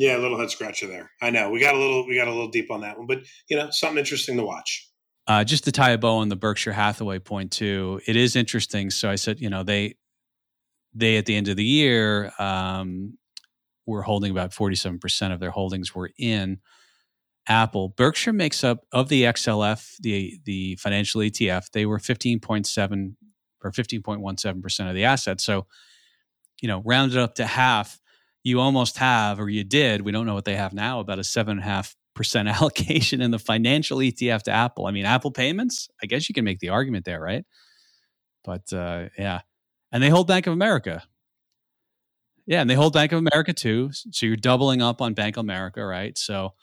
Yeah, 0.00 0.16
a 0.16 0.18
little 0.18 0.38
head 0.38 0.50
scratcher 0.50 0.86
there. 0.86 1.10
I 1.20 1.28
know 1.28 1.50
we 1.50 1.60
got 1.60 1.74
a 1.74 1.78
little 1.78 2.06
we 2.06 2.16
got 2.16 2.26
a 2.26 2.30
little 2.30 2.48
deep 2.48 2.70
on 2.70 2.80
that 2.80 2.96
one, 2.96 3.06
but 3.06 3.18
you 3.50 3.56
know 3.58 3.68
something 3.70 3.98
interesting 3.98 4.38
to 4.38 4.42
watch. 4.42 4.88
Uh, 5.26 5.44
just 5.44 5.64
to 5.64 5.72
tie 5.72 5.90
a 5.90 5.98
bow 5.98 6.16
on 6.16 6.30
the 6.30 6.36
Berkshire 6.36 6.72
Hathaway 6.72 7.18
point 7.18 7.52
too, 7.52 8.00
it 8.06 8.16
is 8.16 8.34
interesting. 8.34 8.88
So 8.88 9.10
I 9.10 9.16
said, 9.16 9.40
you 9.40 9.50
know, 9.50 9.62
they 9.62 9.96
they 10.94 11.18
at 11.18 11.26
the 11.26 11.36
end 11.36 11.48
of 11.48 11.58
the 11.58 11.64
year 11.66 12.32
um, 12.38 13.18
were 13.84 14.00
holding 14.00 14.30
about 14.30 14.52
47% 14.52 15.34
of 15.34 15.38
their 15.38 15.50
holdings 15.50 15.94
were 15.94 16.10
in 16.18 16.60
Apple. 17.46 17.90
Berkshire 17.90 18.32
makes 18.32 18.64
up 18.64 18.86
of 18.92 19.10
the 19.10 19.24
XLF, 19.24 19.96
the 20.00 20.40
the 20.46 20.76
financial 20.76 21.20
ETF, 21.20 21.72
they 21.72 21.84
were 21.84 21.98
15.7 21.98 23.16
or 23.62 23.70
15.17% 23.70 24.88
of 24.88 24.94
the 24.94 25.04
assets. 25.04 25.44
So, 25.44 25.66
you 26.62 26.68
know, 26.68 26.80
rounded 26.86 27.18
up 27.18 27.34
to 27.34 27.44
half, 27.44 27.99
you 28.42 28.60
almost 28.60 28.98
have, 28.98 29.40
or 29.40 29.48
you 29.48 29.64
did, 29.64 30.02
we 30.02 30.12
don't 30.12 30.26
know 30.26 30.34
what 30.34 30.44
they 30.44 30.56
have 30.56 30.72
now, 30.72 31.00
about 31.00 31.18
a 31.18 31.24
seven 31.24 31.52
and 31.52 31.60
a 31.60 31.64
half 31.64 31.96
percent 32.14 32.48
allocation 32.60 33.20
in 33.20 33.30
the 33.30 33.38
financial 33.38 33.98
ETF 33.98 34.42
to 34.42 34.50
Apple. 34.50 34.86
I 34.86 34.90
mean, 34.90 35.04
Apple 35.04 35.30
payments, 35.30 35.88
I 36.02 36.06
guess 36.06 36.28
you 36.28 36.34
can 36.34 36.44
make 36.44 36.60
the 36.60 36.70
argument 36.70 37.04
there, 37.04 37.20
right? 37.20 37.44
But 38.44 38.72
uh, 38.72 39.06
yeah. 39.18 39.40
And 39.92 40.02
they 40.02 40.08
hold 40.08 40.28
Bank 40.28 40.46
of 40.46 40.52
America, 40.52 41.02
yeah, 42.46 42.60
and 42.60 42.68
they 42.68 42.74
hold 42.74 42.92
Bank 42.92 43.12
of 43.12 43.18
America 43.18 43.52
too. 43.52 43.90
So 43.92 44.26
you're 44.26 44.36
doubling 44.36 44.82
up 44.82 45.00
on 45.00 45.14
Bank 45.14 45.36
of 45.36 45.42
America, 45.42 45.84
right? 45.84 46.16
So, 46.18 46.54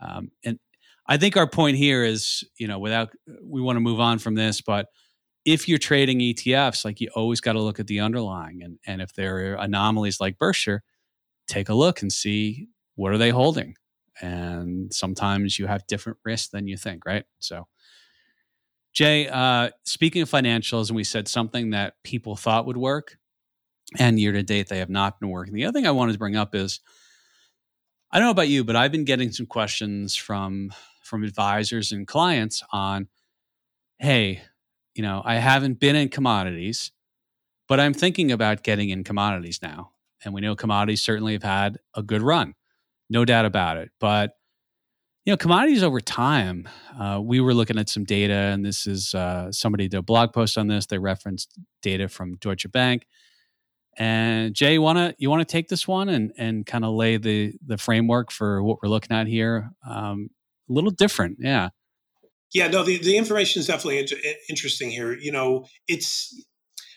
um, 0.00 0.30
and 0.44 0.58
I 1.06 1.16
think 1.16 1.36
our 1.36 1.48
point 1.48 1.78
here 1.78 2.04
is, 2.04 2.44
you 2.58 2.68
know, 2.68 2.78
without 2.78 3.10
we 3.42 3.60
want 3.60 3.76
to 3.76 3.80
move 3.80 3.98
on 3.98 4.18
from 4.18 4.34
this, 4.34 4.60
but 4.60 4.88
if 5.46 5.68
you're 5.68 5.78
trading 5.78 6.18
ETFs, 6.18 6.84
like 6.84 7.00
you 7.00 7.08
always 7.14 7.40
got 7.40 7.52
to 7.52 7.62
look 7.62 7.80
at 7.80 7.86
the 7.86 8.00
underlying, 8.00 8.62
and 8.62 8.78
and 8.86 9.00
if 9.00 9.14
there 9.14 9.54
are 9.54 9.54
anomalies 9.54 10.20
like 10.20 10.38
Berkshire, 10.38 10.82
take 11.46 11.68
a 11.68 11.74
look 11.74 12.02
and 12.02 12.12
see 12.12 12.68
what 12.94 13.12
are 13.12 13.18
they 13.18 13.30
holding, 13.30 13.76
and 14.20 14.92
sometimes 14.92 15.58
you 15.58 15.66
have 15.66 15.86
different 15.86 16.18
risks 16.24 16.48
than 16.48 16.66
you 16.66 16.76
think, 16.76 17.04
right? 17.06 17.24
So. 17.38 17.66
Jay, 18.92 19.28
uh, 19.28 19.68
speaking 19.84 20.22
of 20.22 20.30
financials, 20.30 20.88
and 20.88 20.96
we 20.96 21.04
said 21.04 21.28
something 21.28 21.68
that 21.70 22.02
people 22.02 22.34
thought 22.34 22.64
would 22.64 22.78
work 22.78 23.18
and 23.98 24.18
year 24.18 24.32
to 24.32 24.42
date 24.42 24.68
they 24.68 24.78
have 24.78 24.90
not 24.90 25.20
been 25.20 25.28
working. 25.28 25.54
The 25.54 25.64
other 25.64 25.72
thing 25.72 25.86
I 25.86 25.90
wanted 25.90 26.12
to 26.12 26.18
bring 26.18 26.36
up 26.36 26.54
is 26.54 26.80
I 28.10 28.18
don't 28.18 28.26
know 28.26 28.32
about 28.32 28.48
you, 28.48 28.64
but 28.64 28.76
I've 28.76 28.92
been 28.92 29.04
getting 29.04 29.32
some 29.32 29.46
questions 29.46 30.16
from 30.16 30.72
from 31.02 31.22
advisors 31.22 31.92
and 31.92 32.06
clients 32.06 32.62
on, 32.72 33.06
hey, 33.98 34.42
you 34.94 35.02
know, 35.02 35.22
I 35.24 35.36
haven't 35.36 35.78
been 35.78 35.94
in 35.94 36.08
commodities, 36.08 36.90
but 37.68 37.78
I'm 37.78 37.94
thinking 37.94 38.32
about 38.32 38.64
getting 38.64 38.90
in 38.90 39.04
commodities 39.04 39.60
now. 39.62 39.92
And 40.24 40.34
we 40.34 40.40
know 40.40 40.56
commodities 40.56 41.02
certainly 41.02 41.34
have 41.34 41.42
had 41.42 41.78
a 41.94 42.02
good 42.02 42.22
run, 42.22 42.54
no 43.10 43.24
doubt 43.24 43.44
about 43.44 43.76
it. 43.76 43.90
But 44.00 44.32
you 45.24 45.32
know, 45.32 45.36
commodities 45.36 45.82
over 45.82 46.00
time. 46.00 46.68
Uh, 46.98 47.20
we 47.20 47.40
were 47.40 47.52
looking 47.52 47.78
at 47.78 47.88
some 47.88 48.04
data, 48.04 48.32
and 48.32 48.64
this 48.64 48.86
is 48.86 49.12
uh, 49.12 49.50
somebody 49.50 49.88
did 49.88 49.96
a 49.98 50.02
blog 50.02 50.32
post 50.32 50.56
on 50.56 50.68
this. 50.68 50.86
They 50.86 50.98
referenced 50.98 51.52
data 51.82 52.08
from 52.08 52.36
Deutsche 52.36 52.70
Bank. 52.70 53.06
And 53.98 54.54
Jay, 54.54 54.74
you 54.74 54.82
wanna 54.82 55.14
you 55.18 55.28
want 55.28 55.40
to 55.40 55.50
take 55.50 55.68
this 55.68 55.88
one 55.88 56.08
and 56.08 56.32
and 56.38 56.64
kind 56.64 56.84
of 56.84 56.94
lay 56.94 57.16
the 57.16 57.54
the 57.64 57.76
framework 57.76 58.30
for 58.30 58.62
what 58.62 58.78
we're 58.82 58.88
looking 58.88 59.16
at 59.16 59.26
here? 59.26 59.70
Um, 59.88 60.28
a 60.70 60.72
little 60.72 60.90
different, 60.90 61.38
yeah. 61.40 61.70
Yeah, 62.52 62.68
no, 62.68 62.84
the, 62.84 62.98
the 62.98 63.16
information 63.16 63.60
is 63.60 63.66
definitely 63.66 63.98
in- 63.98 64.34
interesting 64.48 64.90
here. 64.90 65.12
You 65.12 65.32
know, 65.32 65.66
it's 65.88 66.34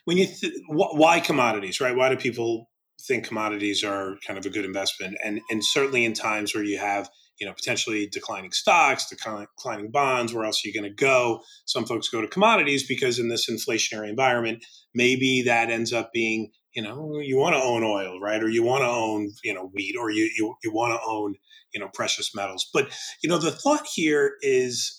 when 0.05 0.17
you 0.17 0.27
th- 0.27 0.53
wh- 0.67 0.95
why 0.95 1.19
commodities, 1.19 1.82
right? 1.82 1.95
Why 1.95 2.10
do 2.10 2.15
people 2.15 2.68
think 3.07 3.25
commodities 3.25 3.83
are 3.83 4.15
kind 4.25 4.38
of 4.38 4.45
a 4.45 4.49
good 4.49 4.65
investment? 4.65 5.17
And 5.23 5.41
and 5.49 5.63
certainly 5.63 6.05
in 6.05 6.13
times 6.13 6.53
where 6.53 6.63
you 6.63 6.77
have 6.77 7.09
you 7.39 7.47
know 7.47 7.53
potentially 7.53 8.07
declining 8.07 8.51
stocks, 8.51 9.09
declining 9.09 9.91
bonds, 9.91 10.33
where 10.33 10.45
else 10.45 10.63
are 10.63 10.67
you 10.67 10.73
going 10.73 10.89
to 10.89 10.95
go? 10.95 11.41
Some 11.65 11.85
folks 11.85 12.09
go 12.09 12.21
to 12.21 12.27
commodities 12.27 12.85
because 12.88 13.19
in 13.19 13.29
this 13.29 13.49
inflationary 13.49 14.09
environment, 14.09 14.63
maybe 14.93 15.43
that 15.43 15.69
ends 15.69 15.93
up 15.93 16.12
being 16.13 16.51
you 16.73 16.81
know 16.81 17.19
you 17.19 17.38
want 17.38 17.55
to 17.55 17.62
own 17.62 17.83
oil, 17.83 18.19
right? 18.19 18.43
Or 18.43 18.49
you 18.49 18.63
want 18.63 18.83
to 18.83 18.89
own 18.89 19.31
you 19.43 19.53
know 19.53 19.69
wheat, 19.73 19.95
or 19.99 20.09
you 20.12 20.29
you, 20.35 20.55
you 20.63 20.71
want 20.71 20.93
to 20.93 21.07
own 21.07 21.35
you 21.73 21.79
know 21.79 21.89
precious 21.93 22.35
metals. 22.35 22.69
But 22.73 22.89
you 23.23 23.29
know 23.29 23.38
the 23.38 23.51
thought 23.51 23.88
here 23.93 24.33
is 24.41 24.98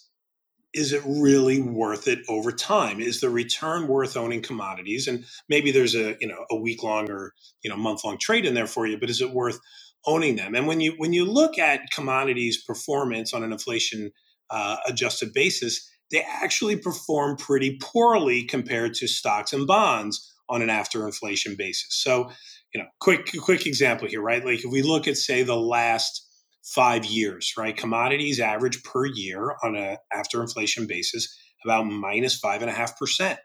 is 0.74 0.92
it 0.92 1.02
really 1.06 1.60
worth 1.62 2.08
it 2.08 2.20
over 2.28 2.52
time? 2.52 3.00
Is 3.00 3.20
the 3.20 3.30
return 3.30 3.88
worth 3.88 4.16
owning 4.16 4.42
commodities? 4.42 5.08
And 5.08 5.24
maybe 5.48 5.72
there's 5.72 5.94
a 5.94 6.16
you 6.20 6.28
know 6.28 6.44
a 6.50 6.56
week 6.56 6.82
long 6.82 7.10
or 7.10 7.32
you 7.62 7.70
know 7.70 7.76
month 7.76 8.04
long 8.04 8.18
trade 8.18 8.46
in 8.46 8.54
there 8.54 8.66
for 8.68 8.86
you 8.86 8.98
but 8.98 9.10
is 9.10 9.20
it 9.20 9.32
worth 9.32 9.58
owning 10.06 10.36
them? 10.36 10.54
And 10.54 10.66
when 10.66 10.80
you 10.80 10.94
when 10.98 11.12
you 11.12 11.24
look 11.24 11.58
at 11.58 11.90
commodities 11.92 12.62
performance 12.64 13.34
on 13.34 13.42
an 13.44 13.52
inflation 13.52 14.12
uh, 14.50 14.76
adjusted 14.86 15.32
basis 15.32 15.88
they 16.12 16.22
actually 16.42 16.76
perform 16.76 17.36
pretty 17.36 17.78
poorly 17.80 18.44
compared 18.44 18.94
to 18.94 19.08
stocks 19.08 19.52
and 19.52 19.66
bonds 19.66 20.32
on 20.48 20.62
an 20.62 20.70
after 20.70 21.06
inflation 21.06 21.56
basis. 21.56 21.88
So 21.96 22.30
you 22.74 22.80
know 22.82 22.88
quick 23.00 23.30
quick 23.42 23.66
example 23.66 24.08
here 24.08 24.22
right? 24.22 24.44
Like 24.44 24.64
if 24.64 24.70
we 24.70 24.82
look 24.82 25.08
at 25.08 25.16
say 25.16 25.42
the 25.42 25.56
last 25.56 26.26
five 26.64 27.04
years, 27.04 27.52
right? 27.56 27.76
Commodities 27.76 28.40
average 28.40 28.82
per 28.82 29.06
year 29.06 29.56
on 29.62 29.76
a 29.76 29.98
after 30.12 30.40
inflation 30.42 30.86
basis 30.86 31.28
about 31.64 31.84
minus 31.84 32.38
five 32.38 32.62
and 32.62 32.70
a 32.70 32.74
half 32.74 32.98
percent. 32.98 33.38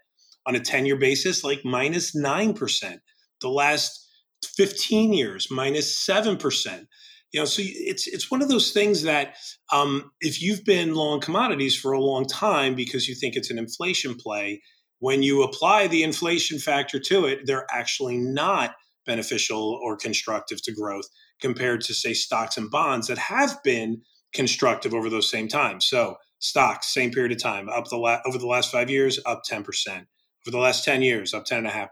On 0.47 0.55
a 0.55 0.59
10 0.59 0.85
year 0.85 0.97
basis, 0.97 1.43
like 1.43 1.61
minus 1.63 2.15
nine 2.15 2.53
percent. 2.53 3.01
The 3.41 3.49
last 3.49 4.07
15 4.55 5.13
years, 5.13 5.47
minus 5.49 5.97
seven 5.97 6.37
percent. 6.37 6.87
You 7.31 7.41
know, 7.41 7.45
so 7.45 7.61
it's 7.65 8.07
it's 8.07 8.31
one 8.31 8.41
of 8.41 8.47
those 8.47 8.71
things 8.71 9.01
that 9.03 9.35
um, 9.73 10.11
if 10.21 10.41
you've 10.41 10.63
been 10.63 10.95
long 10.95 11.19
commodities 11.19 11.75
for 11.75 11.91
a 11.91 11.99
long 11.99 12.25
time 12.25 12.75
because 12.75 13.07
you 13.07 13.15
think 13.15 13.35
it's 13.35 13.51
an 13.51 13.57
inflation 13.57 14.15
play, 14.15 14.61
when 14.99 15.23
you 15.23 15.43
apply 15.43 15.87
the 15.87 16.03
inflation 16.03 16.59
factor 16.59 16.99
to 16.99 17.25
it, 17.25 17.39
they're 17.45 17.67
actually 17.73 18.17
not 18.17 18.75
beneficial 19.05 19.79
or 19.83 19.97
constructive 19.97 20.61
to 20.63 20.73
growth 20.73 21.05
compared 21.41 21.81
to 21.81 21.93
say 21.93 22.13
stocks 22.13 22.57
and 22.57 22.71
bonds 22.71 23.07
that 23.07 23.17
have 23.17 23.61
been 23.63 24.01
constructive 24.33 24.93
over 24.93 25.09
those 25.09 25.29
same 25.29 25.47
times. 25.47 25.85
So 25.85 26.17
stocks, 26.39 26.93
same 26.93 27.11
period 27.11 27.31
of 27.31 27.41
time, 27.41 27.69
up 27.69 27.87
the 27.89 27.97
la- 27.97 28.21
over 28.25 28.37
the 28.37 28.47
last 28.47 28.71
five 28.71 28.89
years, 28.89 29.19
up 29.25 29.43
10%. 29.49 29.63
Over 29.97 30.51
the 30.51 30.57
last 30.57 30.85
10 30.85 31.01
years, 31.01 31.33
up 31.33 31.45
10.5%. 31.45 31.87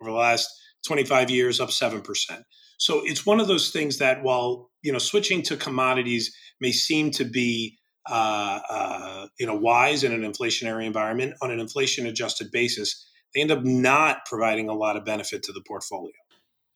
Over 0.00 0.10
the 0.10 0.16
last 0.16 0.48
25 0.86 1.30
years, 1.30 1.60
up 1.60 1.70
7%. 1.70 2.42
So 2.78 3.02
it's 3.04 3.24
one 3.24 3.40
of 3.40 3.48
those 3.48 3.70
things 3.70 3.98
that 3.98 4.22
while, 4.22 4.70
you 4.82 4.92
know, 4.92 4.98
switching 4.98 5.42
to 5.42 5.56
commodities 5.56 6.34
may 6.60 6.72
seem 6.72 7.10
to 7.12 7.24
be 7.24 7.78
uh, 8.08 8.60
uh, 8.70 9.26
you 9.38 9.46
know, 9.46 9.56
wise 9.56 10.04
in 10.04 10.12
an 10.12 10.20
inflationary 10.20 10.86
environment 10.86 11.34
on 11.42 11.50
an 11.50 11.58
inflation 11.58 12.06
adjusted 12.06 12.50
basis, 12.52 13.04
they 13.34 13.40
end 13.40 13.50
up 13.50 13.64
not 13.64 14.24
providing 14.26 14.68
a 14.68 14.74
lot 14.74 14.96
of 14.96 15.04
benefit 15.04 15.42
to 15.42 15.52
the 15.52 15.62
portfolio. 15.66 16.12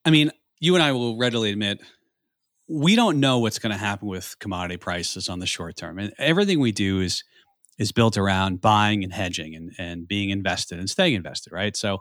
I 0.05 0.11
mean, 0.11 0.33
you 0.61 0.75
and 0.75 0.83
I 0.83 0.93
will 0.93 1.17
readily 1.17 1.51
admit 1.51 1.81
we 2.69 2.95
don't 2.95 3.19
know 3.19 3.41
what's 3.41 3.59
going 3.59 3.73
to 3.73 3.79
happen 3.79 4.07
with 4.07 4.37
commodity 4.39 4.77
prices 4.77 5.29
on 5.29 5.41
the 5.41 5.47
short 5.47 5.77
term. 5.77 5.99
And 5.99 6.13
everything 6.19 6.61
we 6.61 6.71
do 6.71 7.01
is 7.01 7.25
is 7.79 7.93
built 7.93 8.19
around 8.19 8.61
buying 8.61 9.03
and 9.03 9.13
hedging 9.13 9.57
and, 9.57 9.73
and 9.79 10.07
being 10.07 10.29
invested 10.29 10.79
and 10.79 10.89
staying 10.89 11.15
invested, 11.15 11.51
right? 11.51 11.75
So, 11.75 11.99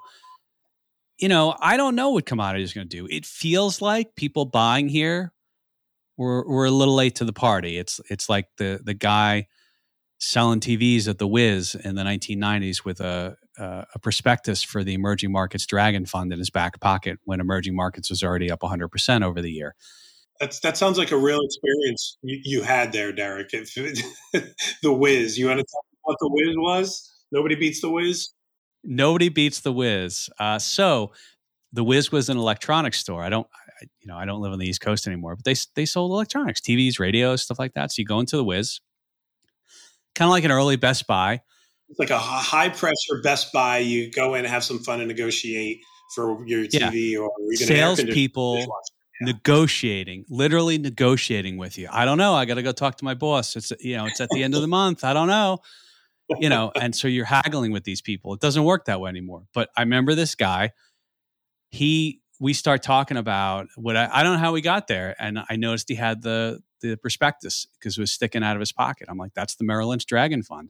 you 1.17 1.29
know, 1.29 1.55
I 1.61 1.77
don't 1.77 1.95
know 1.95 2.09
what 2.09 2.25
commodity 2.25 2.65
is 2.65 2.73
going 2.73 2.87
to 2.87 2.97
do. 2.97 3.07
It 3.09 3.25
feels 3.25 3.81
like 3.81 4.13
people 4.15 4.43
buying 4.43 4.89
here 4.89 5.31
were, 6.17 6.45
were 6.45 6.65
a 6.65 6.71
little 6.71 6.95
late 6.95 7.15
to 7.15 7.25
the 7.25 7.33
party. 7.33 7.77
It's 7.77 8.01
it's 8.09 8.29
like 8.29 8.45
the 8.57 8.79
the 8.83 8.93
guy 8.93 9.47
selling 10.19 10.59
TVs 10.59 11.07
at 11.07 11.17
the 11.17 11.27
Wiz 11.27 11.75
in 11.75 11.95
the 11.95 12.03
1990s 12.03 12.83
with 12.83 12.99
a 12.99 13.37
uh, 13.59 13.85
a 13.93 13.99
prospectus 13.99 14.63
for 14.63 14.83
the 14.83 14.93
emerging 14.93 15.31
markets 15.31 15.65
dragon 15.65 16.05
fund 16.05 16.31
in 16.31 16.39
his 16.39 16.49
back 16.49 16.79
pocket 16.79 17.19
when 17.25 17.39
emerging 17.39 17.75
markets 17.75 18.09
was 18.09 18.23
already 18.23 18.49
up 18.49 18.61
100% 18.61 19.23
over 19.23 19.41
the 19.41 19.51
year. 19.51 19.75
That's, 20.39 20.59
that 20.61 20.77
sounds 20.77 20.97
like 20.97 21.11
a 21.11 21.17
real 21.17 21.39
experience 21.41 22.17
you, 22.21 22.39
you 22.43 22.61
had 22.61 22.93
there, 22.93 23.11
Derek. 23.11 23.49
If, 23.51 23.73
the 24.81 24.93
Wiz, 24.93 25.37
You 25.37 25.47
want 25.47 25.59
to 25.59 25.65
talk 25.65 25.83
what 26.03 26.17
the 26.19 26.29
Wiz 26.31 26.55
was? 26.57 27.11
Nobody 27.31 27.55
beats 27.55 27.81
the 27.81 27.89
Wiz. 27.89 28.29
Nobody 28.83 29.29
beats 29.29 29.59
the 29.59 29.73
Wiz. 29.73 30.29
Uh, 30.39 30.57
so, 30.57 31.11
the 31.73 31.83
Wiz 31.83 32.11
was 32.11 32.29
an 32.29 32.37
electronics 32.37 32.97
store. 32.97 33.21
I 33.21 33.29
don't, 33.29 33.47
I, 33.53 33.85
you 33.99 34.07
know, 34.07 34.17
I 34.17 34.25
don't 34.25 34.41
live 34.41 34.53
on 34.53 34.59
the 34.59 34.67
East 34.67 34.81
Coast 34.81 35.05
anymore, 35.05 35.35
but 35.35 35.45
they 35.45 35.55
they 35.75 35.85
sold 35.85 36.11
electronics, 36.11 36.61
TVs, 36.61 36.99
radios, 36.99 37.43
stuff 37.43 37.59
like 37.59 37.73
that. 37.73 37.91
So 37.91 38.01
you 38.01 38.05
go 38.05 38.19
into 38.19 38.37
the 38.37 38.43
Wiz, 38.43 38.79
kind 40.15 40.27
of 40.27 40.31
like 40.31 40.43
an 40.43 40.51
early 40.51 40.77
Best 40.77 41.05
Buy 41.05 41.41
it's 41.89 41.99
like 41.99 42.11
a 42.11 42.19
high 42.19 42.69
pressure 42.69 43.21
Best 43.23 43.51
Buy. 43.51 43.79
You 43.79 44.11
go 44.11 44.35
in 44.35 44.45
and 44.45 44.47
have 44.47 44.63
some 44.63 44.79
fun 44.79 44.99
and 44.99 45.07
negotiate 45.07 45.81
for 46.13 46.45
your 46.47 46.65
TV 46.65 47.11
yeah. 47.11 47.19
or 47.19 47.31
salespeople 47.55 48.59
yeah. 48.59 48.65
negotiating, 49.21 50.25
literally 50.29 50.77
negotiating 50.77 51.57
with 51.57 51.77
you. 51.77 51.87
I 51.91 52.05
don't 52.05 52.17
know. 52.17 52.33
I 52.33 52.45
got 52.45 52.55
to 52.55 52.63
go 52.63 52.71
talk 52.71 52.97
to 52.97 53.05
my 53.05 53.13
boss. 53.13 53.55
It's 53.55 53.71
you 53.79 53.97
know, 53.97 54.05
it's 54.05 54.21
at 54.21 54.29
the 54.29 54.43
end 54.43 54.55
of 54.55 54.61
the 54.61 54.67
month. 54.67 55.03
I 55.03 55.13
don't 55.13 55.27
know. 55.27 55.59
You 56.39 56.49
know, 56.49 56.71
and 56.79 56.95
so 56.95 57.07
you're 57.07 57.25
haggling 57.25 57.71
with 57.71 57.85
these 57.85 58.01
people. 58.01 58.35
It 58.35 58.39
doesn't 58.39 58.63
work 58.63 58.85
that 58.85 59.01
way 59.01 59.09
anymore. 59.09 59.45
But 59.51 59.69
I 59.75 59.81
remember 59.81 60.13
this 60.13 60.35
guy. 60.35 60.71
He 61.71 62.21
we 62.39 62.53
start 62.53 62.83
talking 62.83 63.17
about 63.17 63.67
what 63.75 63.97
I, 63.97 64.09
I 64.11 64.23
don't 64.23 64.33
know 64.33 64.39
how 64.39 64.53
we 64.53 64.61
got 64.61 64.87
there, 64.87 65.15
and 65.19 65.39
I 65.49 65.55
noticed 65.55 65.89
he 65.89 65.95
had 65.95 66.21
the 66.21 66.59
the 66.81 66.97
prospectus 66.97 67.65
because 67.73 67.97
it 67.97 68.01
was 68.01 68.11
sticking 68.11 68.43
out 68.43 68.55
of 68.55 68.59
his 68.59 68.71
pocket. 68.71 69.07
I'm 69.09 69.17
like, 69.17 69.33
that's 69.33 69.55
the 69.55 69.63
Merrill 69.63 69.89
Lynch 69.89 70.05
Dragon 70.05 70.43
Fund. 70.43 70.69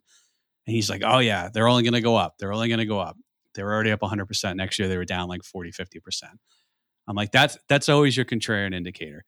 And 0.69 0.75
he's 0.75 0.87
like, 0.87 1.01
oh, 1.03 1.17
yeah, 1.17 1.49
they're 1.51 1.67
only 1.67 1.81
going 1.81 1.93
to 1.95 2.01
go 2.01 2.15
up. 2.15 2.35
They're 2.37 2.53
only 2.53 2.67
going 2.67 2.77
to 2.77 2.85
go 2.85 2.99
up. 2.99 3.17
They 3.55 3.63
were 3.63 3.73
already 3.73 3.89
up 3.89 4.01
100%. 4.01 4.55
Next 4.55 4.77
year, 4.77 4.87
they 4.87 4.97
were 4.97 5.03
down 5.03 5.27
like 5.27 5.43
40, 5.43 5.71
50%. 5.71 6.23
I'm 7.07 7.15
like, 7.15 7.31
that's 7.31 7.57
that's 7.67 7.89
always 7.89 8.15
your 8.15 8.27
contrarian 8.27 8.75
indicator. 8.75 9.25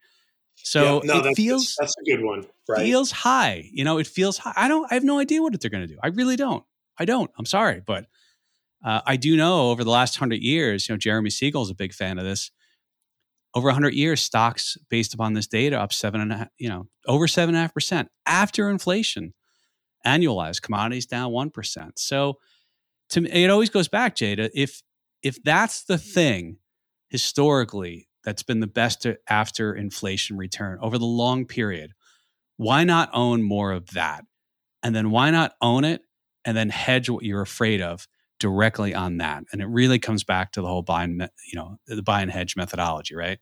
So 0.57 1.01
yeah, 1.03 1.13
no, 1.13 1.19
it 1.19 1.23
that's, 1.23 1.35
feels 1.35 1.75
that's 1.79 1.95
a 1.99 2.05
good 2.05 2.23
one. 2.23 2.45
Right? 2.69 2.81
Feels 2.81 3.09
high. 3.09 3.67
You 3.73 3.83
know, 3.83 3.97
it 3.97 4.05
feels 4.05 4.37
high. 4.37 4.53
I 4.55 4.67
don't. 4.67 4.85
I 4.91 4.93
have 4.93 5.03
no 5.03 5.17
idea 5.17 5.41
what 5.41 5.59
they're 5.59 5.71
going 5.71 5.87
to 5.87 5.91
do. 5.91 5.97
I 6.03 6.09
really 6.09 6.35
don't. 6.35 6.63
I 6.99 7.05
don't. 7.05 7.31
I'm 7.39 7.47
sorry, 7.47 7.81
but 7.83 8.05
uh, 8.85 9.01
I 9.07 9.15
do 9.15 9.35
know 9.35 9.71
over 9.71 9.83
the 9.83 9.89
last 9.89 10.17
hundred 10.17 10.43
years. 10.43 10.87
You 10.87 10.93
know, 10.93 10.99
Jeremy 10.99 11.31
Siegel 11.31 11.63
is 11.63 11.71
a 11.71 11.75
big 11.75 11.91
fan 11.91 12.19
of 12.19 12.23
this. 12.23 12.51
Over 13.55 13.71
hundred 13.71 13.95
years, 13.95 14.21
stocks 14.21 14.77
based 14.91 15.15
upon 15.15 15.33
this 15.33 15.47
data 15.47 15.81
up 15.81 15.91
seven 15.91 16.21
and 16.21 16.31
a 16.31 16.37
half. 16.37 16.49
You 16.59 16.69
know, 16.69 16.87
over 17.07 17.27
seven 17.27 17.55
and 17.55 17.57
a 17.57 17.61
half 17.63 17.73
percent 17.73 18.09
after 18.27 18.69
inflation 18.69 19.33
annualized 20.05 20.61
commodities 20.61 21.05
down 21.05 21.31
1% 21.31 21.91
so 21.95 22.37
to 23.09 23.21
me 23.21 23.29
it 23.29 23.49
always 23.49 23.69
goes 23.69 23.87
back 23.87 24.15
jada 24.15 24.49
if 24.53 24.81
if 25.21 25.41
that's 25.43 25.83
the 25.83 25.97
thing 25.97 26.57
historically 27.09 28.07
that's 28.23 28.43
been 28.43 28.59
the 28.59 28.67
best 28.67 29.05
after 29.29 29.73
inflation 29.73 30.37
return 30.37 30.77
over 30.81 30.97
the 30.97 31.05
long 31.05 31.45
period 31.45 31.93
why 32.61 32.83
not 32.83 33.09
own 33.11 33.41
more 33.41 33.71
of 33.71 33.87
that? 33.91 34.23
And 34.83 34.95
then 34.95 35.09
why 35.09 35.31
not 35.31 35.53
own 35.61 35.83
it 35.83 36.03
and 36.45 36.55
then 36.55 36.69
hedge 36.69 37.09
what 37.09 37.23
you're 37.23 37.41
afraid 37.41 37.81
of 37.81 38.07
directly 38.39 38.93
on 38.93 39.17
that? 39.17 39.45
And 39.51 39.63
it 39.63 39.65
really 39.65 39.97
comes 39.97 40.23
back 40.23 40.51
to 40.51 40.61
the 40.61 40.67
whole 40.67 40.83
buy 40.83 41.05
and 41.05 41.27
you 41.51 41.57
know 41.57 41.77
the 41.87 42.03
buy 42.03 42.21
and 42.21 42.29
hedge 42.29 42.55
methodology 42.55 43.15
right? 43.15 43.39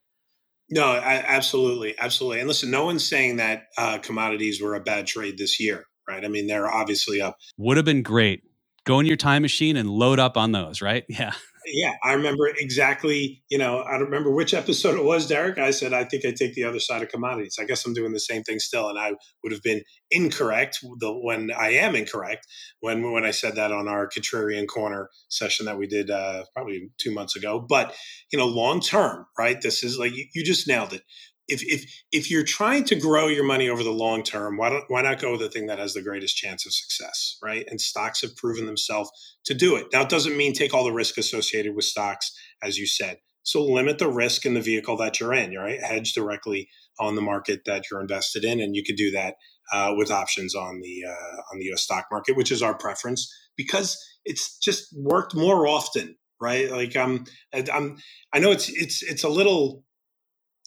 No 0.70 0.86
I, 0.86 1.22
absolutely 1.28 2.00
absolutely. 2.00 2.40
And 2.40 2.48
listen 2.48 2.72
no 2.72 2.86
one's 2.86 3.06
saying 3.06 3.36
that 3.38 3.64
uh, 3.78 3.98
commodities 3.98 4.62
were 4.62 4.76
a 4.76 4.80
bad 4.80 5.06
trade 5.06 5.38
this 5.38 5.60
year 5.60 5.86
right? 6.10 6.26
I 6.26 6.28
mean, 6.28 6.48
they're 6.48 6.68
obviously 6.68 7.22
up. 7.22 7.38
Would 7.58 7.78
have 7.78 7.86
been 7.86 8.04
great 8.04 8.44
go 8.90 9.00
in 9.00 9.06
your 9.06 9.18
time 9.18 9.44
machine 9.44 9.78
and 9.78 9.90
load 9.90 10.20
up 10.20 10.36
on 10.36 10.52
those, 10.52 10.82
right? 10.82 11.06
Yeah. 11.20 11.34
Yeah, 11.72 11.94
I 12.04 12.14
remember 12.14 12.48
exactly. 12.48 13.44
You 13.50 13.60
know, 13.60 13.84
I 13.84 13.92
don't 13.92 14.06
remember 14.06 14.32
which 14.32 14.56
episode 14.56 14.98
it 14.98 15.04
was, 15.04 15.28
Derek. 15.28 15.60
I 15.60 15.70
said 15.70 15.94
I 15.94 16.04
think 16.04 16.26
I 16.26 16.32
take 16.32 16.56
the 16.56 16.64
other 16.64 16.80
side 16.80 17.04
of 17.04 17.10
commodities. 17.10 17.58
I 17.60 17.66
guess 17.66 17.86
I'm 17.86 17.94
doing 17.94 18.14
the 18.14 18.20
same 18.20 18.42
thing 18.44 18.60
still, 18.60 18.90
and 18.90 18.98
I 18.98 19.14
would 19.44 19.52
have 19.52 19.62
been 19.62 19.84
incorrect 20.10 20.80
the, 21.00 21.12
when 21.12 21.52
I 21.52 21.74
am 21.74 21.96
incorrect 21.96 22.48
when 22.80 23.12
when 23.12 23.26
I 23.26 23.32
said 23.32 23.56
that 23.58 23.72
on 23.72 23.88
our 23.88 24.08
contrarian 24.08 24.68
corner 24.68 25.10
session 25.28 25.68
that 25.68 25.78
we 25.78 25.86
did 25.86 26.10
uh, 26.10 26.46
probably 26.56 26.90
two 26.98 27.14
months 27.14 27.36
ago. 27.36 27.60
But 27.60 27.94
you 28.32 28.40
know, 28.40 28.48
long 28.48 28.80
term, 28.80 29.28
right? 29.38 29.62
This 29.62 29.84
is 29.84 30.00
like 30.00 30.16
you, 30.16 30.26
you 30.34 30.44
just 30.44 30.68
nailed 30.68 30.94
it 30.94 31.04
if 31.50 31.64
if 31.64 32.04
if 32.12 32.32
you're 32.32 32.44
trying 32.44 32.84
to 32.86 32.96
grow 32.96 33.28
your 33.28 33.44
money 33.44 33.70
over 33.70 33.84
the 33.84 33.92
long 33.92 34.24
term, 34.24 34.58
why 34.58 34.70
don't 34.70 34.86
why 34.88 35.02
not 35.02 35.20
go 35.20 35.32
with 35.32 35.42
the 35.42 35.50
thing 35.50 35.68
that 35.68 35.80
has 35.80 35.94
the 35.94 36.02
greatest 36.02 36.38
chance 36.38 36.66
of 36.66 36.74
success, 36.74 37.38
right? 37.44 37.66
And 37.68 37.82
stocks 37.82 38.22
have 38.22 38.36
proven 38.36 38.66
themselves 38.66 39.10
to 39.46 39.54
do 39.54 39.76
it. 39.76 39.88
Now, 39.92 40.02
it 40.02 40.10
doesn't 40.10 40.38
mean 40.38 40.54
take 40.54 40.74
all 40.74 40.84
the 40.84 40.92
risk 40.92 41.18
associated 41.18 41.76
with 41.76 41.86
stocks, 41.86 42.32
as 42.64 42.78
you 42.78 42.88
said. 42.88 43.18
So 43.44 43.64
limit 43.64 43.98
the 43.98 44.12
risk 44.12 44.46
in 44.46 44.54
the 44.54 44.62
vehicle 44.62 44.98
that 44.98 45.20
you're 45.20 45.34
in, 45.34 45.56
right? 45.56 45.82
Hedge 45.82 46.14
directly 46.14 46.70
on 47.00 47.16
the 47.16 47.22
market 47.22 47.62
that 47.66 47.86
you're 47.90 48.02
invested 48.02 48.44
in, 48.44 48.60
and 48.60 48.76
you 48.76 48.84
could 48.84 48.98
do 48.98 49.12
that 49.12 49.36
uh, 49.72 49.94
with 49.98 50.12
options 50.12 50.56
on 50.56 50.82
the 50.82 51.04
uh, 51.08 51.42
on 51.52 51.60
the 51.60 51.66
U.S. 51.66 51.82
stock 51.82 52.06
market, 52.12 52.38
which 52.38 52.52
is 52.52 52.62
our 52.62 52.76
preference 52.76 53.34
because 53.56 53.98
it's 54.26 54.58
just 54.60 54.88
worked 54.96 55.36
more 55.36 55.68
often, 55.68 56.16
right? 56.40 56.72
Like 56.72 56.96
I'm, 56.96 57.26
I'm, 57.54 57.98
I 58.34 58.40
know 58.40 58.52
it's 58.52 58.70
it's 58.70 59.04
it's 59.04 59.24
a 59.24 59.30
little 59.30 59.84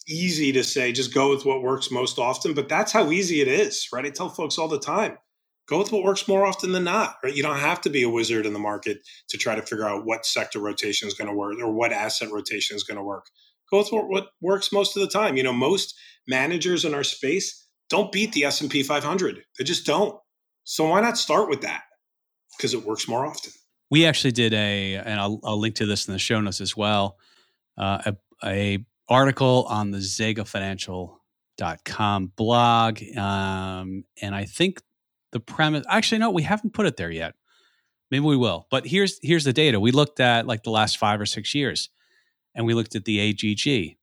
easy 0.07 0.51
to 0.51 0.63
say 0.63 0.91
just 0.91 1.13
go 1.13 1.29
with 1.29 1.45
what 1.45 1.61
works 1.61 1.91
most 1.91 2.19
often, 2.19 2.53
but 2.53 2.69
that's 2.69 2.91
how 2.91 3.11
easy 3.11 3.41
it 3.41 3.47
is, 3.47 3.87
right? 3.93 4.05
I 4.05 4.09
tell 4.09 4.29
folks 4.29 4.57
all 4.57 4.67
the 4.67 4.79
time 4.79 5.17
go 5.67 5.79
with 5.79 5.91
what 5.91 6.03
works 6.03 6.27
more 6.27 6.45
often 6.45 6.71
than 6.71 6.83
not, 6.83 7.15
right? 7.23 7.35
You 7.35 7.43
don't 7.43 7.59
have 7.59 7.81
to 7.81 7.89
be 7.89 8.03
a 8.03 8.09
wizard 8.09 8.45
in 8.45 8.53
the 8.53 8.59
market 8.59 8.99
to 9.29 9.37
try 9.37 9.55
to 9.55 9.61
figure 9.61 9.87
out 9.87 10.05
what 10.05 10.25
sector 10.25 10.59
rotation 10.59 11.07
is 11.07 11.13
going 11.13 11.29
to 11.29 11.35
work 11.35 11.55
or 11.61 11.71
what 11.71 11.91
asset 11.91 12.31
rotation 12.31 12.75
is 12.75 12.83
going 12.83 12.97
to 12.97 13.03
work. 13.03 13.27
Go 13.71 13.79
with 13.79 13.89
what, 13.89 14.27
works 14.41 14.71
most 14.71 14.95
of 14.95 15.01
the 15.01 15.07
time. 15.07 15.37
You 15.37 15.43
know, 15.43 15.53
most 15.53 15.95
managers 16.27 16.85
in 16.85 16.93
our 16.93 17.03
space 17.03 17.65
don't 17.89 18.11
beat 18.11 18.33
the 18.33 18.45
S&P 18.45 18.83
500. 18.83 19.43
They 19.57 19.63
just 19.63 19.85
don't. 19.85 20.19
So 20.63 20.89
why 20.89 21.01
not 21.01 21.17
start 21.17 21.49
with 21.49 21.61
that? 21.61 21.83
Because 22.57 22.73
it 22.73 22.85
works 22.85 23.07
more 23.07 23.25
often. 23.25 23.51
We 23.89 24.05
actually 24.05 24.31
did 24.31 24.53
a, 24.53 24.95
and 24.95 25.19
I'll, 25.19 25.39
I'll 25.43 25.59
link 25.59 25.75
to 25.75 25.85
this 25.85 26.07
in 26.07 26.13
the 26.13 26.19
show 26.19 26.39
notes 26.41 26.61
as 26.61 26.75
well, 26.75 27.17
uh, 27.77 28.01
a, 28.05 28.15
a 28.43 28.85
article 29.13 29.65
on 29.69 29.91
the 29.91 29.99
ZegaFinancial.com 29.99 32.31
blog. 32.35 32.99
Um, 33.15 34.03
and 34.21 34.33
I 34.33 34.45
think 34.45 34.81
the 35.31 35.39
premise 35.39 35.85
actually 35.87 36.17
no, 36.17 36.31
we 36.31 36.41
haven't 36.41 36.73
put 36.73 36.87
it 36.87 36.97
there 36.97 37.11
yet. 37.11 37.35
Maybe 38.09 38.25
we 38.25 38.35
will. 38.35 38.65
But 38.71 38.87
here's 38.87 39.19
here's 39.21 39.43
the 39.43 39.53
data. 39.53 39.79
We 39.79 39.91
looked 39.91 40.19
at 40.19 40.47
like 40.47 40.63
the 40.63 40.71
last 40.71 40.97
five 40.97 41.21
or 41.21 41.27
six 41.27 41.53
years, 41.53 41.89
and 42.55 42.65
we 42.65 42.73
looked 42.73 42.95
at 42.95 43.05
the 43.05 43.19
AGG, 43.19 43.97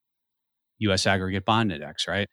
US 0.79 1.05
Aggregate 1.05 1.43
Bond 1.45 1.73
Index, 1.73 2.07
right? 2.07 2.29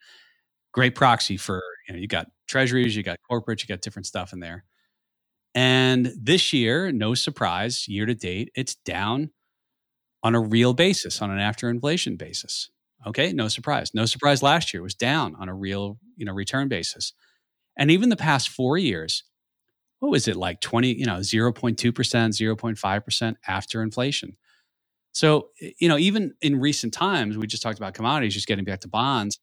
Great 0.72 0.94
proxy 0.94 1.36
for 1.36 1.60
you 1.88 1.94
know, 1.94 2.00
you 2.00 2.06
got 2.06 2.28
treasuries, 2.48 2.94
you 2.96 3.02
got 3.02 3.18
corporates, 3.28 3.62
you 3.62 3.66
got 3.66 3.80
different 3.80 4.06
stuff 4.06 4.32
in 4.32 4.38
there. 4.40 4.64
And 5.54 6.12
this 6.16 6.52
year, 6.52 6.92
no 6.92 7.14
surprise, 7.14 7.88
year 7.88 8.06
to 8.06 8.14
date, 8.14 8.50
it's 8.54 8.76
down 8.76 9.30
on 10.22 10.35
a 10.35 10.40
real 10.40 10.74
basis, 10.74 11.22
on 11.22 11.31
an 11.31 11.38
after 11.38 11.68
inflation 11.68 12.16
basis. 12.16 12.70
Okay, 13.07 13.33
no 13.33 13.48
surprise. 13.48 13.94
No 13.94 14.07
surprise 14.07 14.42
last 14.42 14.74
year 14.74 14.83
was 14.83 14.94
down 14.94 15.37
on 15.38 15.48
a 15.48 15.54
real, 15.54 15.98
you 16.16 16.24
know, 16.24 16.33
return 16.33 16.68
basis. 16.68 17.12
And 17.76 17.90
even 17.90 18.09
the 18.09 18.16
past 18.16 18.48
4 18.48 18.76
years, 18.76 19.22
what 20.00 20.11
was 20.11 20.28
it 20.28 20.37
like 20.37 20.61
20, 20.61 20.94
you 20.94 21.07
know, 21.07 21.18
0.2%, 21.18 21.76
0.5% 21.76 23.35
after 23.46 23.83
inflation. 23.83 24.37
So, 25.12 25.48
you 25.78 25.88
know, 25.88 25.98
even 25.98 26.35
in 26.40 26.61
recent 26.61 26.92
times, 26.92 27.37
we 27.37 27.46
just 27.46 27.62
talked 27.62 27.78
about 27.78 27.94
commodities, 27.94 28.35
just 28.35 28.46
getting 28.46 28.64
back 28.64 28.81
to 28.81 28.88
bonds. 28.88 29.38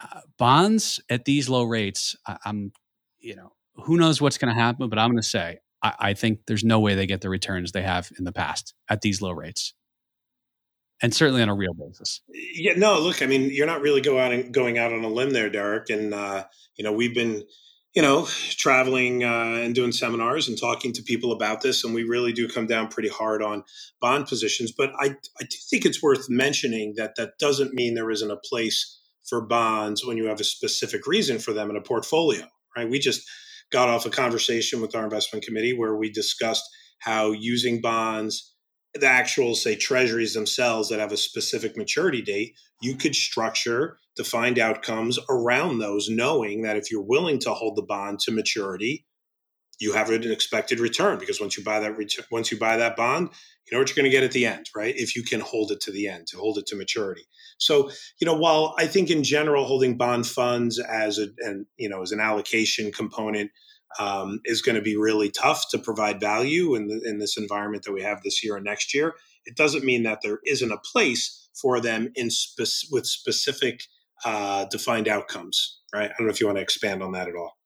Uh, 0.00 0.20
bonds 0.38 1.00
at 1.08 1.24
these 1.24 1.48
low 1.48 1.62
rates, 1.62 2.16
I, 2.26 2.38
am 2.44 2.72
you 3.20 3.36
know, 3.36 3.52
who 3.74 3.96
knows 3.96 4.20
what's 4.20 4.38
going 4.38 4.52
to 4.52 4.60
happen, 4.60 4.88
but 4.88 4.98
I'm 4.98 5.10
going 5.10 5.22
to 5.22 5.28
say 5.28 5.58
I, 5.82 5.94
I 5.98 6.14
think 6.14 6.40
there's 6.46 6.64
no 6.64 6.80
way 6.80 6.94
they 6.94 7.06
get 7.06 7.20
the 7.20 7.30
returns 7.30 7.72
they 7.72 7.82
have 7.82 8.10
in 8.18 8.24
the 8.24 8.32
past 8.32 8.74
at 8.88 9.00
these 9.00 9.20
low 9.20 9.32
rates 9.32 9.74
and 11.02 11.12
certainly 11.12 11.42
on 11.42 11.48
a 11.48 11.54
real 11.54 11.74
basis. 11.74 12.22
Yeah, 12.28 12.74
no, 12.76 13.00
look, 13.00 13.22
I 13.22 13.26
mean, 13.26 13.50
you're 13.50 13.66
not 13.66 13.82
really 13.82 14.00
go 14.00 14.18
out 14.18 14.32
and 14.32 14.54
going 14.54 14.78
out 14.78 14.92
on 14.92 15.04
a 15.04 15.08
limb 15.08 15.30
there, 15.30 15.50
Derek. 15.50 15.90
And 15.90 16.14
uh, 16.14 16.44
you 16.76 16.84
know, 16.84 16.92
we've 16.92 17.14
been, 17.14 17.42
you 17.94 18.00
know, 18.00 18.26
traveling 18.50 19.24
uh, 19.24 19.60
and 19.62 19.74
doing 19.74 19.92
seminars 19.92 20.48
and 20.48 20.58
talking 20.58 20.92
to 20.92 21.02
people 21.02 21.32
about 21.32 21.60
this, 21.60 21.84
and 21.84 21.92
we 21.92 22.04
really 22.04 22.32
do 22.32 22.48
come 22.48 22.66
down 22.66 22.88
pretty 22.88 23.08
hard 23.08 23.42
on 23.42 23.64
bond 24.00 24.28
positions. 24.28 24.72
But 24.72 24.92
I, 25.00 25.16
I 25.40 25.42
do 25.42 25.56
think 25.68 25.84
it's 25.84 26.02
worth 26.02 26.30
mentioning 26.30 26.94
that 26.96 27.16
that 27.16 27.38
doesn't 27.38 27.74
mean 27.74 27.94
there 27.94 28.10
isn't 28.10 28.30
a 28.30 28.36
place 28.36 29.00
for 29.28 29.40
bonds 29.40 30.06
when 30.06 30.16
you 30.16 30.26
have 30.26 30.40
a 30.40 30.44
specific 30.44 31.06
reason 31.06 31.38
for 31.38 31.52
them 31.52 31.68
in 31.68 31.76
a 31.76 31.82
portfolio, 31.82 32.44
right? 32.76 32.88
We 32.88 32.98
just 32.98 33.28
got 33.72 33.88
off 33.88 34.06
a 34.06 34.10
conversation 34.10 34.80
with 34.80 34.94
our 34.94 35.04
investment 35.04 35.44
committee 35.44 35.76
where 35.76 35.96
we 35.96 36.10
discussed 36.10 36.64
how 37.00 37.32
using 37.32 37.80
bonds, 37.80 38.54
the 38.94 39.06
actual, 39.06 39.54
say, 39.54 39.74
treasuries 39.74 40.34
themselves 40.34 40.88
that 40.88 41.00
have 41.00 41.12
a 41.12 41.16
specific 41.16 41.76
maturity 41.76 42.22
date, 42.22 42.54
you 42.80 42.94
could 42.94 43.14
structure 43.14 43.98
defined 44.14 44.58
outcomes 44.58 45.18
around 45.30 45.78
those, 45.78 46.08
knowing 46.08 46.62
that 46.62 46.76
if 46.76 46.90
you're 46.90 47.02
willing 47.02 47.38
to 47.40 47.54
hold 47.54 47.76
the 47.76 47.82
bond 47.82 48.20
to 48.20 48.30
maturity, 48.30 49.06
you 49.80 49.94
have 49.94 50.10
an 50.10 50.30
expected 50.30 50.78
return 50.78 51.18
because 51.18 51.40
once 51.40 51.56
you 51.56 51.64
buy 51.64 51.80
that 51.80 51.96
once 52.30 52.52
you 52.52 52.58
buy 52.58 52.76
that 52.76 52.94
bond, 52.94 53.30
you 53.66 53.74
know 53.74 53.80
what 53.80 53.88
you're 53.88 53.96
going 53.96 54.10
to 54.10 54.16
get 54.16 54.22
at 54.22 54.32
the 54.32 54.46
end, 54.46 54.66
right? 54.76 54.94
If 54.96 55.16
you 55.16 55.24
can 55.24 55.40
hold 55.40 55.72
it 55.72 55.80
to 55.82 55.90
the 55.90 56.06
end, 56.08 56.28
to 56.28 56.36
hold 56.36 56.58
it 56.58 56.66
to 56.66 56.76
maturity. 56.76 57.22
So, 57.64 57.90
you 58.20 58.26
know, 58.26 58.34
while 58.34 58.74
I 58.78 58.86
think 58.86 59.10
in 59.10 59.22
general 59.22 59.64
holding 59.64 59.96
bond 59.96 60.26
funds 60.26 60.78
as 60.78 61.18
a 61.18 61.28
and 61.38 61.66
you 61.76 61.88
know 61.88 62.02
as 62.02 62.12
an 62.12 62.20
allocation 62.20 62.92
component 62.92 63.50
um, 63.98 64.40
is 64.44 64.62
going 64.62 64.76
to 64.76 64.82
be 64.82 64.96
really 64.96 65.30
tough 65.30 65.68
to 65.70 65.78
provide 65.78 66.20
value 66.20 66.74
in 66.74 66.88
the, 66.88 67.00
in 67.04 67.18
this 67.18 67.36
environment 67.36 67.84
that 67.84 67.92
we 67.92 68.02
have 68.02 68.22
this 68.22 68.42
year 68.42 68.56
and 68.56 68.64
next 68.64 68.94
year. 68.94 69.14
It 69.44 69.56
doesn't 69.56 69.84
mean 69.84 70.02
that 70.04 70.20
there 70.22 70.40
isn't 70.46 70.72
a 70.72 70.78
place 70.78 71.48
for 71.54 71.80
them 71.80 72.10
in 72.14 72.30
spe- 72.30 72.90
with 72.90 73.06
specific 73.06 73.84
uh, 74.24 74.64
defined 74.66 75.08
outcomes, 75.08 75.80
right? 75.92 76.10
I 76.10 76.14
don't 76.16 76.26
know 76.26 76.32
if 76.32 76.40
you 76.40 76.46
want 76.46 76.58
to 76.58 76.62
expand 76.62 77.02
on 77.02 77.12
that 77.12 77.28
at 77.28 77.34
all. 77.34 77.58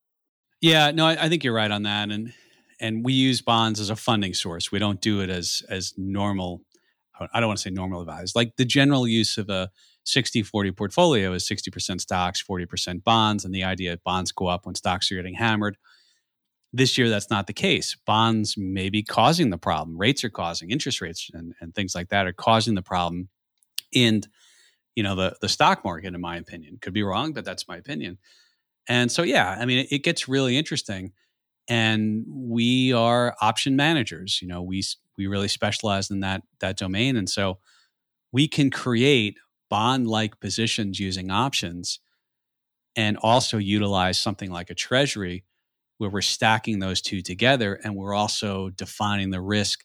Yeah, 0.60 0.90
no, 0.90 1.06
I, 1.06 1.24
I 1.24 1.28
think 1.28 1.44
you're 1.44 1.54
right 1.54 1.70
on 1.70 1.82
that, 1.82 2.10
and 2.10 2.32
and 2.80 3.04
we 3.04 3.12
use 3.12 3.40
bonds 3.40 3.78
as 3.78 3.90
a 3.90 3.96
funding 3.96 4.34
source. 4.34 4.72
We 4.72 4.78
don't 4.78 5.00
do 5.00 5.20
it 5.20 5.30
as 5.30 5.62
as 5.68 5.92
normal. 5.96 6.62
I 7.20 7.40
don't 7.40 7.48
want 7.48 7.58
to 7.58 7.62
say 7.62 7.70
normal 7.70 8.00
advised. 8.00 8.36
Like 8.36 8.56
the 8.56 8.64
general 8.64 9.06
use 9.06 9.38
of 9.38 9.48
a 9.48 9.70
60 10.04 10.42
40 10.42 10.72
portfolio 10.72 11.32
is 11.32 11.48
60% 11.48 12.00
stocks, 12.00 12.42
40% 12.42 13.02
bonds. 13.02 13.44
And 13.44 13.54
the 13.54 13.64
idea 13.64 13.90
that 13.90 14.04
bonds 14.04 14.32
go 14.32 14.46
up 14.46 14.66
when 14.66 14.74
stocks 14.74 15.10
are 15.10 15.16
getting 15.16 15.34
hammered. 15.34 15.76
This 16.72 16.98
year, 16.98 17.08
that's 17.08 17.30
not 17.30 17.46
the 17.46 17.52
case. 17.52 17.96
Bonds 18.06 18.56
may 18.56 18.90
be 18.90 19.02
causing 19.02 19.50
the 19.50 19.58
problem. 19.58 19.96
Rates 19.96 20.24
are 20.24 20.30
causing, 20.30 20.70
interest 20.70 21.00
rates 21.00 21.30
and, 21.32 21.54
and 21.60 21.74
things 21.74 21.94
like 21.94 22.08
that 22.10 22.26
are 22.26 22.32
causing 22.32 22.74
the 22.74 22.82
problem. 22.82 23.28
And, 23.94 24.26
you 24.94 25.02
know, 25.02 25.14
the, 25.14 25.36
the 25.40 25.48
stock 25.48 25.84
market, 25.84 26.14
in 26.14 26.20
my 26.20 26.36
opinion, 26.36 26.78
could 26.80 26.92
be 26.92 27.02
wrong, 27.02 27.32
but 27.32 27.44
that's 27.44 27.66
my 27.66 27.76
opinion. 27.76 28.18
And 28.88 29.10
so, 29.10 29.22
yeah, 29.22 29.56
I 29.58 29.64
mean, 29.64 29.78
it, 29.78 29.92
it 29.92 29.98
gets 30.04 30.28
really 30.28 30.56
interesting. 30.56 31.12
And 31.68 32.24
we 32.28 32.92
are 32.92 33.34
option 33.40 33.74
managers. 33.74 34.40
You 34.40 34.48
know, 34.48 34.62
we 34.62 34.84
we 35.16 35.26
really 35.26 35.48
specialize 35.48 36.10
in 36.10 36.20
that 36.20 36.42
that 36.60 36.76
domain, 36.76 37.16
and 37.16 37.28
so 37.28 37.58
we 38.32 38.48
can 38.48 38.70
create 38.70 39.36
bond 39.68 40.06
like 40.06 40.40
positions 40.40 41.00
using 41.00 41.30
options, 41.30 42.00
and 42.94 43.16
also 43.18 43.58
utilize 43.58 44.18
something 44.18 44.50
like 44.50 44.70
a 44.70 44.74
treasury 44.74 45.44
where 45.98 46.10
we're 46.10 46.20
stacking 46.20 46.78
those 46.78 47.00
two 47.00 47.22
together, 47.22 47.80
and 47.82 47.94
we're 47.94 48.14
also 48.14 48.70
defining 48.70 49.30
the 49.30 49.40
risk 49.40 49.84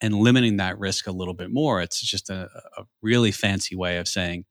and 0.00 0.14
limiting 0.14 0.56
that 0.56 0.78
risk 0.78 1.06
a 1.06 1.12
little 1.12 1.34
bit 1.34 1.50
more. 1.50 1.80
It's 1.80 2.00
just 2.00 2.30
a, 2.30 2.48
a 2.76 2.84
really 3.02 3.30
fancy 3.30 3.76
way 3.76 3.98
of 3.98 4.08
saying 4.08 4.44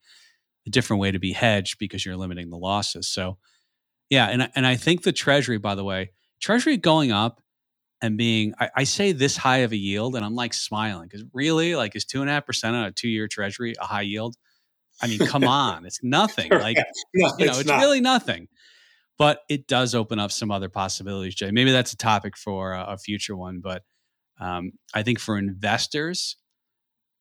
a 0.66 0.70
different 0.70 1.02
way 1.02 1.12
to 1.12 1.20
be 1.20 1.34
hedged 1.34 1.78
because 1.80 2.06
you're 2.06 2.16
limiting 2.16 2.50
the 2.50 2.58
losses. 2.58 3.08
So 3.08 3.38
yeah, 4.10 4.28
and 4.28 4.50
and 4.56 4.68
I 4.68 4.76
think 4.76 5.04
the 5.04 5.12
Treasury, 5.12 5.58
by 5.58 5.76
the 5.76 5.84
way, 5.84 6.12
Treasury 6.42 6.78
going 6.78 7.12
up 7.12 7.42
and 8.02 8.18
being, 8.18 8.54
I, 8.60 8.70
I 8.78 8.84
say 8.84 9.12
this 9.12 9.38
high 9.38 9.60
of 9.60 9.72
a 9.72 9.78
yield, 9.78 10.16
and 10.16 10.26
I'm 10.26 10.36
like 10.36 10.54
smiling 10.54 11.08
because 11.08 11.26
really, 11.34 11.76
like, 11.76 11.96
is 11.96 12.06
two 12.06 12.22
and 12.22 12.30
a 12.30 12.34
half 12.34 12.46
percent 12.46 12.76
on 12.76 12.86
a 12.86 12.92
two 12.92 13.10
year 13.10 13.28
Treasury 13.28 13.74
a 13.80 13.86
high 13.86 14.02
yield? 14.02 14.36
I 15.02 15.08
mean, 15.08 15.20
come 15.20 15.44
on, 15.44 15.86
it's 15.86 16.00
nothing. 16.04 16.52
Like, 16.52 16.78
no, 17.14 17.32
you 17.38 17.46
know, 17.46 17.52
it's, 17.52 17.62
it's 17.62 17.70
really 17.70 18.02
nothing. 18.02 18.48
But 19.18 19.42
it 19.50 19.68
does 19.68 19.94
open 19.94 20.20
up 20.20 20.32
some 20.32 20.52
other 20.52 20.70
possibilities, 20.70 21.36
Jay. 21.36 21.52
Maybe 21.52 21.72
that's 21.72 21.94
a 21.94 21.98
topic 21.98 22.36
for 22.38 22.74
a, 22.74 22.94
a 22.94 22.98
future 22.98 23.36
one. 23.36 23.60
But 23.62 23.84
um, 24.40 24.72
I 24.94 25.04
think 25.04 25.20
for 25.20 25.38
investors, 25.38 26.38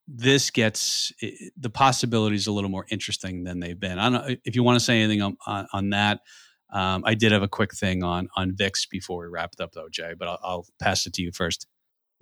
this 0.09 0.51
gets 0.51 1.13
the 1.57 1.71
possibilities 1.71 2.47
a 2.47 2.53
little 2.53 2.71
more 2.71 2.87
interesting 2.91 3.45
than 3.45 3.61
they've 3.61 3.79
been. 3.79 3.99
I 3.99 4.11
don't 4.11 4.13
know 4.13 4.37
if 4.45 4.57
you 4.57 4.63
want 4.63 4.77
to 4.77 4.85
say 4.85 5.01
anything 5.01 5.23
on, 5.23 5.37
on, 5.47 5.67
on 5.73 5.91
that. 5.91 6.21
Um, 6.73 7.03
I 7.05 7.15
did 7.15 7.33
have 7.33 7.43
a 7.43 7.49
quick 7.49 7.75
thing 7.75 8.03
on 8.03 8.29
on 8.37 8.55
VIX 8.55 8.87
before 8.87 9.23
we 9.23 9.29
wrap 9.29 9.51
it 9.53 9.63
up, 9.63 9.73
though, 9.73 9.89
Jay. 9.91 10.13
But 10.19 10.29
I'll, 10.29 10.39
I'll 10.43 10.67
pass 10.81 11.07
it 11.07 11.13
to 11.15 11.23
you 11.23 11.33
first. 11.33 11.67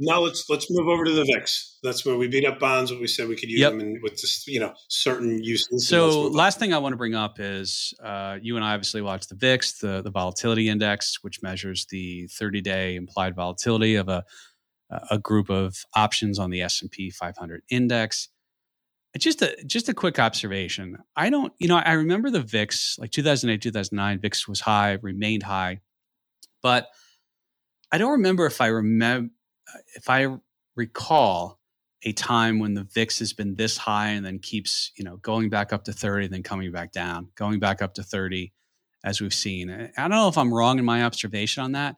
Now 0.01 0.21
let's 0.21 0.49
let's 0.49 0.69
move 0.71 0.89
over 0.89 1.05
to 1.05 1.13
the 1.13 1.25
VIX. 1.25 1.79
That's 1.83 2.07
where 2.07 2.17
we 2.17 2.29
beat 2.29 2.47
up 2.47 2.61
bonds. 2.61 2.93
What 2.93 3.01
we 3.01 3.09
said 3.09 3.29
we 3.29 3.35
could 3.35 3.51
use 3.51 3.61
yep. 3.61 3.73
them 3.73 3.81
in, 3.81 4.01
with 4.01 4.17
just 4.17 4.47
you 4.47 4.61
know 4.61 4.73
certain 4.89 5.43
uses. 5.43 5.89
So 5.89 6.23
last 6.23 6.61
thing 6.61 6.73
I 6.73 6.79
want 6.79 6.93
to 6.93 6.97
bring 6.97 7.17
up 7.17 7.41
is 7.41 7.93
uh, 8.03 8.39
you 8.41 8.55
and 8.55 8.65
I 8.65 8.75
obviously 8.75 9.03
watch 9.03 9.27
the 9.27 9.35
VIX, 9.35 9.79
the 9.79 10.03
the 10.03 10.11
volatility 10.11 10.69
index, 10.69 11.19
which 11.23 11.43
measures 11.43 11.87
the 11.91 12.29
30 12.29 12.61
day 12.61 12.95
implied 12.95 13.35
volatility 13.35 13.97
of 13.97 14.09
a 14.09 14.25
a 15.11 15.19
group 15.19 15.51
of 15.51 15.77
options 15.95 16.39
on 16.39 16.51
the 16.51 16.63
S 16.63 16.81
and 16.81 16.91
P 16.91 17.11
500 17.11 17.63
index. 17.69 18.29
Just 19.17 19.43
a 19.43 19.57
just 19.65 19.89
a 19.89 19.95
quick 19.95 20.19
observation. 20.19 20.99
I 21.17 21.31
don't, 21.31 21.53
you 21.59 21.67
know, 21.67 21.77
I 21.77 21.93
remember 21.93 22.31
the 22.31 22.43
VIX 22.43 22.99
like 22.99 23.11
2008, 23.11 23.63
2009. 23.63 24.21
VIX 24.21 24.49
was 24.49 24.61
high, 24.61 24.99
remained 25.01 25.43
high, 25.43 25.81
but 26.63 26.89
I 27.91 27.99
don't 27.99 28.13
remember 28.13 28.45
if 28.47 28.61
I 28.61 28.67
remember 28.67 29.31
if 29.97 30.11
I 30.11 30.37
recall 30.77 31.59
a 32.03 32.13
time 32.13 32.59
when 32.59 32.75
the 32.75 32.85
VIX 32.85 33.19
has 33.19 33.33
been 33.33 33.57
this 33.57 33.77
high 33.77 34.11
and 34.11 34.25
then 34.25 34.39
keeps, 34.39 34.93
you 34.97 35.05
know, 35.05 35.17
going 35.17 35.49
back 35.49 35.73
up 35.73 35.85
to 35.85 35.93
30, 35.93 36.29
then 36.29 36.43
coming 36.43 36.71
back 36.71 36.93
down, 36.93 37.29
going 37.35 37.59
back 37.59 37.83
up 37.83 37.95
to 37.95 38.03
30, 38.03 38.53
as 39.05 39.21
we've 39.21 39.35
seen. 39.35 39.71
I 39.71 39.91
don't 39.97 40.11
know 40.11 40.29
if 40.29 40.39
I'm 40.39 40.53
wrong 40.53 40.79
in 40.79 40.85
my 40.85 41.05
observation 41.05 41.63
on 41.63 41.73
that, 41.73 41.97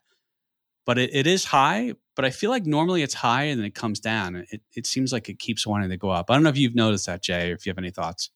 but 0.86 0.98
it, 0.98 1.10
it 1.14 1.26
is 1.26 1.44
high. 1.44 1.94
But 2.20 2.26
I 2.26 2.30
feel 2.30 2.50
like 2.50 2.66
normally 2.66 3.02
it's 3.02 3.14
high 3.14 3.44
and 3.44 3.58
then 3.58 3.66
it 3.66 3.74
comes 3.74 3.98
down. 3.98 4.44
It, 4.50 4.60
it 4.74 4.86
seems 4.86 5.12
like 5.12 5.28
it 5.28 5.38
keeps 5.38 5.66
wanting 5.66 5.88
to 5.88 5.96
go 5.96 6.10
up. 6.10 6.30
I 6.30 6.34
don't 6.34 6.42
know 6.42 6.50
if 6.50 6.58
you've 6.58 6.74
noticed 6.74 7.06
that, 7.06 7.22
Jay, 7.22 7.50
or 7.50 7.54
if 7.54 7.64
you 7.64 7.70
have 7.70 7.78
any 7.78 7.90
thoughts. 7.90 8.30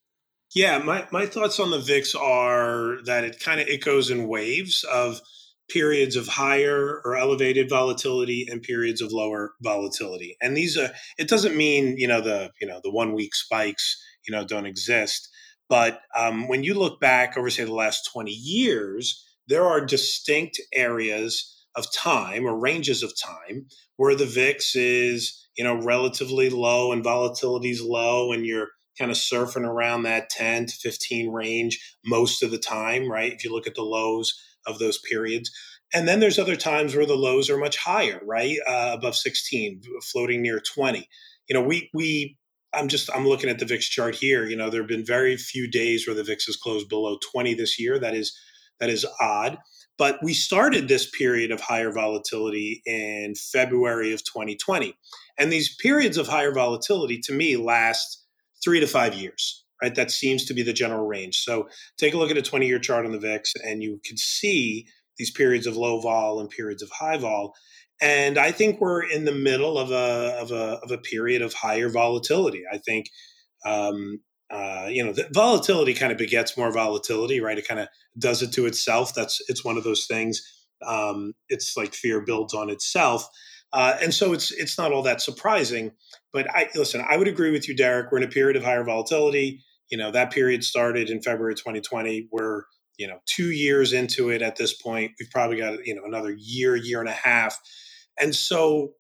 Yeah, 0.55 0.79
my, 0.79 1.07
my 1.11 1.27
thoughts 1.27 1.61
on 1.61 1.71
the 1.71 1.79
VIX 1.79 2.15
are 2.15 2.99
that 3.05 3.25
it 3.25 3.41
kind 3.41 3.61
of 3.61 3.69
it 3.69 3.85
goes 3.85 4.11
in 4.11 4.29
waves 4.29 4.85
of– 4.85 5.21
periods 5.69 6.17
of 6.17 6.29
higher 6.29 7.01
or 7.05 7.17
elevated 7.17 7.69
volatility 7.69 8.47
and 8.51 8.63
periods 8.63 9.01
of 9.01 9.13
lower 9.13 9.55
volatility. 9.63 10.37
And 10.41 10.57
these 10.57 10.77
are 10.77 10.91
it 11.19 11.29
doesn't 11.29 11.57
mean, 11.57 11.97
you 11.97 12.07
know, 12.07 12.21
the, 12.21 12.51
you 12.61 12.67
know, 12.67 12.81
the 12.83 12.91
one 12.91 13.15
week 13.15 13.35
spikes, 13.35 14.03
you 14.27 14.35
know, 14.35 14.45
don't 14.45 14.67
exist. 14.67 15.29
But 15.69 16.01
um, 16.17 16.49
when 16.49 16.63
you 16.63 16.75
look 16.75 17.01
back 17.01 17.39
over, 17.39 17.49
say, 17.49 17.65
the 17.65 17.73
last 17.73 18.11
20 18.13 18.31
years, 18.31 19.25
there 19.49 19.65
are 19.65 19.85
distinct 19.85 20.61
areas 20.73 21.51
of 21.77 21.93
time 21.93 22.47
or 22.47 22.59
ranges 22.59 23.03
of 23.03 23.13
time 23.19 23.67
where 23.97 24.15
the 24.15 24.27
VIX 24.27 24.77
is, 24.77 25.47
you 25.57 25.65
know, 25.65 25.81
relatively 25.83 26.51
low 26.51 26.93
and 26.93 27.05
volatility 27.05 27.71
is 27.71 27.83
low 27.83 28.33
and 28.33 28.47
you're 28.47 28.69
kind 28.99 29.11
of 29.11 29.17
surfing 29.17 29.67
around 29.67 30.05
that 30.05 30.31
10 30.31 30.67
to 30.67 30.75
15 30.77 31.33
range 31.33 31.97
most 32.05 32.43
of 32.43 32.51
the 32.51 32.59
time, 32.59 33.11
right? 33.11 33.33
If 33.33 33.45
you 33.45 33.53
look 33.53 33.67
at 33.67 33.75
the 33.75 33.83
lows 33.83 34.41
of 34.67 34.79
those 34.79 34.99
periods. 34.99 35.51
And 35.93 36.09
then 36.09 36.21
there's 36.21 36.39
other 36.39 36.57
times 36.57 36.95
where 36.95 37.07
the 37.07 37.15
lows 37.15 37.51
are 37.51 37.59
much 37.59 37.77
higher, 37.77 38.21
right? 38.25 38.57
Uh, 38.67 38.93
above 38.95 39.17
16, 39.17 39.83
floating 40.03 40.43
near 40.43 40.61
20. 40.61 41.09
You 41.49 41.55
know, 41.55 41.63
we, 41.63 41.91
we, 41.93 42.37
I'm 42.73 42.89
just, 42.89 43.11
I'm 43.15 43.27
looking 43.27 43.51
at 43.51 43.59
the 43.59 43.67
VIX 43.67 43.87
chart 43.87 44.15
here. 44.15 44.45
You 44.47 44.57
know, 44.57 44.71
there 44.71 44.81
have 44.81 44.89
been 44.89 45.05
very 45.05 45.37
few 45.37 45.71
days 45.71 46.07
where 46.07 46.17
the 46.17 46.25
VIX 46.25 46.47
has 46.47 46.57
closed 46.57 46.89
below 46.89 47.19
20 47.33 47.55
this 47.55 47.79
year. 47.79 47.99
That 47.99 48.15
is, 48.15 48.37
that 48.81 48.91
is 48.91 49.07
odd. 49.21 49.59
But 49.97 50.19
we 50.23 50.35
started 50.35 50.89
this 50.89 51.09
period 51.11 51.51
of 51.51 51.61
higher 51.61 51.93
volatility 51.93 52.83
in 52.85 53.35
February 53.35 54.13
of 54.13 54.25
2020. 54.25 54.97
And 55.39 55.53
these 55.53 55.77
periods 55.77 56.17
of 56.17 56.27
higher 56.27 56.53
volatility 56.53 57.21
to 57.21 57.33
me 57.33 57.57
last 57.57 58.25
three 58.63 58.81
to 58.81 58.87
five 58.87 59.15
years 59.15 59.65
right? 59.85 59.95
That 59.95 60.11
seems 60.11 60.47
to 60.47 60.55
be 60.55 60.63
the 60.63 60.73
general 60.73 61.07
range. 61.07 61.39
So 61.41 61.69
take 61.99 62.15
a 62.15 62.17
look 62.17 62.31
at 62.31 62.39
a 62.39 62.43
20 62.43 62.67
year 62.67 62.79
chart 62.79 63.05
on 63.05 63.13
the 63.13 63.19
VIX, 63.19 63.53
and 63.65 63.83
you 63.83 64.01
can 64.05 64.17
see 64.17 64.87
these 65.19 65.31
periods 65.31 65.67
of 65.67 65.77
low 65.77 66.01
vol 66.01 66.41
and 66.41 66.49
periods 66.49 66.83
of 66.83 66.91
high 66.91 67.19
vol. 67.19 67.55
And 68.01 68.39
I 68.39 68.51
think 68.51 68.81
we're 68.81 69.03
in 69.03 69.25
the 69.25 69.33
middle 69.33 69.79
of 69.79 69.91
a, 69.91 70.39
of 70.41 70.51
a, 70.51 70.81
of 70.83 70.91
a 70.91 70.99
period 70.99 71.43
of 71.43 71.53
higher 71.53 71.91
volatility. 71.91 72.63
I 72.73 72.79
think, 72.79 73.11
um, 73.67 74.21
uh, 74.51 74.87
you 74.91 75.05
know, 75.05 75.13
the 75.13 75.29
volatility 75.33 75.95
kind 75.95 76.13
of 76.13 76.19
begets 76.19 76.57
more 76.57 76.73
volatility, 76.73 77.41
right? 77.41 77.59
It 77.59 77.67
kind 77.67 77.81
of 77.81 77.89
does 78.19 78.43
it 78.43 78.53
to 78.53 78.67
itself. 78.67 79.15
That's 79.15 79.41
it's 79.49 79.65
one 79.65 79.77
of 79.77 79.85
those 79.85 80.07
things. 80.07 80.43
Um, 80.87 81.33
it's 81.49 81.77
like 81.77 81.95
fear 81.95 82.21
builds 82.21 82.55
on 82.55 82.71
itself. 82.71 83.27
Uh, 83.73 83.97
and 84.01 84.15
so 84.15 84.33
it's 84.33 84.53
it's 84.53 84.79
not 84.79 84.93
all 84.93 85.03
that 85.03 85.21
surprising. 85.21 85.91
But 86.33 86.49
I 86.51 86.69
listen, 86.75 87.05
I 87.09 87.17
would 87.17 87.29
agree 87.29 87.51
with 87.51 87.69
you, 87.69 87.75
Derek. 87.75 88.13
We're 88.13 88.19
in 88.19 88.25
a 88.25 88.29
period 88.29 88.57
of 88.57 88.63
higher 88.63 88.85
volatility. 88.85 89.63
You 89.91 89.99
know, 89.99 90.11
that 90.13 90.33
period 90.33 90.63
started 90.65 91.11
in 91.11 91.21
February 91.23 91.55
2020. 91.55 92.29
We're 92.31 92.63
you 92.99 93.09
know 93.09 93.19
two 93.27 93.51
years 93.51 93.93
into 93.93 94.31
it 94.31 94.43
at 94.43 94.57
this 94.57 94.75
point. 94.75 95.13
We've 95.19 95.31
probably 95.31 95.57
got 95.57 95.85
you 95.85 95.95
know 95.95 96.03
another 96.05 96.35
year, 96.39 96.77
year 96.77 97.01
and 97.01 97.09
a 97.09 97.13
half. 97.13 97.59
And 98.21 98.35
so, 98.35 98.93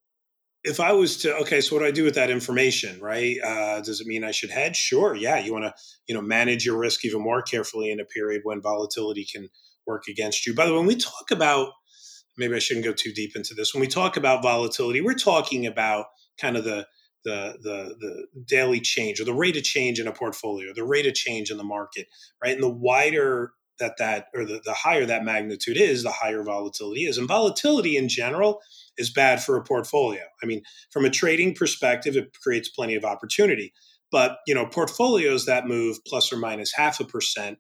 if 0.64 0.80
I 0.80 0.92
was 0.92 1.18
to 1.18 1.34
okay, 1.38 1.60
so 1.60 1.76
what 1.76 1.82
do 1.82 1.86
I 1.86 1.90
do 1.90 2.04
with 2.04 2.14
that 2.14 2.30
information? 2.30 3.00
Right? 3.00 3.36
Uh, 3.42 3.80
does 3.80 4.00
it 4.00 4.06
mean 4.06 4.24
I 4.24 4.30
should 4.30 4.50
hedge? 4.50 4.76
Sure. 4.76 5.14
Yeah. 5.14 5.38
You 5.38 5.52
want 5.52 5.64
to 5.64 5.74
you 6.06 6.14
know 6.14 6.22
manage 6.22 6.64
your 6.64 6.78
risk 6.78 7.04
even 7.04 7.22
more 7.22 7.42
carefully 7.42 7.90
in 7.90 8.00
a 8.00 8.04
period 8.04 8.42
when 8.44 8.60
volatility 8.60 9.26
can 9.30 9.48
work 9.86 10.04
against 10.08 10.46
you. 10.46 10.54
By 10.54 10.66
the 10.66 10.72
way, 10.72 10.78
when 10.78 10.86
we 10.86 10.96
talk 10.96 11.30
about 11.30 11.72
maybe 12.36 12.54
I 12.54 12.58
shouldn't 12.58 12.86
go 12.86 12.92
too 12.92 13.12
deep 13.12 13.36
into 13.36 13.54
this. 13.54 13.74
When 13.74 13.80
we 13.80 13.86
talk 13.86 14.16
about 14.16 14.42
volatility, 14.42 15.00
we're 15.00 15.14
talking 15.14 15.66
about 15.66 16.06
kind 16.40 16.56
of 16.56 16.64
the 16.64 16.86
the 17.24 17.56
the 17.62 17.94
the 18.00 18.42
daily 18.46 18.80
change 18.80 19.20
or 19.20 19.24
the 19.24 19.34
rate 19.34 19.56
of 19.56 19.62
change 19.62 20.00
in 20.00 20.08
a 20.08 20.12
portfolio, 20.12 20.72
the 20.74 20.84
rate 20.84 21.06
of 21.06 21.14
change 21.14 21.50
in 21.50 21.56
the 21.56 21.64
market, 21.64 22.06
right? 22.42 22.54
And 22.54 22.62
the 22.62 22.68
wider 22.68 23.52
that 23.78 23.96
that 23.98 24.26
or 24.34 24.44
the, 24.44 24.60
the 24.64 24.74
higher 24.74 25.06
that 25.06 25.24
magnitude 25.24 25.76
is, 25.76 26.02
the 26.02 26.10
higher 26.10 26.42
volatility 26.42 27.04
is. 27.04 27.18
And 27.18 27.28
volatility 27.28 27.96
in 27.96 28.08
general 28.08 28.60
is 28.96 29.10
bad 29.10 29.42
for 29.42 29.56
a 29.56 29.64
portfolio. 29.64 30.22
I 30.42 30.46
mean, 30.46 30.62
from 30.90 31.04
a 31.04 31.10
trading 31.10 31.54
perspective, 31.54 32.16
it 32.16 32.36
creates 32.40 32.68
plenty 32.68 32.94
of 32.94 33.04
opportunity. 33.04 33.72
But 34.10 34.38
you 34.46 34.54
know, 34.54 34.66
portfolios 34.66 35.46
that 35.46 35.66
move 35.66 35.98
plus 36.06 36.32
or 36.32 36.36
minus 36.36 36.72
half 36.72 37.00
a 37.00 37.04
percent 37.04 37.58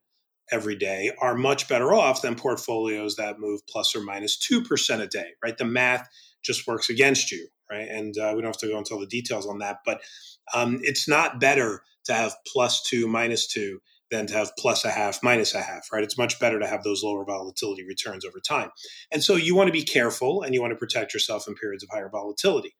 every 0.50 0.76
day 0.76 1.10
are 1.20 1.34
much 1.34 1.68
better 1.68 1.94
off 1.94 2.22
than 2.22 2.34
portfolios 2.34 3.16
that 3.16 3.38
move 3.38 3.66
plus 3.66 3.96
or 3.96 4.02
minus 4.02 4.36
2% 4.36 5.00
a 5.00 5.06
day, 5.06 5.30
right? 5.42 5.56
The 5.56 5.64
math 5.64 6.06
just 6.42 6.66
works 6.66 6.90
against 6.90 7.32
you, 7.32 7.48
right? 7.70 7.88
And 7.88 8.16
uh, 8.18 8.32
we 8.34 8.42
don't 8.42 8.50
have 8.50 8.58
to 8.58 8.68
go 8.68 8.78
into 8.78 8.94
all 8.94 9.00
the 9.00 9.06
details 9.06 9.46
on 9.46 9.58
that, 9.58 9.78
but 9.84 10.02
um, 10.52 10.80
it's 10.82 11.08
not 11.08 11.40
better 11.40 11.82
to 12.04 12.12
have 12.12 12.36
plus 12.46 12.82
two, 12.82 13.06
minus 13.06 13.46
two 13.46 13.80
than 14.14 14.26
to 14.28 14.34
have 14.34 14.52
plus 14.56 14.84
a 14.84 14.90
half, 14.90 15.22
minus 15.22 15.54
a 15.54 15.60
half, 15.60 15.88
right? 15.92 16.04
It's 16.04 16.16
much 16.16 16.38
better 16.38 16.60
to 16.60 16.66
have 16.66 16.84
those 16.84 17.02
lower 17.02 17.24
volatility 17.24 17.84
returns 17.84 18.24
over 18.24 18.38
time. 18.40 18.70
And 19.10 19.22
so 19.24 19.34
you 19.34 19.56
want 19.56 19.68
to 19.68 19.72
be 19.72 19.82
careful 19.82 20.42
and 20.42 20.54
you 20.54 20.60
want 20.60 20.70
to 20.70 20.78
protect 20.78 21.12
yourself 21.12 21.48
in 21.48 21.54
periods 21.54 21.82
of 21.82 21.90
higher 21.90 22.08
volatility. 22.08 22.76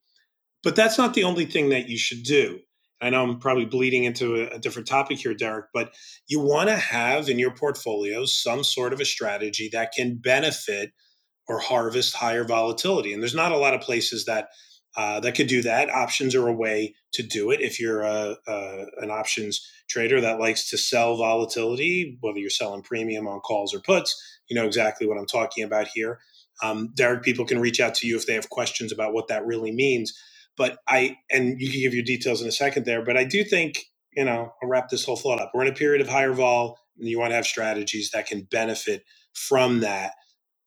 But 0.63 0.77
that's 0.77 0.97
not 0.97 1.15
the 1.15 1.25
only 1.25 1.45
thing 1.45 1.71
that 1.71 1.89
you 1.89 1.99
should 1.99 2.23
do. 2.23 2.61
I 3.01 3.11
know 3.11 3.25
I'm 3.25 3.41
probably 3.41 3.65
bleeding 3.65 4.05
into 4.05 4.37
a, 4.37 4.55
a 4.55 4.59
different 4.59 4.87
topic 4.87 5.19
here, 5.19 5.35
Derek, 5.35 5.67
but 5.75 5.93
you 6.29 6.41
want 6.41 6.69
to 6.69 6.77
have 6.77 7.29
in 7.29 7.39
your 7.39 7.55
portfolio 7.55 8.25
some 8.25 8.63
sort 8.63 8.93
of 8.93 9.01
a 9.01 9.05
strategy 9.05 9.69
that 9.73 9.93
can 9.93 10.17
benefit 10.17 10.93
or 11.49 11.59
harvest 11.59 12.15
higher 12.15 12.45
volatility. 12.45 13.13
And 13.13 13.21
there's 13.21 13.35
not 13.35 13.53
a 13.53 13.59
lot 13.59 13.75
of 13.75 13.81
places 13.81 14.25
that 14.27 14.49
uh, 14.97 15.21
that 15.21 15.35
could 15.35 15.49
do 15.49 15.63
that. 15.63 15.91
Options 15.91 16.35
are 16.35 16.49
a 16.49 16.53
way 16.53 16.95
to 17.13 17.23
do 17.23 17.51
it. 17.51 17.61
If 17.61 17.81
you're 17.81 18.03
a, 18.03 18.37
a, 18.47 18.85
an 18.99 19.11
options 19.11 19.69
trader 19.89 20.21
that 20.21 20.41
likes 20.41 20.71
to 20.71 20.79
sell 20.79 21.17
volatility, 21.17 22.17
whether 22.21 22.39
you're 22.39 22.51
selling 22.51 22.83
premium 22.83 23.27
on 23.27 23.41
calls 23.41 23.75
or 23.75 23.81
puts, 23.81 24.15
you 24.49 24.57
know 24.57 24.67
exactly 24.67 25.07
what 25.07 25.19
I'm 25.19 25.27
talking 25.27 25.65
about 25.65 25.89
here. 25.89 26.21
Um, 26.63 26.93
Derek, 26.95 27.23
people 27.23 27.45
can 27.45 27.61
reach 27.61 27.81
out 27.81 27.95
to 27.97 28.07
you 28.07 28.17
if 28.17 28.27
they 28.27 28.35
have 28.35 28.49
questions 28.51 28.93
about 28.93 29.13
what 29.13 29.29
that 29.29 29.45
really 29.45 29.73
means. 29.73 30.17
But 30.57 30.79
I, 30.87 31.17
and 31.31 31.61
you 31.61 31.71
can 31.71 31.81
give 31.81 31.95
your 31.95 32.05
details 32.05 32.41
in 32.41 32.47
a 32.47 32.53
second 32.53 32.87
there, 32.87 33.05
but 33.05 33.17
I 33.17 33.25
do 33.25 33.43
think, 33.43 33.87
you 34.17 34.25
know, 34.25 34.53
I'll 34.63 34.69
wrap 34.69 34.89
this 34.89 35.05
whole 35.05 35.17
thought 35.17 35.41
up. 35.41 35.51
We're 35.53 35.63
in 35.63 35.73
a 35.73 35.75
period 35.75 36.01
of 36.01 36.09
higher 36.09 36.33
vol, 36.33 36.79
and 36.99 37.09
you 37.09 37.19
want 37.19 37.33
to 37.33 37.35
have 37.35 37.47
strategies 37.47 38.13
that 38.13 38.29
can 38.29 38.43
benefit 38.43 39.05
from 39.33 39.81
that. 39.81 40.13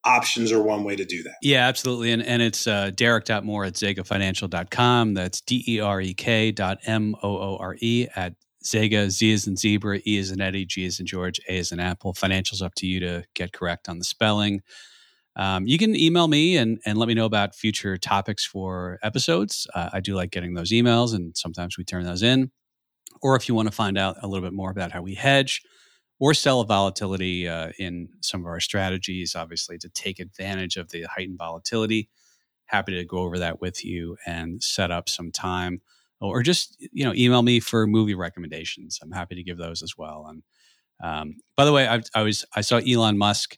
Options 0.08 0.52
are 0.52 0.62
one 0.62 0.84
way 0.84 0.96
to 0.96 1.06
do 1.06 1.22
that. 1.24 1.36
Yeah, 1.41 1.67
absolutely. 1.67 2.12
And, 2.12 2.24
and 2.24 2.41
it's 2.41 2.65
uh, 2.65 2.91
derek.moore 2.96 3.65
at 3.65 3.74
zegafinancial.com. 3.74 5.13
That's 5.13 5.41
D 5.41 5.63
E 5.67 5.80
R 5.80 6.02
E 6.02 6.13
K 6.13 6.52
dot 6.52 6.80
M 6.86 7.15
O 7.22 7.38
O 7.38 7.58
R 7.60 7.76
E 7.82 8.08
at 8.15 8.34
Zega, 8.63 9.10
Z 9.10 9.32
is 9.32 9.48
in 9.48 9.56
zebra, 9.56 10.00
E 10.06 10.17
is 10.17 10.32
in 10.32 10.41
Eddie, 10.41 10.65
G 10.65 10.84
is 10.84 11.00
in 11.00 11.06
George, 11.06 11.39
A 11.48 11.58
is 11.58 11.72
in 11.72 11.80
Apple. 11.80 12.13
Financials 12.13 12.62
up 12.62 12.76
to 12.76 12.88
you 12.88 13.00
to 13.00 13.24
get 13.34 13.54
correct 13.54 13.88
on 13.88 13.98
the 13.98 14.04
spelling. 14.04 14.62
Um, 15.36 15.68
you 15.68 15.78
can 15.78 15.95
email 15.95 16.28
me 16.28 16.58
and, 16.58 16.80
and 16.86 16.97
let 16.97 17.08
me 17.08 17.14
know 17.14 17.26
about 17.26 17.55
future 17.55 17.95
topics 17.97 18.45
for 18.45 18.97
episodes. 19.03 19.68
Uh, 19.74 19.89
I 19.93 19.99
do 19.99 20.16
like 20.16 20.32
getting 20.32 20.55
those 20.55 20.72
emails, 20.72 21.14
and 21.14 21.38
sometimes 21.38 21.78
we 21.78 21.84
turn 21.84 22.03
those 22.03 22.24
in. 22.24 22.51
Or 23.22 23.36
if 23.36 23.47
you 23.47 23.55
want 23.55 23.68
to 23.68 23.74
find 23.74 23.97
out 23.97 24.18
a 24.22 24.28
little 24.28 24.45
bit 24.45 24.53
more 24.53 24.72
about 24.72 24.91
how 24.91 25.01
we 25.01 25.14
hedge 25.14 25.62
or 26.20 26.34
sell 26.34 26.63
volatility 26.63 27.47
uh, 27.47 27.70
in 27.78 28.09
some 28.22 28.41
of 28.41 28.47
our 28.47 28.59
strategies, 28.59 29.36
obviously 29.36 29.78
to 29.78 29.89
take 29.89 30.20
advantage 30.20 30.78
of 30.78 30.89
the 30.89 31.03
heightened 31.03 31.38
volatility, 31.38 32.09
happy 32.65 32.95
to 32.95 33.05
go 33.05 33.20
over 33.20 33.39
that 33.39 33.61
with 33.61 33.86
you 33.86 34.18
and 34.26 34.63
set 34.63 34.91
up 34.91 35.09
some 35.09 35.32
time. 35.32 35.82
Or 36.20 36.41
just 36.41 36.76
you 36.91 37.05
know, 37.05 37.13
email 37.13 37.43
me 37.43 37.59
for 37.59 37.86
movie 37.86 38.15
recommendations. 38.15 38.99
I'm 39.03 39.11
happy 39.11 39.36
to 39.36 39.43
give 39.43 39.57
those 39.57 39.84
as 39.84 39.95
well. 39.95 40.26
And 40.28 40.43
um, 41.03 41.36
by 41.55 41.63
the 41.63 41.72
way, 41.72 41.88
I, 41.88 42.01
I 42.15 42.24
was 42.24 42.43
I 42.55 42.61
saw 42.61 42.78
Elon 42.78 43.20
Musk 43.20 43.57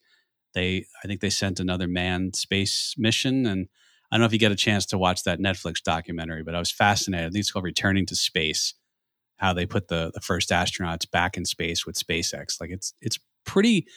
they 0.53 0.85
I 1.03 1.07
think 1.07 1.21
they 1.21 1.29
sent 1.29 1.59
another 1.59 1.87
manned 1.87 2.35
space 2.35 2.95
mission, 2.97 3.45
and 3.45 3.67
I 4.11 4.15
don't 4.15 4.21
know 4.21 4.25
if 4.25 4.33
you 4.33 4.39
get 4.39 4.51
a 4.51 4.55
chance 4.57 4.85
to 4.87 4.97
watch 4.97 5.23
that 5.23 5.39
Netflix 5.39 5.81
documentary, 5.81 6.43
but 6.43 6.55
I 6.55 6.59
was 6.59 6.71
fascinated. 6.71 7.27
I 7.27 7.29
think 7.29 7.41
it's 7.41 7.51
called 7.51 7.65
Returning 7.65 8.05
to 8.07 8.15
Space. 8.15 8.73
How 9.39 9.53
they 9.53 9.65
put 9.65 9.87
the 9.87 10.11
the 10.13 10.21
first 10.21 10.49
astronauts 10.49 11.09
back 11.09 11.37
in 11.37 11.45
space 11.45 11.85
with 11.85 11.95
SpaceX. 11.95 12.61
Like 12.61 12.69
it's 12.69 12.93
it's 13.01 13.19
pretty 13.45 13.87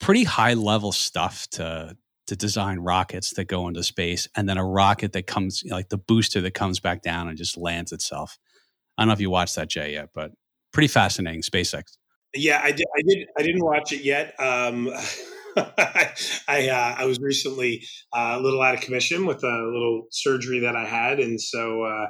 pretty 0.00 0.24
high 0.24 0.54
level 0.54 0.92
stuff 0.92 1.46
to 1.50 1.96
to 2.26 2.36
design 2.36 2.78
rockets 2.78 3.32
that 3.32 3.44
go 3.44 3.68
into 3.68 3.82
space 3.82 4.28
and 4.36 4.48
then 4.48 4.58
a 4.58 4.64
rocket 4.64 5.12
that 5.14 5.26
comes 5.26 5.64
like 5.70 5.88
the 5.88 5.96
booster 5.96 6.42
that 6.42 6.52
comes 6.52 6.78
back 6.78 7.00
down 7.00 7.26
and 7.26 7.38
just 7.38 7.56
lands 7.56 7.90
itself. 7.90 8.38
I 8.96 9.02
don't 9.02 9.08
know 9.08 9.14
if 9.14 9.20
you 9.20 9.30
watched 9.30 9.56
that 9.56 9.70
Jay 9.70 9.92
yet, 9.94 10.10
but 10.14 10.32
pretty 10.72 10.88
fascinating 10.88 11.40
SpaceX. 11.40 11.96
Yeah, 12.34 12.60
I 12.62 12.72
did. 12.72 12.86
I 12.96 13.02
did. 13.02 13.28
I 13.38 13.42
didn't 13.42 13.64
watch 13.64 13.92
it 13.92 14.02
yet. 14.02 14.38
Um, 14.38 14.90
I 15.56 16.68
uh, 16.68 16.94
I 16.98 17.06
was 17.06 17.18
recently 17.20 17.84
uh, 18.12 18.36
a 18.38 18.40
little 18.40 18.60
out 18.60 18.74
of 18.74 18.80
commission 18.80 19.24
with 19.24 19.42
a 19.42 19.70
little 19.72 20.06
surgery 20.10 20.60
that 20.60 20.76
I 20.76 20.84
had, 20.84 21.20
and 21.20 21.40
so 21.40 21.84
uh, 21.84 22.06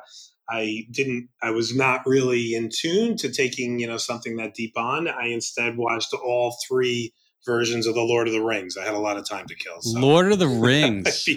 I 0.51 0.87
didn't. 0.91 1.29
I 1.43 1.51
was 1.51 1.77
not 1.77 2.07
really 2.07 2.55
in 2.55 2.71
tune 2.73 3.17
to 3.19 3.31
taking 3.31 3.79
you 3.79 3.87
know 3.87 3.99
something 3.99 4.37
that 4.37 4.55
deep 4.55 4.77
on. 4.77 5.09
I 5.09 5.27
instead 5.27 5.77
watched 5.77 6.15
all 6.15 6.57
three 6.67 7.13
versions 7.47 7.87
of 7.87 7.95
the 7.95 8.03
Lord 8.03 8.29
of 8.29 8.35
the 8.35 8.43
Rings. 8.43 8.77
I 8.77 8.85
had 8.85 8.95
a 8.95 8.99
lot 8.99 9.17
of 9.17 9.29
time 9.29 9.47
to 9.47 9.55
kill. 9.55 9.81
So. 9.81 9.99
Lord 9.99 10.33
of 10.33 10.39
the 10.39 10.49
Rings. 10.49 11.29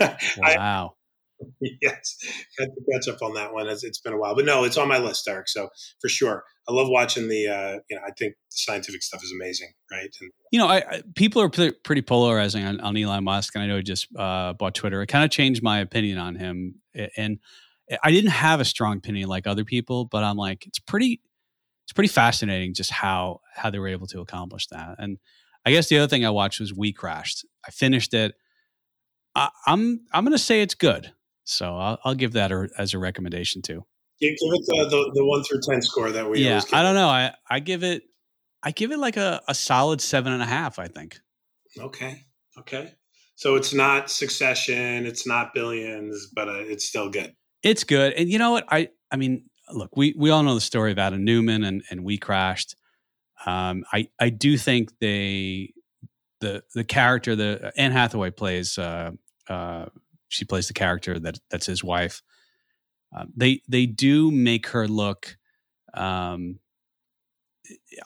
wow. 0.38 0.94
yes, 1.82 2.16
had 2.58 2.66
to 2.66 2.92
catch 2.92 3.08
up 3.08 3.22
on 3.22 3.34
that 3.34 3.52
one. 3.52 3.68
It's, 3.68 3.84
it's 3.84 4.00
been 4.00 4.12
a 4.12 4.18
while, 4.18 4.34
but 4.34 4.44
no, 4.44 4.64
it's 4.64 4.76
on 4.76 4.88
my 4.88 4.98
list, 4.98 5.26
Eric. 5.28 5.48
So 5.48 5.68
for 6.00 6.08
sure, 6.08 6.44
I 6.68 6.72
love 6.72 6.88
watching 6.88 7.28
the. 7.28 7.48
Uh, 7.48 7.78
you 7.88 7.96
know, 7.96 8.02
I 8.02 8.10
think 8.18 8.34
the 8.34 8.56
scientific 8.56 9.02
stuff 9.02 9.22
is 9.22 9.32
amazing, 9.32 9.68
right? 9.90 10.10
And, 10.20 10.30
you 10.50 10.58
know, 10.58 10.66
I, 10.66 10.76
I 10.78 11.02
people 11.14 11.40
are 11.42 11.48
p- 11.48 11.72
pretty 11.84 12.02
polarizing 12.02 12.64
on, 12.64 12.80
on, 12.80 12.96
Elon 12.96 13.24
Musk, 13.24 13.54
and 13.54 13.62
I 13.62 13.66
know 13.66 13.76
he 13.76 13.82
just 13.82 14.08
uh, 14.16 14.52
bought 14.54 14.74
Twitter. 14.74 15.00
It 15.02 15.06
kind 15.06 15.24
of 15.24 15.30
changed 15.30 15.62
my 15.62 15.78
opinion 15.78 16.18
on 16.18 16.34
him, 16.34 16.74
and 17.16 17.38
I 18.02 18.10
didn't 18.10 18.30
have 18.30 18.60
a 18.60 18.64
strong 18.64 18.98
opinion 18.98 19.28
like 19.28 19.46
other 19.46 19.64
people, 19.64 20.04
but 20.04 20.22
I'm 20.22 20.36
like, 20.36 20.66
it's 20.66 20.78
pretty, 20.78 21.20
it's 21.84 21.92
pretty 21.92 22.08
fascinating 22.08 22.74
just 22.74 22.90
how 22.90 23.40
how 23.54 23.70
they 23.70 23.78
were 23.78 23.88
able 23.88 24.06
to 24.08 24.20
accomplish 24.20 24.66
that. 24.68 24.96
And 24.98 25.18
I 25.64 25.70
guess 25.70 25.88
the 25.88 25.98
other 25.98 26.08
thing 26.08 26.24
I 26.24 26.30
watched 26.30 26.60
was 26.60 26.74
We 26.74 26.92
Crashed. 26.92 27.46
I 27.66 27.70
finished 27.70 28.14
it. 28.14 28.34
I, 29.34 29.50
I'm 29.66 30.00
I'm 30.12 30.24
going 30.24 30.36
to 30.36 30.42
say 30.42 30.62
it's 30.62 30.74
good. 30.74 31.12
So 31.44 31.76
I'll, 31.76 31.98
I'll 32.04 32.14
give 32.14 32.32
that 32.32 32.52
a, 32.52 32.68
as 32.76 32.92
a 32.92 32.98
recommendation 32.98 33.62
too. 33.62 33.86
give 34.20 34.32
it 34.32 34.66
the, 34.66 34.86
the, 34.90 35.12
the, 35.14 35.24
one 35.24 35.42
through 35.44 35.60
10 35.62 35.80
score 35.80 36.10
that 36.10 36.28
we 36.28 36.44
Yeah, 36.44 36.60
I 36.72 36.82
don't 36.82 36.94
know. 36.94 37.08
I, 37.08 37.32
I 37.48 37.60
give 37.60 37.82
it, 37.82 38.02
I 38.62 38.70
give 38.70 38.92
it 38.92 38.98
like 38.98 39.16
a, 39.16 39.40
a 39.48 39.54
solid 39.54 40.02
seven 40.02 40.34
and 40.34 40.42
a 40.42 40.46
half, 40.46 40.78
I 40.78 40.88
think. 40.88 41.18
Okay. 41.78 42.26
Okay. 42.58 42.92
So 43.36 43.54
it's 43.54 43.72
not 43.72 44.10
succession, 44.10 45.06
it's 45.06 45.26
not 45.26 45.54
billions, 45.54 46.26
but 46.34 46.48
uh, 46.48 46.58
it's 46.58 46.84
still 46.84 47.08
good. 47.08 47.34
It's 47.62 47.84
good. 47.84 48.12
And 48.14 48.28
you 48.28 48.38
know 48.38 48.52
what? 48.52 48.64
I, 48.68 48.90
I 49.10 49.16
mean, 49.16 49.44
look, 49.72 49.96
we, 49.96 50.14
we 50.16 50.30
all 50.30 50.42
know 50.42 50.54
the 50.54 50.60
story 50.60 50.92
of 50.92 50.98
Adam 50.98 51.24
Neumann 51.24 51.64
and, 51.64 51.82
and 51.90 52.04
we 52.04 52.18
crashed. 52.18 52.76
Um, 53.46 53.84
I, 53.92 54.08
I 54.18 54.30
do 54.30 54.56
think 54.56 54.98
they, 55.00 55.72
the, 56.40 56.62
the 56.74 56.84
character, 56.84 57.34
the 57.36 57.72
Anne 57.76 57.92
Hathaway 57.92 58.30
plays, 58.30 58.78
uh, 58.78 59.12
uh, 59.48 59.86
she 60.28 60.44
plays 60.44 60.68
the 60.68 60.74
character 60.74 61.18
that 61.18 61.38
that's 61.50 61.66
his 61.66 61.82
wife. 61.82 62.22
Um, 63.16 63.32
they 63.34 63.62
they 63.68 63.86
do 63.86 64.30
make 64.30 64.68
her 64.68 64.86
look. 64.86 65.36
Um, 65.94 66.60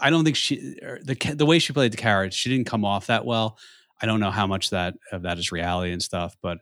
I 0.01 0.11
don't 0.11 0.25
think 0.25 0.37
she 0.37 0.57
the 1.03 1.35
the 1.37 1.47
way 1.47 1.59
she 1.59 1.73
played 1.73 1.93
the 1.93 1.97
character 1.97 2.35
she 2.35 2.51
didn't 2.51 2.69
come 2.69 2.85
off 2.85 3.09
that 3.09 3.25
well. 3.25 3.59
I 4.01 4.07
don't 4.07 4.21
know 4.21 4.31
how 4.31 4.47
much 4.47 4.71
that 4.71 4.95
of 5.11 5.23
that 5.23 5.39
is 5.39 5.53
reality 5.53 5.93
and 5.93 6.03
stuff, 6.03 6.37
but 6.43 6.59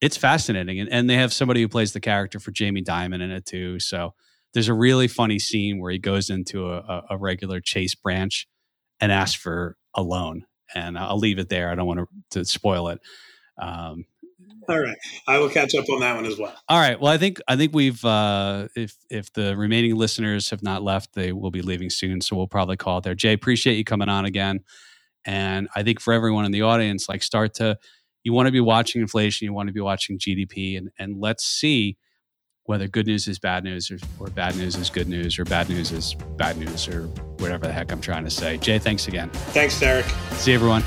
it's 0.00 0.16
fascinating. 0.16 0.80
And, 0.80 0.90
and 0.90 1.08
they 1.08 1.14
have 1.14 1.32
somebody 1.32 1.62
who 1.62 1.68
plays 1.68 1.92
the 1.92 2.00
character 2.00 2.38
for 2.38 2.50
Jamie 2.50 2.82
Dimon 2.82 3.22
in 3.22 3.30
it 3.30 3.46
too. 3.46 3.80
So 3.80 4.14
there's 4.54 4.68
a 4.68 4.74
really 4.74 5.08
funny 5.08 5.38
scene 5.38 5.80
where 5.80 5.90
he 5.90 5.98
goes 5.98 6.30
into 6.30 6.70
a, 6.70 7.04
a 7.10 7.16
regular 7.18 7.60
Chase 7.60 7.94
branch 7.94 8.46
and 9.00 9.12
asks 9.12 9.40
for 9.40 9.76
a 9.94 10.02
loan. 10.02 10.44
And 10.74 10.98
I'll 10.98 11.18
leave 11.18 11.38
it 11.38 11.48
there. 11.48 11.70
I 11.70 11.74
don't 11.74 11.86
want 11.86 12.00
to, 12.00 12.38
to 12.38 12.44
spoil 12.44 12.88
it. 12.88 13.00
Um, 13.58 14.04
all 14.68 14.80
right, 14.80 14.96
I 15.28 15.38
will 15.38 15.48
catch 15.48 15.74
up 15.74 15.88
on 15.88 16.00
that 16.00 16.16
one 16.16 16.26
as 16.26 16.38
well. 16.38 16.54
All 16.68 16.80
right. 16.80 17.00
Well, 17.00 17.12
I 17.12 17.18
think 17.18 17.38
I 17.46 17.56
think 17.56 17.72
we've 17.72 18.04
uh, 18.04 18.66
if 18.74 18.96
if 19.08 19.32
the 19.32 19.56
remaining 19.56 19.94
listeners 19.94 20.50
have 20.50 20.62
not 20.62 20.82
left, 20.82 21.14
they 21.14 21.32
will 21.32 21.52
be 21.52 21.62
leaving 21.62 21.88
soon, 21.88 22.20
so 22.20 22.36
we'll 22.36 22.48
probably 22.48 22.76
call 22.76 22.98
it 22.98 23.04
there. 23.04 23.14
Jay, 23.14 23.32
appreciate 23.32 23.76
you 23.76 23.84
coming 23.84 24.08
on 24.08 24.24
again, 24.24 24.60
and 25.24 25.68
I 25.76 25.84
think 25.84 26.00
for 26.00 26.12
everyone 26.12 26.44
in 26.44 26.52
the 26.52 26.62
audience, 26.62 27.08
like 27.08 27.22
start 27.22 27.54
to 27.54 27.78
you 28.26 28.32
want 28.32 28.46
to 28.46 28.52
be 28.52 28.58
watching 28.58 29.00
inflation, 29.00 29.44
you 29.44 29.52
want 29.52 29.68
to 29.68 29.72
be 29.72 29.80
watching 29.80 30.18
GDP, 30.18 30.76
and 30.76 30.90
and 30.98 31.20
let's 31.20 31.46
see 31.46 31.96
whether 32.64 32.88
good 32.88 33.06
news 33.06 33.28
is 33.28 33.38
bad 33.38 33.62
news 33.62 33.88
or, 33.88 33.98
or 34.18 34.26
bad 34.30 34.56
news 34.56 34.74
is 34.74 34.90
good 34.90 35.06
news 35.06 35.38
or 35.38 35.44
bad 35.44 35.68
news 35.68 35.92
is 35.92 36.14
bad 36.36 36.58
news 36.58 36.88
or 36.88 37.02
whatever 37.38 37.68
the 37.68 37.72
heck 37.72 37.92
I'm 37.92 38.00
trying 38.00 38.24
to 38.24 38.30
say. 38.30 38.56
Jay, 38.56 38.80
thanks 38.80 39.06
again. 39.06 39.30
Thanks, 39.30 39.78
Derek. 39.78 40.06
See 40.32 40.52
everyone. 40.52 40.82